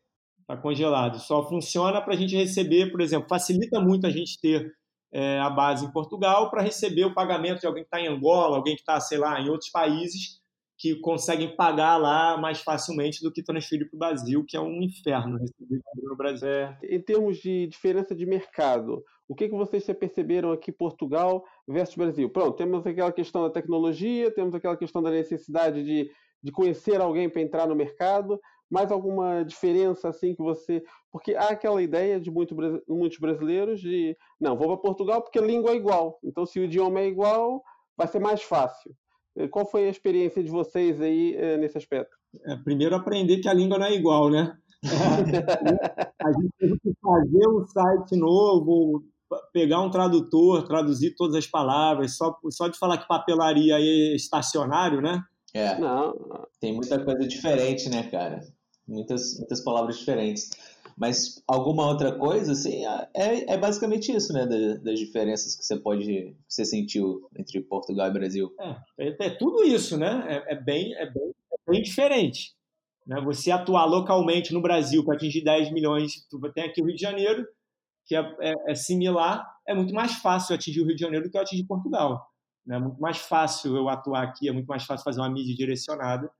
Está 0.50 0.60
congelado. 0.60 1.20
Só 1.20 1.48
funciona 1.48 2.02
para 2.02 2.14
a 2.14 2.16
gente 2.16 2.34
receber, 2.34 2.90
por 2.90 3.00
exemplo, 3.00 3.28
facilita 3.28 3.80
muito 3.80 4.04
a 4.04 4.10
gente 4.10 4.40
ter 4.40 4.72
é, 5.12 5.38
a 5.38 5.48
base 5.48 5.86
em 5.86 5.92
Portugal 5.92 6.50
para 6.50 6.60
receber 6.60 7.04
o 7.04 7.14
pagamento 7.14 7.60
de 7.60 7.68
alguém 7.68 7.84
que 7.84 7.86
está 7.86 8.00
em 8.00 8.08
Angola, 8.08 8.56
alguém 8.56 8.74
que 8.74 8.80
está, 8.80 8.98
sei 8.98 9.18
lá, 9.18 9.40
em 9.40 9.48
outros 9.48 9.70
países 9.70 10.40
que 10.76 10.96
conseguem 10.96 11.54
pagar 11.54 11.98
lá 11.98 12.36
mais 12.36 12.62
facilmente 12.62 13.22
do 13.22 13.30
que 13.30 13.44
transferir 13.44 13.88
para 13.88 13.96
o 13.96 13.98
Brasil, 13.98 14.44
que 14.48 14.56
é 14.56 14.60
um 14.60 14.82
inferno 14.82 15.38
receber 15.38 15.80
no 16.02 16.16
Brasil. 16.16 16.48
É, 16.48 16.78
em 16.82 17.00
termos 17.00 17.36
de 17.36 17.68
diferença 17.68 18.12
de 18.12 18.26
mercado, 18.26 19.04
o 19.28 19.36
que, 19.36 19.48
que 19.48 19.54
vocês 19.54 19.84
perceberam 19.86 20.50
aqui 20.50 20.72
Portugal 20.72 21.44
versus 21.68 21.94
Brasil? 21.94 22.28
Pronto, 22.28 22.56
temos 22.56 22.84
aquela 22.84 23.12
questão 23.12 23.42
da 23.42 23.50
tecnologia, 23.50 24.34
temos 24.34 24.52
aquela 24.52 24.76
questão 24.76 25.00
da 25.00 25.10
necessidade 25.12 25.84
de, 25.84 26.10
de 26.42 26.50
conhecer 26.50 27.00
alguém 27.00 27.28
para 27.28 27.42
entrar 27.42 27.68
no 27.68 27.76
mercado, 27.76 28.40
mais 28.70 28.92
alguma 28.92 29.44
diferença 29.44 30.08
assim 30.08 30.34
que 30.34 30.42
você. 30.42 30.82
Porque 31.10 31.34
há 31.34 31.48
aquela 31.48 31.82
ideia 31.82 32.20
de 32.20 32.30
muito, 32.30 32.54
muitos 32.88 33.18
brasileiros 33.18 33.80
de 33.80 34.16
não, 34.40 34.56
vou 34.56 34.68
para 34.68 34.76
Portugal 34.76 35.22
porque 35.22 35.38
a 35.38 35.42
língua 35.42 35.72
é 35.72 35.76
igual. 35.76 36.18
Então, 36.22 36.46
se 36.46 36.60
o 36.60 36.64
idioma 36.64 37.00
é 37.00 37.08
igual, 37.08 37.62
vai 37.96 38.06
ser 38.06 38.20
mais 38.20 38.42
fácil. 38.42 38.94
Eh, 39.36 39.48
qual 39.48 39.66
foi 39.66 39.86
a 39.86 39.90
experiência 39.90 40.42
de 40.42 40.50
vocês 40.50 41.00
aí 41.00 41.34
é, 41.36 41.56
nesse 41.56 41.76
aspecto? 41.76 42.16
É, 42.44 42.56
primeiro, 42.56 42.94
aprender 42.94 43.38
que 43.38 43.48
a 43.48 43.54
língua 43.54 43.78
não 43.78 43.86
é 43.86 43.94
igual, 43.94 44.30
né? 44.30 44.56
A 46.22 46.32
gente 46.32 46.50
teve 46.58 46.78
que 46.80 46.92
fazer 47.02 47.48
um 47.48 47.66
site 47.66 48.16
novo, 48.16 49.04
pegar 49.52 49.80
um 49.80 49.90
tradutor, 49.90 50.66
traduzir 50.66 51.14
todas 51.16 51.34
as 51.34 51.46
palavras, 51.46 52.16
só, 52.16 52.36
só 52.50 52.68
de 52.68 52.78
falar 52.78 52.98
que 52.98 53.08
papelaria 53.08 53.74
é 53.74 54.14
estacionário, 54.14 55.00
né? 55.00 55.22
É. 55.54 55.78
Não. 55.78 56.14
Tem 56.60 56.72
muita 56.72 57.02
coisa 57.04 57.26
diferente, 57.26 57.88
né, 57.88 58.04
cara? 58.04 58.40
Muitas, 58.90 59.38
muitas 59.38 59.60
palavras 59.60 59.98
diferentes. 59.98 60.50
Mas 60.98 61.42
alguma 61.46 61.86
outra 61.86 62.12
coisa, 62.12 62.52
assim, 62.52 62.84
é, 63.14 63.54
é 63.54 63.56
basicamente 63.56 64.14
isso, 64.14 64.32
né? 64.32 64.44
Das, 64.44 64.82
das, 64.82 64.98
diferenças 64.98 65.56
que 65.56 65.64
você 65.64 65.78
pode, 65.78 66.04
que 66.04 66.36
você 66.46 66.64
sentiu 66.64 67.28
entre 67.38 67.60
Portugal 67.62 68.08
e 68.08 68.12
Brasil. 68.12 68.52
É, 68.58 69.08
é, 69.08 69.16
é 69.26 69.30
tudo 69.30 69.62
isso, 69.64 69.96
né? 69.96 70.26
É, 70.28 70.54
é, 70.54 70.56
bem, 70.60 70.92
é, 70.96 71.06
bem, 71.06 71.30
é 71.52 71.70
bem 71.70 71.82
diferente. 71.82 72.52
Né? 73.06 73.20
Você 73.22 73.50
atuar 73.50 73.84
localmente 73.84 74.52
no 74.52 74.60
Brasil 74.60 75.04
para 75.04 75.14
atingir 75.14 75.42
10 75.42 75.72
milhões, 75.72 76.26
tu 76.28 76.38
tem 76.52 76.64
aqui 76.64 76.82
o 76.82 76.84
Rio 76.84 76.96
de 76.96 77.00
Janeiro, 77.00 77.46
que 78.04 78.16
é, 78.16 78.36
é, 78.40 78.54
é, 78.72 78.74
similar, 78.74 79.46
é 79.66 79.74
muito 79.74 79.94
mais 79.94 80.14
fácil 80.14 80.54
atingir 80.54 80.82
o 80.82 80.86
Rio 80.86 80.96
de 80.96 81.00
Janeiro 81.00 81.26
do 81.26 81.30
que 81.30 81.38
atingir 81.38 81.64
Portugal. 81.64 82.28
Né? 82.66 82.76
É 82.76 82.78
muito 82.78 83.00
mais 83.00 83.18
fácil 83.18 83.76
eu 83.76 83.88
atuar 83.88 84.24
aqui, 84.24 84.48
é 84.48 84.52
muito 84.52 84.66
mais 84.66 84.84
fácil 84.84 85.04
fazer 85.04 85.20
uma 85.20 85.30
mídia 85.30 85.54
direcionada 85.54 86.30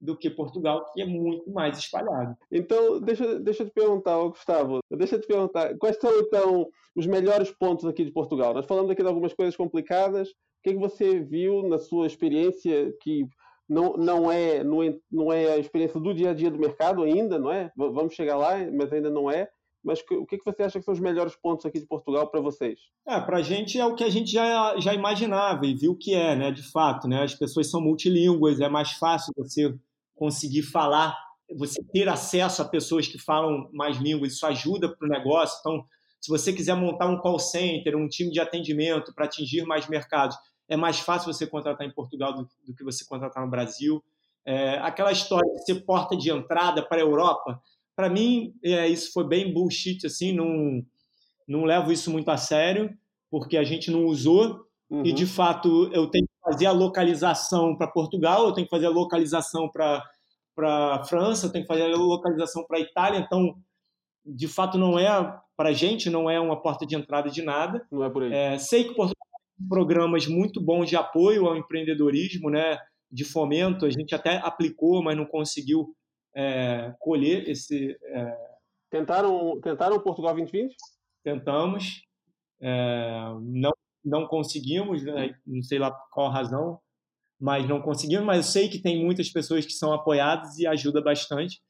do 0.00 0.16
que 0.16 0.30
Portugal, 0.30 0.84
que 0.92 1.02
é 1.02 1.06
muito 1.06 1.50
mais 1.50 1.78
espalhado. 1.78 2.36
Então, 2.50 3.00
deixa, 3.00 3.38
deixa 3.40 3.62
eu 3.62 3.66
te 3.68 3.72
perguntar, 3.72 4.16
Gustavo, 4.28 4.80
deixa 4.90 5.16
eu 5.16 5.20
te 5.20 5.26
perguntar, 5.26 5.76
quais 5.78 5.96
são 5.98 6.10
então 6.20 6.68
os 6.94 7.06
melhores 7.06 7.50
pontos 7.50 7.84
aqui 7.84 8.04
de 8.04 8.12
Portugal? 8.12 8.54
Nós 8.54 8.66
falamos 8.66 8.90
aqui 8.90 9.02
de 9.02 9.08
algumas 9.08 9.34
coisas 9.34 9.56
complicadas, 9.56 10.28
o 10.28 10.62
que, 10.62 10.70
é 10.70 10.72
que 10.72 10.78
você 10.78 11.20
viu 11.20 11.62
na 11.68 11.78
sua 11.78 12.06
experiência 12.06 12.92
que 13.02 13.24
não, 13.68 13.94
não, 13.96 14.32
é, 14.32 14.64
não, 14.64 14.82
é, 14.82 14.96
não 15.10 15.32
é 15.32 15.52
a 15.52 15.58
experiência 15.58 16.00
do 16.00 16.14
dia 16.14 16.30
a 16.30 16.34
dia 16.34 16.50
do 16.50 16.58
mercado 16.58 17.02
ainda, 17.02 17.38
não 17.38 17.52
é? 17.52 17.70
Vamos 17.76 18.14
chegar 18.14 18.36
lá, 18.36 18.54
mas 18.72 18.92
ainda 18.92 19.10
não 19.10 19.30
é. 19.30 19.48
mas 19.84 20.00
o 20.10 20.26
que, 20.26 20.38
que 20.38 20.44
você 20.44 20.62
acha 20.62 20.78
que 20.78 20.84
são 20.84 20.94
os 20.94 21.00
melhores 21.00 21.36
pontos 21.36 21.66
aqui 21.66 21.78
de 21.78 21.86
Portugal 21.86 22.30
para 22.30 22.40
vocês? 22.40 22.78
É, 23.06 23.20
para 23.20 23.38
a 23.38 23.42
gente 23.42 23.78
é 23.78 23.84
o 23.84 23.94
que 23.94 24.04
a 24.04 24.08
gente 24.08 24.30
já, 24.30 24.78
já 24.78 24.94
imaginava 24.94 25.66
e 25.66 25.74
viu 25.74 25.96
que 25.96 26.14
é, 26.14 26.34
né? 26.34 26.50
De 26.50 26.62
fato, 26.62 27.06
né? 27.06 27.22
As 27.22 27.34
pessoas 27.34 27.70
são 27.70 27.80
multilínguas, 27.80 28.60
é 28.60 28.68
mais 28.68 28.92
fácil 28.92 29.32
você 29.36 29.74
conseguir 30.18 30.62
falar, 30.62 31.16
você 31.56 31.82
ter 31.92 32.08
acesso 32.08 32.60
a 32.60 32.68
pessoas 32.68 33.06
que 33.06 33.18
falam 33.18 33.70
mais 33.72 33.96
línguas, 33.96 34.32
isso 34.32 34.46
ajuda 34.46 34.94
para 34.94 35.06
o 35.06 35.10
negócio. 35.10 35.58
Então, 35.60 35.84
se 36.20 36.28
você 36.30 36.52
quiser 36.52 36.74
montar 36.74 37.06
um 37.06 37.18
call 37.18 37.38
center, 37.38 37.96
um 37.96 38.08
time 38.08 38.30
de 38.30 38.40
atendimento 38.40 39.14
para 39.14 39.24
atingir 39.24 39.64
mais 39.64 39.88
mercados, 39.88 40.36
é 40.68 40.76
mais 40.76 40.98
fácil 40.98 41.32
você 41.32 41.46
contratar 41.46 41.86
em 41.86 41.92
Portugal 41.92 42.34
do, 42.34 42.48
do 42.66 42.74
que 42.74 42.84
você 42.84 43.04
contratar 43.04 43.42
no 43.42 43.50
Brasil. 43.50 44.02
É, 44.44 44.78
aquela 44.78 45.12
história 45.12 45.50
de 45.54 45.64
ser 45.64 45.86
porta 45.86 46.16
de 46.16 46.30
entrada 46.30 46.82
para 46.82 46.98
a 46.98 47.00
Europa, 47.00 47.60
para 47.96 48.10
mim, 48.10 48.54
é, 48.62 48.86
isso 48.86 49.12
foi 49.12 49.26
bem 49.26 49.52
bullshit, 49.52 50.06
assim, 50.06 50.32
não, 50.32 50.84
não 51.46 51.64
levo 51.64 51.90
isso 51.90 52.10
muito 52.10 52.30
a 52.30 52.36
sério, 52.36 52.96
porque 53.30 53.56
a 53.56 53.64
gente 53.64 53.90
não 53.90 54.04
usou, 54.04 54.67
uhum. 54.90 55.04
e 55.04 55.12
de 55.12 55.26
fato 55.26 55.90
eu 55.92 56.06
tenho 56.08 56.26
que 56.26 56.40
fazer 56.42 56.66
a 56.66 56.72
localização 56.72 57.76
para 57.76 57.88
Portugal, 57.88 58.46
eu 58.46 58.52
tenho 58.52 58.66
que 58.66 58.74
fazer 58.74 58.86
a 58.86 58.90
localização 58.90 59.68
para 59.70 60.04
para 60.54 61.04
França, 61.04 61.46
eu 61.46 61.52
tenho 61.52 61.64
que 61.64 61.72
fazer 61.72 61.84
a 61.84 61.96
localização 61.96 62.64
para 62.66 62.80
Itália, 62.80 63.20
então 63.20 63.54
de 64.26 64.48
fato 64.48 64.76
não 64.76 64.98
é 64.98 65.08
para 65.58 65.70
a 65.70 65.72
gente 65.72 66.08
não 66.08 66.30
é 66.30 66.38
uma 66.38 66.60
porta 66.62 66.86
de 66.86 66.94
entrada 66.94 67.28
de 67.28 67.42
nada. 67.42 67.84
Não 67.90 68.04
é 68.04 68.10
por 68.10 68.22
aí. 68.22 68.32
É, 68.32 68.58
sei 68.58 68.84
que 68.84 68.94
Portugal 68.94 69.26
tem 69.58 69.68
programas 69.68 70.26
muito 70.28 70.60
bons 70.60 70.88
de 70.88 70.94
apoio 70.94 71.46
ao 71.46 71.56
empreendedorismo, 71.56 72.48
né? 72.48 72.78
De 73.10 73.24
fomento, 73.24 73.84
a 73.84 73.90
gente 73.90 74.14
até 74.14 74.36
aplicou, 74.36 75.02
mas 75.02 75.16
não 75.16 75.26
conseguiu 75.26 75.96
é, 76.34 76.94
colher 77.00 77.48
esse. 77.48 77.98
É... 78.02 78.36
Tentaram, 78.90 79.60
tentaram 79.60 80.00
Portugal 80.00 80.34
2020? 80.34 80.76
Tentamos, 81.24 82.02
é, 82.60 83.32
não, 83.42 83.72
não 84.08 84.26
conseguimos, 84.26 85.04
né? 85.04 85.34
não 85.46 85.62
sei 85.62 85.78
lá 85.78 85.90
qual 86.12 86.30
razão, 86.30 86.80
mas 87.40 87.68
não 87.68 87.80
conseguimos. 87.80 88.26
Mas 88.26 88.38
eu 88.38 88.52
sei 88.52 88.68
que 88.68 88.82
tem 88.82 89.04
muitas 89.04 89.30
pessoas 89.30 89.64
que 89.64 89.72
são 89.72 89.92
apoiadas 89.92 90.58
e 90.58 90.66
ajuda 90.66 91.02
bastante. 91.02 91.60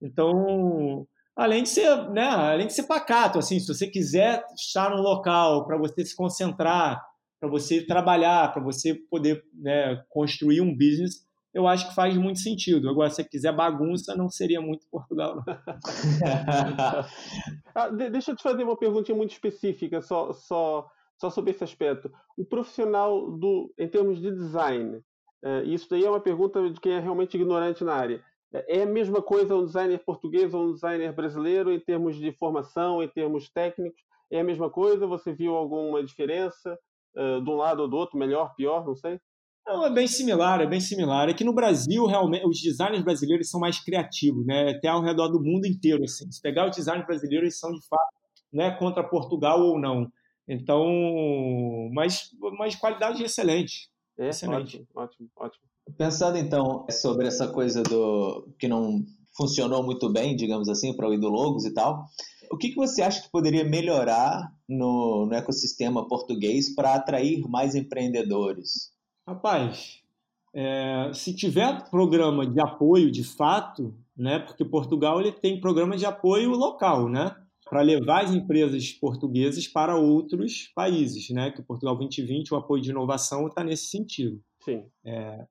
Então, 0.00 1.06
além 1.36 1.62
de 1.62 1.68
ser, 1.68 2.10
né, 2.10 2.28
além 2.28 2.66
de 2.66 2.72
ser 2.72 2.84
pacato, 2.84 3.38
assim, 3.38 3.60
se 3.60 3.68
você 3.68 3.86
quiser 3.86 4.44
estar 4.56 4.90
no 4.90 5.00
local 5.00 5.66
para 5.66 5.78
você 5.78 6.04
se 6.04 6.16
concentrar, 6.16 7.00
para 7.40 7.48
você 7.48 7.84
trabalhar, 7.84 8.52
para 8.52 8.62
você 8.62 8.94
poder 9.10 9.42
né, 9.54 10.02
construir 10.08 10.60
um 10.60 10.72
business, 10.72 11.26
eu 11.54 11.66
acho 11.66 11.88
que 11.88 11.94
faz 11.94 12.16
muito 12.16 12.38
sentido. 12.38 12.88
Agora, 12.88 13.10
se 13.10 13.16
você 13.16 13.24
quiser 13.24 13.54
bagunça, 13.54 14.16
não 14.16 14.28
seria 14.28 14.60
muito 14.60 14.86
Portugal. 14.90 15.44
ah, 17.74 17.88
deixa 17.88 18.30
eu 18.30 18.36
te 18.36 18.42
fazer 18.42 18.62
uma 18.62 18.76
perguntinha 18.76 19.16
muito 19.16 19.32
específica, 19.32 20.00
só, 20.00 20.32
só, 20.32 20.88
só 21.22 21.30
sobre 21.30 21.52
esse 21.52 21.62
aspecto. 21.62 22.10
O 22.36 22.44
profissional 22.44 23.30
do, 23.30 23.72
em 23.78 23.86
termos 23.86 24.20
de 24.20 24.32
design, 24.32 24.96
uh, 24.96 25.64
isso 25.64 25.88
daí 25.88 26.04
é 26.04 26.10
uma 26.10 26.20
pergunta 26.20 26.68
de 26.68 26.80
quem 26.80 26.94
é 26.94 26.98
realmente 26.98 27.36
ignorante 27.36 27.84
na 27.84 27.94
área. 27.94 28.24
É 28.52 28.82
a 28.82 28.86
mesma 28.86 29.22
coisa 29.22 29.54
um 29.54 29.64
designer 29.64 30.04
português 30.04 30.52
ou 30.52 30.64
um 30.64 30.72
designer 30.72 31.14
brasileiro 31.14 31.72
em 31.72 31.78
termos 31.78 32.16
de 32.16 32.32
formação, 32.32 33.02
em 33.02 33.08
termos 33.08 33.48
técnicos? 33.48 34.02
É 34.32 34.40
a 34.40 34.44
mesma 34.44 34.68
coisa? 34.68 35.06
Você 35.06 35.32
viu 35.32 35.54
alguma 35.54 36.02
diferença 36.02 36.76
uh, 37.16 37.40
de 37.40 37.48
um 37.48 37.54
lado 37.54 37.82
ou 37.82 37.88
do 37.88 37.96
outro, 37.96 38.18
melhor, 38.18 38.52
pior, 38.56 38.84
não 38.84 38.96
sei? 38.96 39.20
Não, 39.64 39.86
é 39.86 39.90
bem 39.90 40.08
similar, 40.08 40.60
é 40.60 40.66
bem 40.66 40.80
similar. 40.80 41.28
É 41.28 41.34
que 41.34 41.44
no 41.44 41.54
Brasil, 41.54 42.04
realmente, 42.04 42.44
os 42.48 42.60
designers 42.60 43.04
brasileiros 43.04 43.48
são 43.48 43.60
mais 43.60 43.78
criativos, 43.78 44.44
né? 44.44 44.70
Até 44.70 44.88
ao 44.88 45.00
redor 45.00 45.28
do 45.28 45.40
mundo 45.40 45.66
inteiro, 45.66 46.02
assim. 46.02 46.28
Se 46.32 46.42
pegar 46.42 46.68
os 46.68 46.74
designers 46.74 47.06
brasileiros, 47.06 47.44
eles 47.44 47.60
são 47.60 47.70
de 47.70 47.86
fato, 47.86 48.12
né, 48.52 48.72
contra 48.72 49.04
Portugal 49.04 49.60
ou 49.60 49.80
não. 49.80 50.10
Então, 50.48 50.84
mas, 51.92 52.30
mas 52.58 52.76
qualidade 52.76 53.22
excelente. 53.22 53.90
É, 54.18 54.28
excelente. 54.28 54.76
Ótimo, 54.76 54.88
ótimo, 54.94 55.28
ótimo. 55.36 55.64
Pensando 55.96 56.38
então 56.38 56.86
sobre 56.90 57.26
essa 57.26 57.48
coisa 57.48 57.82
do 57.82 58.48
que 58.58 58.68
não 58.68 59.04
funcionou 59.36 59.82
muito 59.82 60.12
bem, 60.12 60.36
digamos 60.36 60.68
assim, 60.68 60.94
para 60.94 61.08
o 61.08 61.14
Idologos 61.14 61.64
e 61.64 61.72
tal, 61.72 62.04
o 62.50 62.56
que, 62.56 62.68
que 62.68 62.76
você 62.76 63.02
acha 63.02 63.22
que 63.22 63.30
poderia 63.30 63.64
melhorar 63.64 64.52
no, 64.68 65.26
no 65.26 65.34
ecossistema 65.34 66.06
português 66.06 66.74
para 66.74 66.94
atrair 66.94 67.40
mais 67.48 67.74
empreendedores? 67.74 68.92
Rapaz, 69.26 70.02
é, 70.54 71.10
se 71.14 71.34
tiver 71.34 71.88
programa 71.90 72.46
de 72.46 72.60
apoio 72.60 73.10
de 73.10 73.24
fato, 73.24 73.94
né, 74.16 74.38
porque 74.38 74.64
Portugal 74.64 75.18
ele 75.20 75.32
tem 75.32 75.60
programa 75.60 75.96
de 75.96 76.04
apoio 76.04 76.50
local, 76.50 77.08
né, 77.08 77.34
para 77.72 77.80
levar 77.80 78.24
as 78.24 78.34
empresas 78.34 78.92
portuguesas 78.92 79.66
para 79.66 79.96
outros 79.96 80.70
países, 80.74 81.30
né, 81.30 81.50
que 81.50 81.62
Portugal 81.62 81.96
2020 81.96 82.52
o 82.52 82.56
apoio 82.58 82.82
de 82.82 82.90
inovação 82.90 83.46
está 83.46 83.64
nesse 83.64 83.86
sentido. 83.86 84.44
Sim. 84.62 84.84
É, 85.02 85.46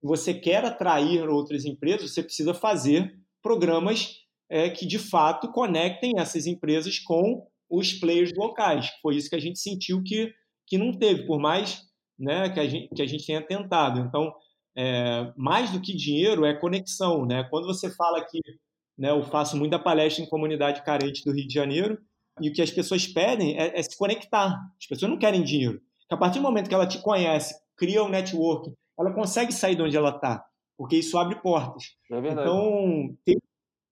você 0.00 0.32
quer 0.32 0.64
atrair 0.64 1.28
outras 1.28 1.64
empresas, 1.64 2.12
você 2.12 2.22
precisa 2.22 2.54
fazer 2.54 3.12
programas 3.42 4.14
é, 4.48 4.70
que 4.70 4.86
de 4.86 5.00
fato 5.00 5.50
conectem 5.50 6.12
essas 6.18 6.46
empresas 6.46 7.00
com 7.00 7.44
os 7.68 7.92
players 7.92 8.32
locais. 8.36 8.88
Foi 9.02 9.16
isso 9.16 9.28
que 9.28 9.34
a 9.34 9.40
gente 9.40 9.58
sentiu 9.58 10.04
que, 10.04 10.32
que 10.68 10.78
não 10.78 10.96
teve, 10.96 11.26
por 11.26 11.40
mais 11.40 11.82
né, 12.16 12.48
que, 12.48 12.60
a 12.60 12.68
gente, 12.68 12.94
que 12.94 13.02
a 13.02 13.06
gente 13.06 13.26
tenha 13.26 13.42
tentado. 13.42 13.98
Então, 13.98 14.32
é, 14.76 15.32
mais 15.36 15.72
do 15.72 15.80
que 15.80 15.96
dinheiro 15.96 16.44
é 16.44 16.54
conexão. 16.54 17.26
Né? 17.26 17.42
Quando 17.50 17.66
você 17.66 17.90
fala 17.90 18.24
que 18.24 18.38
né, 18.98 19.10
eu 19.10 19.22
faço 19.24 19.56
muita 19.56 19.78
palestra 19.78 20.24
em 20.24 20.28
comunidade 20.28 20.82
carente 20.82 21.24
do 21.24 21.32
Rio 21.32 21.46
de 21.46 21.54
Janeiro, 21.54 21.98
e 22.40 22.48
o 22.48 22.52
que 22.52 22.62
as 22.62 22.70
pessoas 22.70 23.06
pedem 23.06 23.58
é, 23.58 23.78
é 23.78 23.82
se 23.82 23.96
conectar. 23.96 24.58
As 24.78 24.86
pessoas 24.86 25.10
não 25.10 25.18
querem 25.18 25.42
dinheiro. 25.42 25.80
Porque 26.00 26.14
a 26.14 26.16
partir 26.16 26.38
do 26.38 26.42
momento 26.42 26.68
que 26.68 26.74
ela 26.74 26.86
te 26.86 27.00
conhece, 27.00 27.54
cria 27.76 28.02
um 28.02 28.08
network, 28.08 28.72
ela 28.98 29.12
consegue 29.12 29.52
sair 29.52 29.74
de 29.74 29.82
onde 29.82 29.96
ela 29.96 30.10
está, 30.10 30.44
porque 30.76 30.96
isso 30.96 31.18
abre 31.18 31.40
portas. 31.40 31.84
É 32.10 32.18
então, 32.18 33.16
ter, 33.24 33.38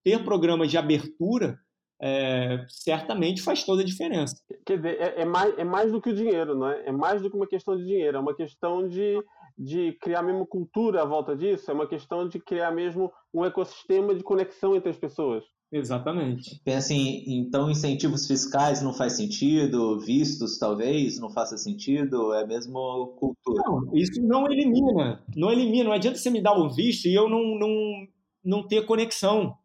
ter 0.03 0.23
programas 0.23 0.69
de 0.69 0.77
abertura 0.77 1.59
é, 2.01 2.65
certamente 2.67 3.41
faz 3.41 3.63
toda 3.63 3.81
a 3.81 3.85
diferença. 3.85 4.35
Quer 4.65 4.77
dizer, 4.77 5.01
é, 5.01 5.21
é, 5.21 5.25
mais, 5.25 5.57
é 5.57 5.63
mais 5.63 5.91
do 5.91 6.01
que 6.01 6.09
o 6.09 6.15
dinheiro, 6.15 6.55
não 6.55 6.67
é? 6.67 6.87
É 6.87 6.91
mais 6.91 7.21
do 7.21 7.29
que 7.29 7.35
uma 7.35 7.47
questão 7.47 7.75
de 7.77 7.83
dinheiro, 7.83 8.17
é 8.17 8.19
uma 8.19 8.35
questão 8.35 8.87
de, 8.87 9.21
de 9.57 9.93
criar 10.01 10.21
mesmo 10.21 10.45
cultura 10.45 11.01
à 11.01 11.05
volta 11.05 11.35
disso, 11.35 11.69
é 11.71 11.73
uma 11.73 11.87
questão 11.87 12.27
de 12.27 12.39
criar 12.39 12.71
mesmo 12.71 13.11
um 13.33 13.45
ecossistema 13.45 14.13
de 14.13 14.23
conexão 14.23 14.75
entre 14.75 14.89
as 14.89 14.97
pessoas. 14.97 15.43
Exatamente. 15.71 16.61
Pensa 16.63 16.93
em, 16.93 17.39
então, 17.39 17.69
incentivos 17.69 18.27
fiscais 18.27 18.81
não 18.81 18.93
faz 18.93 19.13
sentido, 19.13 19.99
vistos 19.99 20.57
talvez 20.57 21.19
não 21.19 21.29
faça 21.29 21.57
sentido, 21.57 22.33
é 22.33 22.45
mesmo 22.45 23.15
cultura. 23.19 23.63
Não, 23.65 23.89
isso 23.93 24.21
não 24.21 24.45
elimina, 24.45 25.23
não 25.35 25.51
elimina, 25.51 25.85
não 25.85 25.91
adianta 25.91 26.17
você 26.17 26.29
me 26.29 26.41
dar 26.41 26.57
o 26.57 26.69
visto 26.69 27.07
e 27.07 27.15
eu 27.15 27.27
não, 27.27 27.57
não, 27.57 28.07
não 28.43 28.67
ter 28.67 28.85
conexão. 28.85 29.57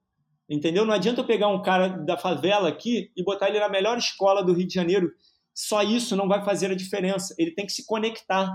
Entendeu? 0.49 0.85
Não 0.85 0.93
adianta 0.93 1.21
eu 1.21 1.27
pegar 1.27 1.47
um 1.47 1.63
cara 1.63 1.89
da 1.89 2.17
favela 2.17 2.69
aqui 2.69 3.13
e 3.17 3.23
botar 3.23 3.49
ele 3.49 3.61
na 3.61 3.69
melhor 3.69 3.97
escola 3.97 4.43
do 4.43 4.53
Rio 4.53 4.67
de 4.67 4.75
Janeiro. 4.75 5.13
Só 5.55 5.81
isso 5.83 6.17
não 6.17 6.27
vai 6.27 6.45
fazer 6.45 6.73
a 6.73 6.75
diferença. 6.75 7.33
Ele 7.39 7.53
tem 7.53 7.65
que 7.65 7.73
se 7.73 7.87
conectar. 7.87 8.51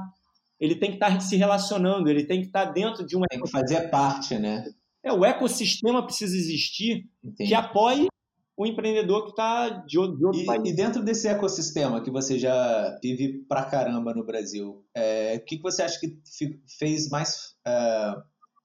Ele 0.59 0.75
tem 0.75 0.89
que 0.89 0.95
estar 0.97 1.19
se 1.19 1.35
relacionando. 1.35 2.09
Ele 2.09 2.25
tem 2.25 2.41
que 2.41 2.47
estar 2.47 2.65
dentro 2.65 3.05
de 3.05 3.17
um. 3.17 3.21
Tem 3.29 3.41
que 3.41 3.49
fazer 3.49 3.89
parte, 3.89 4.37
né? 4.37 4.65
É, 5.03 5.13
o 5.13 5.23
ecossistema 5.23 6.03
precisa 6.03 6.35
existir 6.35 7.07
Entendi. 7.23 7.49
que 7.49 7.53
apoie 7.53 8.07
o 8.57 8.65
empreendedor 8.65 9.25
que 9.25 9.31
está 9.31 9.69
de, 9.69 9.99
outro, 9.99 10.33
e, 10.33 10.45
país. 10.45 10.61
E 10.65 10.73
dentro 10.73 11.03
desse 11.03 11.27
ecossistema 11.27 12.01
que 12.01 12.09
você 12.09 12.39
já 12.39 12.97
vive 13.03 13.45
pra 13.47 13.65
caramba 13.65 14.13
no 14.13 14.25
Brasil, 14.25 14.83
é, 14.95 15.35
o 15.35 15.45
que, 15.45 15.57
que 15.57 15.63
você 15.63 15.83
acha 15.83 15.99
que 15.99 16.17
fez 16.79 17.09
mais. 17.09 17.55
Uh, 17.67 18.23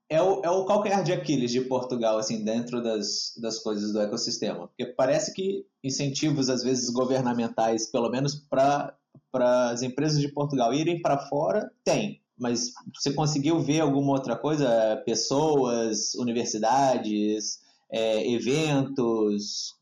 é 0.09 0.20
o, 0.20 0.43
é 0.45 0.51
o 0.51 0.64
calcanhar 0.64 1.05
de 1.05 1.12
Aquiles 1.12 1.53
de 1.53 1.61
Portugal, 1.61 2.18
assim, 2.18 2.43
dentro 2.43 2.82
das, 2.82 3.32
das 3.41 3.61
coisas 3.61 3.93
do 3.93 4.01
ecossistema. 4.01 4.66
Porque 4.66 4.86
parece 4.86 5.32
que 5.32 5.64
incentivos, 5.84 6.51
às 6.51 6.64
vezes, 6.64 6.91
governamentais, 6.91 7.88
pelo 7.91 8.11
menos 8.11 8.34
para 8.34 8.97
as 9.33 9.83
empresas 9.83 10.20
de 10.20 10.28
Portugal 10.28 10.72
irem 10.74 11.01
para 11.01 11.18
fora, 11.18 11.70
tem. 11.85 12.20
Mas 12.39 12.72
você 12.95 13.12
conseguiu 13.12 13.61
ver 13.61 13.81
alguma 13.81 14.12
outra 14.12 14.35
coisa? 14.35 15.03
Pessoas, 15.05 16.14
universidades, 16.14 17.61
é, 17.91 18.31
eventos, 18.33 19.76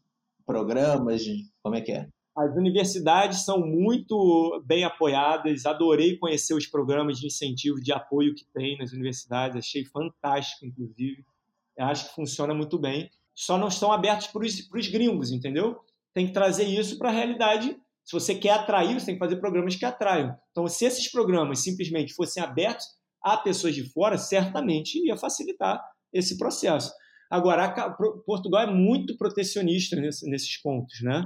programas? 0.45 1.23
Como 1.63 1.77
é 1.77 1.81
que 1.81 1.93
é? 1.93 2.09
As 2.37 2.55
universidades 2.57 3.45
são 3.45 3.59
muito 3.61 4.63
bem 4.65 4.85
apoiadas, 4.85 5.67
adorei 5.67 6.17
conhecer 6.17 6.55
os 6.55 6.67
programas 6.67 7.19
de 7.19 7.27
incentivo, 7.27 7.81
de 7.81 7.93
apoio 7.93 8.33
que 8.33 8.45
tem 8.45 8.79
nas 8.79 8.93
universidades, 8.93 9.57
achei 9.57 9.85
fantástico, 9.85 10.65
inclusive. 10.65 11.25
Acho 11.77 12.09
que 12.09 12.15
funciona 12.15 12.55
muito 12.55 12.79
bem. 12.79 13.11
Só 13.35 13.59
não 13.59 13.69
estão 13.69 13.93
abertos 13.93 14.29
para 14.29 14.45
os 14.45 14.89
gringos, 14.89 15.33
entendeu? 15.33 15.81
Tem 16.15 16.27
que 16.27 16.33
trazer 16.33 16.65
isso 16.65 16.97
para 16.97 17.09
a 17.09 17.13
realidade. 17.13 17.77
Se 18.09 18.19
você 18.19 18.35
quer 18.35 18.53
atrair, 18.53 18.99
você 18.99 19.05
tem 19.05 19.17
que 19.17 19.19
fazer 19.19 19.37
programas 19.37 19.77
que 19.77 19.85
atraiam. 19.85 20.35
Então, 20.51 20.67
se 20.67 20.87
esses 20.87 21.13
programas 21.13 21.63
simplesmente 21.63 22.15
fossem 22.15 22.43
abertos 22.43 22.87
a 23.23 23.37
pessoas 23.37 23.75
de 23.75 23.85
fora, 23.93 24.17
certamente 24.17 24.99
ia 25.07 25.15
facilitar 25.15 25.79
esse 26.11 26.39
processo. 26.39 26.91
Agora, 27.31 27.69
Portugal 28.25 28.63
é 28.63 28.67
muito 28.67 29.15
protecionista 29.19 29.95
nesses 29.95 30.57
pontos, 30.63 31.03
né? 31.03 31.23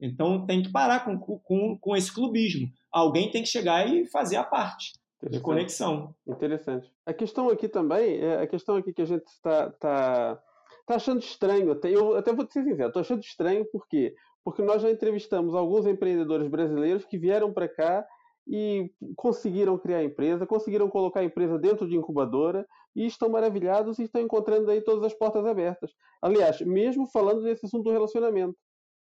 Então 0.00 0.46
tem 0.46 0.62
que 0.62 0.72
parar 0.72 1.04
com, 1.04 1.18
com, 1.18 1.78
com 1.78 1.94
esse 1.94 2.10
clubismo. 2.10 2.66
Alguém 2.90 3.30
tem 3.30 3.42
que 3.42 3.48
chegar 3.50 3.86
e 3.86 4.06
fazer 4.06 4.36
a 4.36 4.44
parte 4.44 4.92
de 5.28 5.38
conexão. 5.38 6.14
Interessante. 6.26 6.90
A 7.04 7.12
questão 7.12 7.50
aqui 7.50 7.68
também, 7.68 8.20
é 8.20 8.40
a 8.40 8.46
questão 8.46 8.76
aqui 8.76 8.94
que 8.94 9.02
a 9.02 9.06
gente 9.06 9.26
está 9.26 9.70
tá, 9.72 10.42
tá 10.86 10.94
achando 10.94 11.20
estranho, 11.20 11.72
até, 11.72 11.94
eu 11.94 12.16
até 12.16 12.32
vou 12.32 12.50
ser 12.50 12.64
sincero, 12.64 12.88
estou 12.88 13.00
achando 13.00 13.20
estranho 13.20 13.66
por 13.66 13.86
quê? 13.86 14.14
Porque 14.44 14.62
nós 14.62 14.82
já 14.82 14.90
entrevistamos 14.90 15.54
alguns 15.54 15.86
empreendedores 15.86 16.48
brasileiros 16.48 17.04
que 17.04 17.18
vieram 17.18 17.52
para 17.52 17.68
cá 17.68 18.06
e 18.46 18.90
conseguiram 19.16 19.78
criar 19.78 19.98
a 19.98 20.04
empresa, 20.04 20.46
conseguiram 20.46 20.88
colocar 20.88 21.20
a 21.20 21.24
empresa 21.24 21.58
dentro 21.58 21.88
de 21.88 21.96
incubadora 21.96 22.66
e 22.94 23.06
estão 23.06 23.28
maravilhados 23.28 23.98
e 23.98 24.04
estão 24.04 24.20
encontrando 24.20 24.70
aí 24.70 24.80
todas 24.80 25.04
as 25.04 25.14
portas 25.14 25.46
abertas. 25.46 25.92
Aliás, 26.20 26.60
mesmo 26.60 27.06
falando 27.06 27.42
desse 27.42 27.66
assunto 27.66 27.84
do 27.84 27.92
relacionamento, 27.92 28.56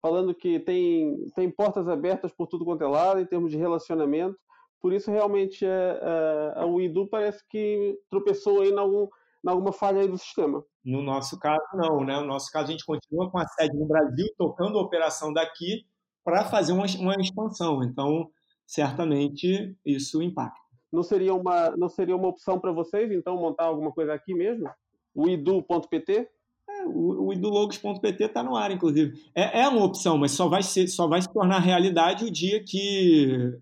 falando 0.01 0.35
que 0.35 0.59
tem, 0.59 1.25
tem 1.35 1.49
portas 1.49 1.87
abertas 1.87 2.33
por 2.33 2.47
tudo 2.47 2.65
quanto 2.65 2.83
é 2.83 2.87
lado 2.87 3.21
em 3.21 3.25
termos 3.25 3.49
de 3.49 3.57
relacionamento, 3.57 4.37
por 4.81 4.91
isso 4.91 5.09
realmente 5.09 5.65
a, 5.65 5.69
é, 5.69 5.71
a, 5.71 6.59
é, 6.59 6.63
a 6.63 6.65
UIDU 6.65 7.07
parece 7.07 7.41
que 7.49 7.97
tropeçou 8.09 8.61
aí 8.61 8.69
em, 8.69 8.77
algum, 8.77 9.07
em 9.45 9.49
alguma 9.49 9.73
falha 9.73 10.01
aí 10.01 10.07
do 10.07 10.17
sistema. 10.17 10.63
No 10.83 11.01
nosso 11.01 11.37
caso, 11.39 11.61
não, 11.73 12.03
né? 12.03 12.19
No 12.19 12.27
nosso 12.27 12.49
caso, 12.51 12.67
a 12.67 12.71
gente 12.71 12.85
continua 12.85 13.29
com 13.29 13.37
a 13.37 13.47
sede 13.47 13.77
no 13.77 13.85
Brasil, 13.85 14.27
tocando 14.37 14.77
a 14.77 14.81
operação 14.81 15.33
daqui 15.33 15.85
para 16.23 16.45
fazer 16.45 16.71
uma, 16.71 16.85
uma 16.99 17.15
expansão. 17.19 17.83
Então, 17.83 18.29
certamente 18.65 19.75
isso 19.85 20.21
impacta. 20.21 20.59
Não 20.91 21.03
seria 21.03 21.33
uma, 21.33 21.75
não 21.75 21.89
seria 21.89 22.15
uma 22.15 22.27
opção 22.27 22.59
para 22.59 22.71
vocês, 22.71 23.11
então, 23.11 23.35
montar 23.35 23.65
alguma 23.65 23.91
coisa 23.91 24.13
aqui 24.13 24.33
mesmo? 24.33 24.69
O 25.13 25.27
idu.pt? 25.27 26.29
É, 26.69 26.85
o, 26.85 27.27
o 27.27 27.33
idulogos.pt 27.33 28.23
está 28.23 28.41
no 28.41 28.55
ar, 28.55 28.71
inclusive. 28.71 29.13
É, 29.35 29.61
é 29.61 29.67
uma 29.67 29.83
opção, 29.83 30.17
mas 30.17 30.31
só 30.31 30.47
vai, 30.47 30.63
ser, 30.63 30.87
só 30.87 31.07
vai 31.07 31.21
se 31.21 31.31
tornar 31.33 31.59
realidade 31.59 32.25
o 32.25 32.31
dia 32.31 32.63
que 32.63 33.53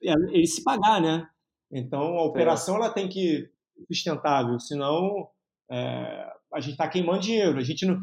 ele 0.00 0.46
se 0.46 0.62
pagar, 0.62 1.00
né? 1.00 1.26
Então, 1.70 2.18
a 2.18 2.24
operação 2.24 2.76
ela 2.76 2.90
tem 2.90 3.08
que 3.08 3.48
sustentável, 3.86 4.58
senão 4.58 5.28
é, 5.70 6.32
a 6.52 6.60
gente 6.60 6.72
está 6.72 6.88
queimando 6.88 7.20
dinheiro. 7.20 7.58
A 7.58 7.62
gente 7.62 7.86
não... 7.86 7.98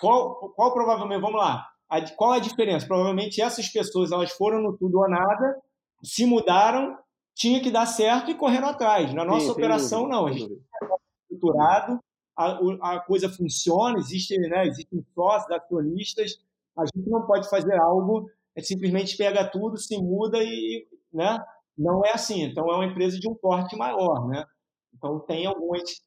Qual, 0.00 0.52
qual 0.54 0.72
provavelmente, 0.72 1.20
vamos 1.20 1.40
lá, 1.40 1.66
a, 1.88 2.00
qual 2.14 2.32
a 2.32 2.38
diferença? 2.38 2.86
Provavelmente 2.86 3.42
essas 3.42 3.68
pessoas 3.68 4.12
elas 4.12 4.32
foram 4.32 4.62
no 4.62 4.76
tudo 4.76 4.98
ou 4.98 5.08
nada, 5.08 5.60
se 6.02 6.24
mudaram, 6.24 6.96
tinha 7.34 7.60
que 7.60 7.70
dar 7.70 7.86
certo 7.86 8.30
e 8.30 8.34
correram 8.34 8.68
atrás. 8.68 9.12
Na 9.12 9.24
nossa 9.24 9.46
Sim, 9.46 9.52
operação, 9.52 10.08
não. 10.08 10.26
A 10.26 10.32
gente 10.32 10.52
está 10.52 10.96
estruturado, 11.30 12.00
a, 12.36 12.94
a, 12.94 13.00
coisa 13.00 13.28
funciona, 13.28 13.98
existe, 13.98 14.36
né, 14.38 14.66
existem 14.66 15.04
sócios, 15.14 15.50
acionistas, 15.50 16.38
a 16.76 16.84
gente 16.86 17.08
não 17.08 17.26
pode 17.26 17.48
fazer 17.48 17.78
algo, 17.78 18.28
é 18.56 18.62
simplesmente 18.62 19.16
pega 19.16 19.48
tudo, 19.50 19.76
se 19.76 19.96
muda 19.98 20.38
e, 20.42 20.86
né, 21.12 21.38
não 21.76 22.04
é 22.04 22.12
assim. 22.12 22.42
Então, 22.42 22.70
é 22.70 22.74
uma 22.74 22.86
empresa 22.86 23.18
de 23.18 23.28
um 23.28 23.34
porte 23.34 23.76
maior, 23.76 24.26
né? 24.28 24.44
Então, 24.94 25.20
tem 25.20 25.46
alguns 25.46 26.02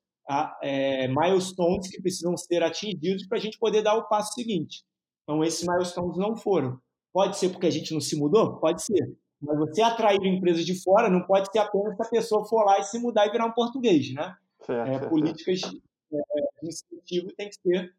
é, 0.62 1.08
milestones 1.08 1.90
que 1.90 2.02
precisam 2.02 2.36
ser 2.38 2.64
atingidos 2.64 3.28
para 3.28 3.38
a 3.38 3.42
gente 3.42 3.60
poder 3.60 3.82
dar 3.82 3.96
o 3.96 4.08
passo 4.08 4.34
seguinte. 4.34 4.84
Então, 5.24 5.44
esses 5.44 5.68
milestones 5.68 6.18
não 6.18 6.36
foram. 6.36 6.80
Pode 7.14 7.38
ser 7.38 7.50
porque 7.50 7.68
a 7.68 7.72
gente 7.72 7.94
não 7.94 8.02
se 8.02 8.16
mudou? 8.16 8.58
Pode 8.58 8.84
ser. 8.84 9.16
Mas 9.42 9.58
você 9.58 9.82
atrair 9.82 10.24
empresas 10.24 10.66
de 10.66 10.82
fora 10.82 11.10
não 11.10 11.22
pode 11.22 11.52
ser 11.52 11.60
apenas 11.60 11.96
se 11.96 12.02
a 12.02 12.10
pessoa 12.10 12.46
for 12.46 12.64
lá 12.64 12.80
e 12.80 12.84
se 12.84 13.00
mudar 13.00 13.28
e 13.28 13.32
virar 13.32 13.46
um 13.46 13.52
português, 13.52 14.14
né? 14.14 14.36
Certo, 14.66 14.90
é, 14.90 14.94
certo. 14.94 15.10
Políticas 15.10 15.62
é, 15.64 16.18
de 16.62 16.70
incentivo 16.70 17.28
tem 17.36 17.50
que 17.50 17.56
ser 17.56 17.94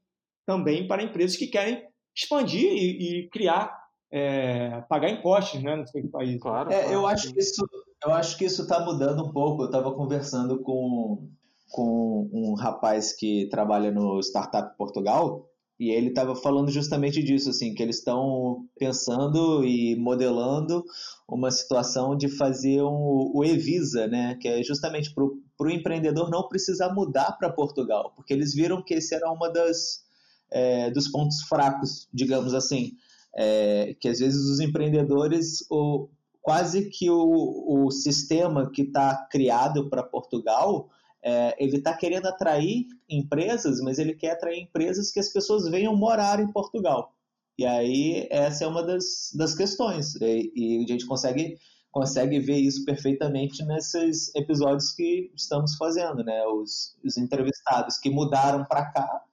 também 0.44 0.86
para 0.86 1.02
empresas 1.02 1.36
que 1.36 1.46
querem 1.46 1.86
expandir 2.14 2.72
e, 2.72 3.20
e 3.20 3.28
criar, 3.28 3.76
é, 4.10 4.80
pagar 4.88 5.10
impostos, 5.10 5.62
né, 5.62 5.76
no 5.76 5.86
seu 5.86 6.08
país. 6.08 6.40
Claro, 6.40 6.72
é, 6.72 6.80
claro. 6.80 6.92
Eu 6.92 7.06
acho 7.06 7.32
que 7.32 7.38
isso, 7.38 7.66
eu 8.06 8.12
acho 8.14 8.38
que 8.38 8.44
isso 8.44 8.62
está 8.62 8.84
mudando 8.84 9.24
um 9.24 9.32
pouco. 9.32 9.62
Eu 9.62 9.66
estava 9.66 9.92
conversando 9.92 10.60
com 10.60 11.28
com 11.68 12.30
um 12.32 12.54
rapaz 12.54 13.12
que 13.12 13.48
trabalha 13.50 13.90
no 13.90 14.20
Startup 14.20 14.76
Portugal 14.76 15.48
e 15.78 15.90
ele 15.90 16.08
estava 16.08 16.34
falando 16.34 16.70
justamente 16.70 17.22
disso, 17.22 17.50
assim, 17.50 17.74
que 17.74 17.82
eles 17.82 17.98
estão 17.98 18.66
pensando 18.78 19.64
e 19.64 19.94
modelando 19.96 20.84
uma 21.28 21.50
situação 21.50 22.16
de 22.16 22.28
fazer 22.28 22.82
um, 22.82 23.30
o 23.34 23.44
Evisa, 23.44 24.06
né, 24.06 24.36
que 24.40 24.48
é 24.48 24.62
justamente 24.62 25.12
para 25.12 25.24
o 25.24 25.70
empreendedor 25.70 26.30
não 26.30 26.48
precisar 26.48 26.94
mudar 26.94 27.32
para 27.32 27.52
Portugal, 27.52 28.12
porque 28.16 28.32
eles 28.32 28.54
viram 28.54 28.82
que 28.82 28.94
esse 28.94 29.14
era 29.14 29.30
uma 29.30 29.50
das 29.50 30.04
é, 30.50 30.90
dos 30.90 31.08
pontos 31.08 31.42
fracos, 31.42 32.08
digamos 32.14 32.54
assim, 32.54 32.92
é, 33.36 33.94
que 34.00 34.08
às 34.08 34.18
vezes 34.18 34.48
os 34.48 34.60
empreendedores 34.60 35.66
o, 35.70 36.08
quase 36.46 36.88
que 36.88 37.10
o, 37.10 37.86
o 37.86 37.90
sistema 37.90 38.70
que 38.70 38.82
está 38.82 39.26
criado 39.28 39.90
para 39.90 40.04
Portugal 40.04 40.88
é, 41.20 41.56
ele 41.58 41.78
está 41.78 41.92
querendo 41.92 42.26
atrair 42.26 42.86
empresas, 43.10 43.80
mas 43.80 43.98
ele 43.98 44.14
quer 44.14 44.30
atrair 44.30 44.62
empresas 44.62 45.10
que 45.10 45.18
as 45.18 45.28
pessoas 45.28 45.68
venham 45.68 45.96
morar 45.96 46.38
em 46.38 46.46
Portugal. 46.52 47.12
E 47.58 47.66
aí 47.66 48.28
essa 48.30 48.62
é 48.62 48.68
uma 48.68 48.84
das, 48.84 49.32
das 49.34 49.56
questões. 49.56 50.14
E, 50.20 50.52
e 50.54 50.84
a 50.84 50.86
gente 50.86 51.04
consegue, 51.04 51.58
consegue 51.90 52.38
ver 52.38 52.58
isso 52.58 52.84
perfeitamente 52.84 53.64
nesses 53.64 54.32
episódios 54.36 54.92
que 54.92 55.32
estamos 55.34 55.74
fazendo. 55.74 56.22
Né? 56.22 56.46
Os, 56.46 56.96
os 57.04 57.16
entrevistados 57.16 57.98
que 57.98 58.08
mudaram 58.08 58.64
para 58.66 58.86
cá 58.92 59.24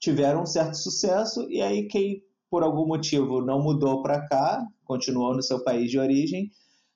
tiveram 0.00 0.44
um 0.44 0.46
certo 0.46 0.78
sucesso, 0.78 1.46
e 1.50 1.60
aí 1.60 1.86
quem 1.88 2.24
por 2.50 2.62
algum 2.62 2.86
motivo 2.86 3.42
não 3.42 3.62
mudou 3.62 4.02
para 4.02 4.26
cá, 4.26 4.66
continuou 4.84 5.34
no 5.34 5.42
seu 5.42 5.62
país 5.62 5.90
de 5.90 5.98
origem, 5.98 6.50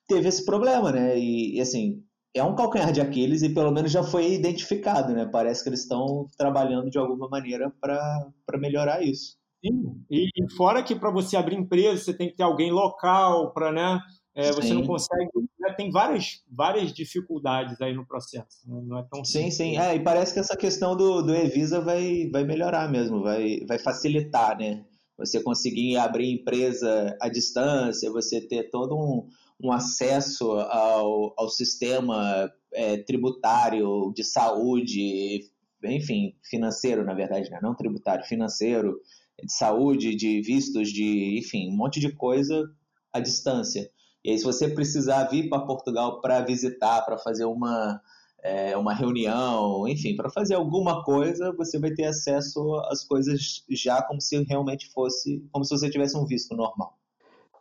teve 0.07 0.27
esse 0.27 0.45
problema, 0.45 0.91
né? 0.91 1.17
E, 1.17 1.57
e 1.57 1.61
assim, 1.61 2.03
é 2.33 2.43
um 2.43 2.55
calcanhar 2.55 2.91
de 2.91 3.01
Aquiles 3.01 3.41
e 3.41 3.53
pelo 3.53 3.71
menos 3.71 3.91
já 3.91 4.03
foi 4.03 4.33
identificado, 4.33 5.13
né? 5.13 5.25
Parece 5.31 5.63
que 5.63 5.69
eles 5.69 5.81
estão 5.81 6.27
trabalhando 6.37 6.89
de 6.89 6.97
alguma 6.97 7.27
maneira 7.27 7.71
para 7.81 8.31
melhorar 8.57 9.03
isso. 9.03 9.37
Sim, 9.65 10.05
e 10.09 10.29
fora 10.55 10.81
que 10.81 10.95
para 10.95 11.11
você 11.11 11.35
abrir 11.35 11.57
empresa 11.57 12.01
você 12.01 12.13
tem 12.13 12.29
que 12.29 12.35
ter 12.37 12.43
alguém 12.43 12.71
local 12.71 13.51
para, 13.51 13.71
né? 13.71 13.99
É, 14.33 14.53
você 14.53 14.73
não 14.73 14.85
consegue, 14.85 15.29
né? 15.59 15.73
tem 15.73 15.91
várias, 15.91 16.41
várias 16.49 16.93
dificuldades 16.93 17.81
aí 17.81 17.93
no 17.93 18.05
processo, 18.05 18.59
né? 18.65 18.81
não 18.85 18.99
é 18.99 19.03
tão 19.03 19.25
Sim, 19.25 19.51
sim, 19.51 19.77
é, 19.77 19.95
e 19.95 19.99
parece 19.99 20.33
que 20.33 20.39
essa 20.39 20.55
questão 20.55 20.95
do, 20.95 21.21
do 21.21 21.35
Evisa 21.35 21.81
vai, 21.81 22.29
vai 22.31 22.45
melhorar 22.45 22.89
mesmo, 22.89 23.21
vai, 23.21 23.59
vai 23.67 23.77
facilitar, 23.79 24.57
né? 24.57 24.85
Você 25.19 25.43
conseguir 25.43 25.97
abrir 25.97 26.31
empresa 26.31 27.15
à 27.21 27.29
distância, 27.29 28.11
você 28.11 28.41
ter 28.41 28.69
todo 28.69 28.95
um, 28.95 29.27
um 29.61 29.71
acesso 29.71 30.51
ao, 30.51 31.33
ao 31.37 31.49
sistema 31.49 32.51
é, 32.73 32.97
tributário, 32.97 34.11
de 34.15 34.23
saúde, 34.23 35.51
enfim, 35.83 36.35
financeiro, 36.43 37.03
na 37.03 37.13
verdade, 37.13 37.49
né? 37.51 37.59
não 37.61 37.75
tributário, 37.75 38.25
financeiro, 38.25 38.99
de 39.43 39.53
saúde, 39.53 40.15
de 40.15 40.41
vistos, 40.41 40.91
de, 40.91 41.37
enfim, 41.37 41.69
um 41.69 41.75
monte 41.75 41.99
de 41.99 42.11
coisa 42.11 42.69
à 43.13 43.19
distância. 43.19 43.89
E 44.23 44.31
aí, 44.31 44.37
se 44.37 44.43
você 44.43 44.67
precisar 44.67 45.25
vir 45.25 45.49
para 45.49 45.65
Portugal 45.65 46.19
para 46.21 46.41
visitar, 46.41 47.01
para 47.03 47.17
fazer 47.17 47.45
uma, 47.45 48.01
é, 48.43 48.77
uma 48.77 48.93
reunião, 48.93 49.87
enfim, 49.87 50.15
para 50.15 50.29
fazer 50.29 50.55
alguma 50.55 51.03
coisa, 51.03 51.51
você 51.53 51.79
vai 51.79 51.91
ter 51.91 52.05
acesso 52.05 52.75
às 52.85 53.05
coisas 53.05 53.63
já 53.69 54.01
como 54.01 54.21
se 54.21 54.41
realmente 54.43 54.89
fosse, 54.91 55.43
como 55.51 55.65
se 55.65 55.77
você 55.77 55.89
tivesse 55.89 56.17
um 56.17 56.25
visto 56.25 56.55
normal. 56.55 56.97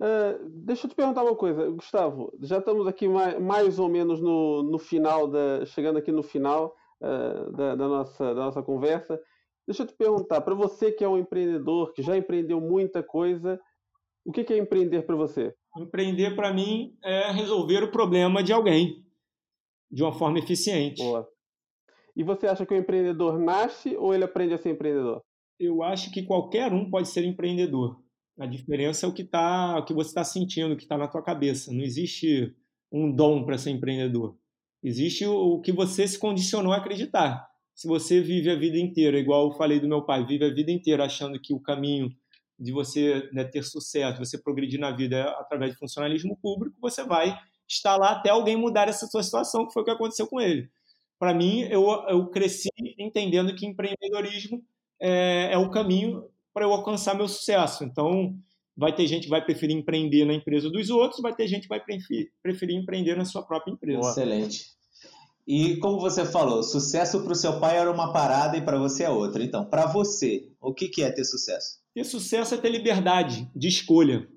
Uh, 0.01 0.49
deixa 0.49 0.87
eu 0.87 0.91
te 0.91 0.95
perguntar 0.95 1.25
uma 1.25 1.35
coisa, 1.35 1.69
Gustavo. 1.71 2.33
Já 2.41 2.59
estamos 2.59 2.87
aqui 2.87 3.09
mais, 3.09 3.41
mais 3.41 3.79
ou 3.79 3.89
menos 3.89 4.21
no, 4.21 4.63
no 4.63 4.79
final, 4.79 5.27
da, 5.27 5.67
chegando 5.67 5.99
aqui 5.99 6.13
no 6.13 6.23
final 6.23 6.75
uh, 7.01 7.53
da, 7.53 7.75
da, 7.75 7.89
nossa, 7.89 8.35
da 8.35 8.45
nossa 8.45 8.63
conversa. 8.63 9.21
Deixa 9.67 9.83
eu 9.83 9.87
te 9.87 9.95
perguntar, 9.95 10.41
para 10.41 10.55
você 10.55 10.93
que 10.93 11.03
é 11.03 11.09
um 11.09 11.19
empreendedor, 11.19 11.93
que 11.93 12.03
já 12.03 12.17
empreendeu 12.17 12.61
muita 12.61 13.03
coisa, 13.03 13.61
o 14.25 14.31
que, 14.31 14.45
que 14.45 14.53
é 14.53 14.59
empreender 14.59 15.03
para 15.03 15.17
você? 15.17 15.53
Empreender 15.77 16.35
para 16.37 16.53
mim 16.53 16.97
é 17.03 17.33
resolver 17.33 17.83
o 17.83 17.91
problema 17.91 18.43
de 18.43 18.53
alguém 18.53 19.05
de 19.91 20.03
uma 20.03 20.13
forma 20.13 20.39
eficiente. 20.39 21.03
Boa. 21.03 21.29
E 22.17 22.23
você 22.23 22.47
acha 22.47 22.67
que 22.67 22.75
o 22.75 22.77
empreendedor 22.77 23.39
nasce 23.39 23.97
ou 23.97 24.15
ele 24.15 24.25
aprende 24.25 24.55
a 24.55 24.59
ser 24.59 24.71
empreendedor? 24.71 25.23
Eu 25.59 25.83
acho 25.83 26.11
que 26.11 26.25
qualquer 26.25 26.73
um 26.73 26.91
pode 26.91 27.09
ser 27.09 27.25
empreendedor 27.25 28.01
a 28.39 28.47
diferença 28.47 29.05
é 29.05 29.09
o 29.09 29.13
que, 29.13 29.25
tá, 29.25 29.79
o 29.79 29.85
que 29.85 29.93
você 29.93 30.11
está 30.11 30.23
sentindo, 30.23 30.73
o 30.73 30.77
que 30.77 30.85
está 30.85 30.97
na 30.97 31.09
tua 31.09 31.23
cabeça. 31.23 31.73
Não 31.73 31.83
existe 31.83 32.55
um 32.91 33.11
dom 33.11 33.45
para 33.45 33.59
ser 33.59 33.71
empreendedor. 33.71 34.39
Existe 34.83 35.27
o, 35.27 35.61
que 35.61 35.73
você 35.73 36.07
se 36.07 36.19
condicionou 36.19 36.73
a 36.73 36.77
acreditar. 36.77 37.49
Se 37.75 37.89
você 37.89 38.21
vive 38.21 38.49
a 38.49 38.57
vida 38.57 38.79
inteira, 38.79 39.19
igual 39.19 39.49
eu 39.49 39.57
falei 39.57 39.81
do 39.81 39.89
meu 39.89 40.03
pai, 40.03 40.25
vive 40.25 40.45
a 40.45 40.55
vida 40.55 40.71
inteira 40.71 41.05
achando 41.05 41.41
que 41.41 41.53
o 41.53 41.61
caminho 41.61 42.09
de 42.59 42.73
você 42.73 43.29
né, 43.33 43.45
ter 43.45 43.65
sucesso, 43.65 44.19
você 44.19 44.41
progredir 44.41 44.81
na 44.81 44.93
vida 44.93 45.17
é 45.17 45.23
através 45.23 45.73
de 45.73 45.79
funcionalismo 45.79 46.37
público, 46.41 46.77
você 46.81 47.05
vai 47.05 47.37
estar 47.69 47.97
lá 47.97 48.13
até 48.13 48.31
alguém 48.31 48.57
mudar 48.57 48.89
essa 48.89 49.07
sua 49.07 49.23
situação, 49.23 49.67
que 49.67 49.73
foi 49.73 49.83
o 49.83 49.85
que 49.85 49.91
aconteceu 49.91 50.27
com 50.27 50.41
ele. 50.41 50.69
Para 51.19 51.35
mim, 51.35 51.63
eu, 51.63 51.85
eu 52.09 52.27
cresci 52.29 52.69
entendendo 52.99 53.55
que 53.55 53.67
empreendedorismo 53.67 54.63
é, 55.01 55.53
é 55.53 55.59
o 55.59 55.71
caminho 55.71 56.25
para 56.55 56.65
eu 56.65 56.73
alcançar 56.73 57.15
meu 57.15 57.29
sucesso. 57.29 57.85
Então, 57.85 58.35
vai 58.77 58.95
ter 58.95 59.07
gente 59.07 59.25
que 59.25 59.31
vai 59.31 59.45
preferir 59.45 59.77
empreender 59.77 60.25
na 60.25 60.35
empresa 60.35 60.71
dos 60.71 60.89
outros, 60.89 61.21
vai 61.21 61.35
ter 61.35 61.49
gente 61.49 61.63
que 61.63 61.69
vai 61.69 61.81
preferir, 61.81 62.31
preferir 62.43 62.77
empreender 62.77 63.17
na 63.17 63.25
sua 63.25 63.43
própria 63.43 63.73
empresa. 63.73 64.11
Excelente. 64.11 64.67
E 65.47 65.77
como 65.79 65.99
você 65.99 66.25
falou, 66.27 66.63
sucesso 66.63 67.23
para 67.23 67.33
o 67.33 67.35
seu 67.35 67.59
pai 67.59 67.79
era 67.79 67.91
uma 67.91 68.13
parada 68.13 68.57
e 68.57 68.61
para 68.61 68.79
você 68.79 69.05
é 69.05 69.11
outra. 69.11 69.43
Então, 69.43 69.65
para 69.65 69.87
você, 69.87 70.47
o 70.61 70.75
que, 70.75 70.89
que 70.89 71.03
é 71.03 71.11
ter 71.11 71.25
sucesso? 71.25 71.79
Ter 71.95 72.05
sucesso 72.05 72.55
é 72.55 72.59
ter 72.59 72.69
liberdade 72.69 73.51
de 73.57 73.67
escolha. 73.67 74.29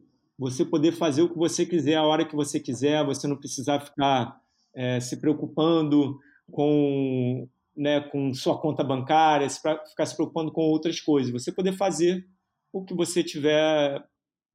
Você 0.41 0.65
poder 0.65 0.93
fazer 0.93 1.21
o 1.21 1.29
que 1.29 1.37
você 1.37 1.67
quiser, 1.67 1.97
a 1.97 2.03
hora 2.03 2.25
que 2.25 2.35
você 2.35 2.59
quiser, 2.59 3.05
você 3.05 3.27
não 3.27 3.37
precisar 3.37 3.79
ficar 3.79 4.41
é, 4.73 4.99
se 4.99 5.21
preocupando 5.21 6.17
com, 6.51 7.47
né, 7.77 8.01
com 8.01 8.33
sua 8.33 8.59
conta 8.59 8.83
bancária, 8.83 9.47
se 9.47 9.61
ficar 9.61 10.05
se 10.07 10.15
preocupando 10.15 10.51
com 10.51 10.63
outras 10.63 10.99
coisas. 10.99 11.31
Você 11.31 11.51
poder 11.51 11.73
fazer 11.73 12.25
o 12.73 12.83
que 12.83 12.95
você 12.95 13.23
tiver 13.23 14.03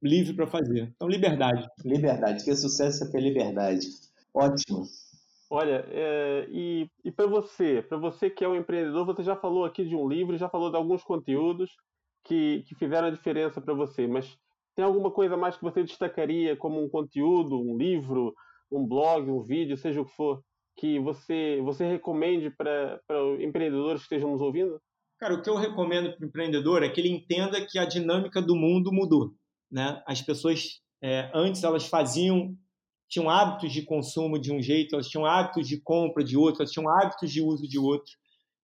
livre 0.03 0.35
para 0.35 0.45
fazer. 0.45 0.91
Então, 0.93 1.07
liberdade. 1.07 1.65
Liberdade. 1.85 2.43
Ter 2.43 2.57
sucesso 2.57 3.05
é 3.05 3.09
ter 3.09 3.21
liberdade. 3.21 3.87
Ótimo. 4.33 4.83
Olha, 5.49 5.85
é, 5.87 6.47
e, 6.51 6.91
e 7.05 7.09
para 7.13 7.27
você, 7.27 7.81
para 7.81 7.97
você 7.97 8.29
que 8.29 8.43
é 8.43 8.49
um 8.49 8.57
empreendedor, 8.57 9.05
você 9.05 9.23
já 9.23 9.37
falou 9.37 9.63
aqui 9.63 9.87
de 9.87 9.95
um 9.95 10.05
livro, 10.05 10.37
já 10.37 10.49
falou 10.49 10.69
de 10.69 10.75
alguns 10.75 11.01
conteúdos 11.01 11.71
que, 12.25 12.65
que 12.67 12.75
fizeram 12.75 13.07
a 13.07 13.11
diferença 13.11 13.61
para 13.61 13.73
você, 13.73 14.05
mas 14.05 14.37
tem 14.77 14.85
alguma 14.85 15.09
coisa 15.09 15.35
mais 15.35 15.57
que 15.57 15.63
você 15.63 15.83
destacaria 15.83 16.55
como 16.55 16.79
um 16.79 16.87
conteúdo, 16.87 17.59
um 17.59 17.75
livro, 17.75 18.35
um 18.71 18.87
blog, 18.87 19.27
um 19.27 19.41
vídeo, 19.41 19.75
seja 19.75 19.99
o 19.99 20.05
que 20.05 20.15
for, 20.15 20.43
que 20.77 20.99
você, 20.99 21.59
você 21.63 21.83
recomende 21.87 22.51
para 22.51 23.01
empreendedores 23.39 24.01
que 24.01 24.05
estejam 24.05 24.29
nos 24.29 24.39
ouvindo? 24.39 24.79
Cara, 25.17 25.33
o 25.33 25.41
que 25.41 25.49
eu 25.49 25.55
recomendo 25.55 26.15
para 26.15 26.23
o 26.23 26.27
empreendedor 26.27 26.83
é 26.83 26.89
que 26.89 27.01
ele 27.01 27.09
entenda 27.09 27.59
que 27.65 27.79
a 27.79 27.85
dinâmica 27.85 28.39
do 28.39 28.55
mundo 28.55 28.91
mudou. 28.93 29.31
Né? 29.71 29.99
As 30.05 30.21
pessoas, 30.21 30.79
é, 31.01 31.31
antes, 31.33 31.63
elas 31.63 31.87
faziam, 31.87 32.55
tinham 33.09 33.31
hábitos 33.31 33.73
de 33.73 33.81
consumo 33.81 34.37
de 34.37 34.53
um 34.53 34.61
jeito, 34.61 34.93
elas 34.93 35.09
tinham 35.09 35.25
hábitos 35.25 35.67
de 35.67 35.81
compra 35.81 36.23
de 36.23 36.37
outro, 36.37 36.61
elas 36.61 36.71
tinham 36.71 36.87
hábitos 36.87 37.31
de 37.31 37.41
uso 37.41 37.67
de 37.67 37.79
outro. 37.79 38.13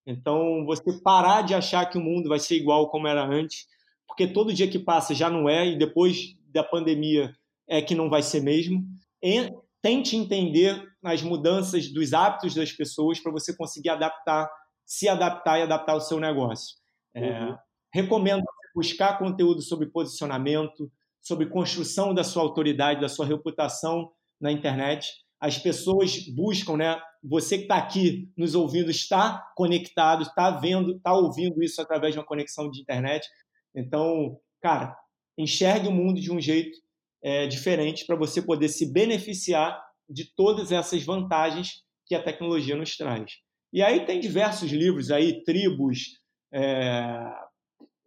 Então, 0.05 0.63
você 0.63 1.01
parar 1.01 1.41
de 1.41 1.55
achar 1.55 1.87
que 1.87 1.97
o 1.97 2.01
mundo 2.01 2.29
vai 2.29 2.37
ser 2.37 2.55
igual 2.55 2.87
como 2.91 3.07
era 3.07 3.25
antes, 3.25 3.65
porque 4.13 4.27
todo 4.27 4.53
dia 4.53 4.69
que 4.69 4.77
passa 4.77 5.15
já 5.15 5.27
não 5.27 5.49
é, 5.49 5.67
e 5.67 5.77
depois 5.77 6.35
da 6.53 6.63
pandemia 6.63 7.35
é 7.67 7.81
que 7.81 7.95
não 7.95 8.11
vai 8.11 8.21
ser 8.21 8.41
mesmo. 8.41 8.85
E 9.21 9.51
tente 9.81 10.15
entender 10.15 10.87
as 11.03 11.23
mudanças 11.23 11.91
dos 11.91 12.13
hábitos 12.13 12.53
das 12.53 12.71
pessoas 12.71 13.19
para 13.19 13.31
você 13.31 13.55
conseguir 13.57 13.89
adaptar, 13.89 14.47
se 14.85 15.09
adaptar 15.09 15.59
e 15.59 15.63
adaptar 15.63 15.95
o 15.95 15.99
seu 15.99 16.19
negócio. 16.19 16.77
É, 17.15 17.21
uhum. 17.21 17.53
É, 17.53 17.57
recomendo 17.91 18.43
buscar 18.75 19.17
conteúdo 19.17 19.61
sobre 19.63 19.87
posicionamento, 19.87 20.91
sobre 21.19 21.47
construção 21.47 22.13
da 22.13 22.23
sua 22.23 22.43
autoridade, 22.43 23.01
da 23.01 23.09
sua 23.09 23.25
reputação 23.25 24.11
na 24.39 24.51
internet. 24.51 25.11
As 25.39 25.57
pessoas 25.57 26.19
buscam, 26.27 26.77
né? 26.77 27.01
Você 27.23 27.57
que 27.57 27.63
está 27.63 27.77
aqui 27.77 28.31
nos 28.37 28.53
ouvindo 28.53 28.91
está 28.91 29.51
conectado, 29.55 30.21
está 30.21 30.51
vendo, 30.51 30.97
está 30.97 31.13
ouvindo 31.13 31.63
isso 31.63 31.81
através 31.81 32.13
de 32.13 32.19
uma 32.19 32.25
conexão 32.25 32.69
de 32.69 32.79
internet. 32.79 33.27
Então, 33.75 34.39
cara, 34.61 34.95
enxergue 35.37 35.87
o 35.87 35.91
mundo 35.91 36.19
de 36.19 36.31
um 36.31 36.39
jeito 36.39 36.77
é, 37.23 37.47
diferente 37.47 38.05
para 38.05 38.15
você 38.15 38.41
poder 38.41 38.67
se 38.67 38.91
beneficiar 38.91 39.81
de 40.09 40.25
todas 40.35 40.71
essas 40.71 41.03
vantagens 41.03 41.83
que 42.05 42.13
a 42.13 42.21
tecnologia 42.21 42.75
nos 42.75 42.95
traz. 42.97 43.31
E 43.71 43.81
aí 43.81 44.05
tem 44.05 44.19
diversos 44.19 44.71
livros 44.71 45.09
aí, 45.09 45.43
tribos, 45.43 46.19
é, 46.51 47.33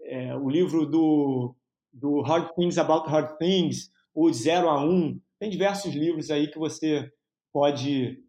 é, 0.02 0.36
o 0.36 0.48
livro 0.48 0.86
do, 0.86 1.56
do 1.92 2.20
Hard 2.20 2.54
Things 2.54 2.78
About 2.78 3.08
Hard 3.08 3.36
Things, 3.38 3.90
o 4.14 4.32
Zero 4.32 4.68
a 4.68 4.84
Um, 4.84 5.18
tem 5.40 5.50
diversos 5.50 5.94
livros 5.94 6.30
aí 6.30 6.48
que 6.48 6.58
você 6.58 7.10
pode 7.52 8.22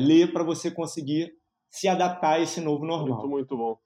ler 0.00 0.32
para 0.32 0.42
você 0.42 0.68
conseguir 0.68 1.32
se 1.70 1.86
adaptar 1.86 2.34
a 2.34 2.40
esse 2.40 2.60
novo 2.60 2.84
normal. 2.84 3.18
Muito, 3.18 3.28
muito 3.28 3.56
bom. 3.56 3.78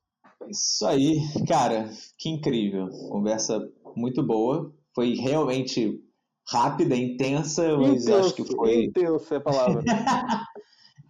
Isso 0.48 0.86
aí, 0.86 1.20
cara, 1.46 1.90
que 2.18 2.28
incrível. 2.28 2.88
Conversa 3.10 3.68
muito 3.96 4.22
boa. 4.22 4.72
Foi 4.94 5.14
realmente 5.14 6.00
rápida, 6.46 6.96
intensa, 6.96 7.76
mas 7.76 8.04
intenso, 8.04 8.14
acho 8.14 8.34
que 8.34 8.44
foi. 8.44 8.84
Intensa 8.84 9.34
é 9.34 9.38
a 9.38 9.40
palavra. 9.40 9.82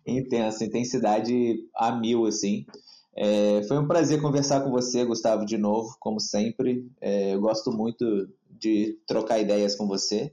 intensa, 0.07 0.64
intensidade 0.64 1.57
a 1.74 1.93
mil, 1.93 2.26
assim. 2.26 2.64
É, 3.16 3.62
foi 3.64 3.79
um 3.79 3.87
prazer 3.87 4.20
conversar 4.20 4.61
com 4.61 4.70
você, 4.70 5.05
Gustavo, 5.05 5.45
de 5.45 5.59
novo, 5.59 5.97
como 6.01 6.20
sempre. 6.20 6.87
É, 7.01 7.35
eu 7.35 7.41
gosto 7.41 7.72
muito 7.72 8.29
de 8.49 8.99
trocar 9.07 9.41
ideias 9.41 9.76
com 9.76 9.87
você. 9.87 10.33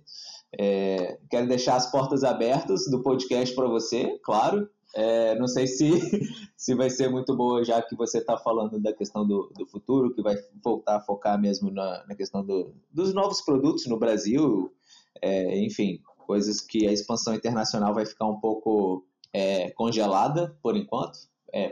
É, 0.57 1.17
quero 1.29 1.47
deixar 1.47 1.75
as 1.75 1.91
portas 1.91 2.23
abertas 2.23 2.85
do 2.89 3.01
podcast 3.01 3.53
para 3.55 3.67
você, 3.67 4.19
claro. 4.23 4.69
É, 4.95 5.37
não 5.37 5.47
sei 5.47 5.67
se, 5.67 5.89
se 6.55 6.73
vai 6.73 6.89
ser 6.89 7.09
muito 7.09 7.35
boa, 7.35 7.63
já 7.65 7.81
que 7.81 7.95
você 7.95 8.19
está 8.19 8.37
falando 8.37 8.79
da 8.79 8.93
questão 8.93 9.27
do, 9.27 9.51
do 9.55 9.65
futuro, 9.67 10.13
que 10.13 10.21
vai 10.21 10.35
voltar 10.63 10.95
a 10.95 11.01
focar 11.01 11.39
mesmo 11.39 11.69
na, 11.69 12.05
na 12.07 12.15
questão 12.15 12.45
do, 12.45 12.73
dos 12.89 13.13
novos 13.13 13.41
produtos 13.41 13.85
no 13.87 13.99
Brasil. 13.99 14.71
É, 15.21 15.59
enfim, 15.59 15.99
coisas 16.25 16.61
que 16.61 16.87
a 16.87 16.93
expansão 16.93 17.35
internacional 17.35 17.93
vai 17.93 18.05
ficar 18.05 18.25
um 18.25 18.39
pouco 18.39 19.05
é, 19.33 19.69
congelada 19.71 20.57
por 20.61 20.77
enquanto, 20.77 21.19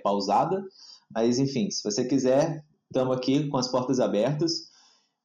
pausada. 0.01 0.63
Mas, 1.13 1.39
enfim, 1.39 1.69
se 1.69 1.83
você 1.83 2.05
quiser, 2.05 2.63
estamos 2.89 3.17
aqui 3.17 3.47
com 3.49 3.57
as 3.57 3.69
portas 3.69 3.99
abertas. 3.99 4.71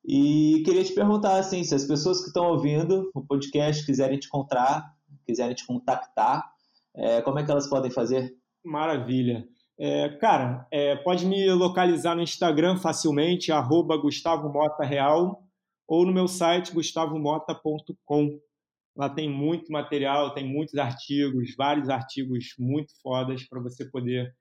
E 0.05 0.63
queria 0.65 0.83
te 0.83 0.93
perguntar, 0.93 1.39
assim, 1.39 1.63
se 1.63 1.75
as 1.75 1.85
pessoas 1.85 2.21
que 2.21 2.29
estão 2.29 2.47
ouvindo 2.47 3.11
o 3.15 3.21
podcast 3.25 3.85
quiserem 3.85 4.19
te 4.19 4.27
encontrar, 4.27 4.95
quiserem 5.27 5.55
te 5.55 5.67
contactar, 5.67 6.51
é, 6.97 7.23
como 7.23 7.39
é 7.39 7.45
que 7.45 7.51
elas 7.51 7.69
podem 7.69 7.91
fazer? 7.91 8.33
Maravilha. 8.65 9.47
É, 9.79 10.09
cara, 10.17 10.67
é, 10.73 10.97
pode 10.97 11.25
me 11.25 11.51
localizar 11.53 12.17
no 12.17 12.23
Instagram 12.23 12.77
facilmente, 12.77 13.53
arroba 13.53 13.97
Gustavo 13.97 14.53
Mota 14.53 14.85
Real, 14.85 15.43
ou 15.87 16.05
no 16.05 16.13
meu 16.13 16.27
site 16.27 16.73
gustavomota.com. 16.73 18.39
Lá 18.97 19.09
tem 19.09 19.31
muito 19.31 19.71
material, 19.71 20.35
tem 20.35 20.45
muitos 20.45 20.75
artigos, 20.75 21.55
vários 21.57 21.89
artigos 21.89 22.55
muito 22.59 22.93
fodas 23.01 23.49
para 23.49 23.61
você 23.61 23.89
poder 23.89 24.35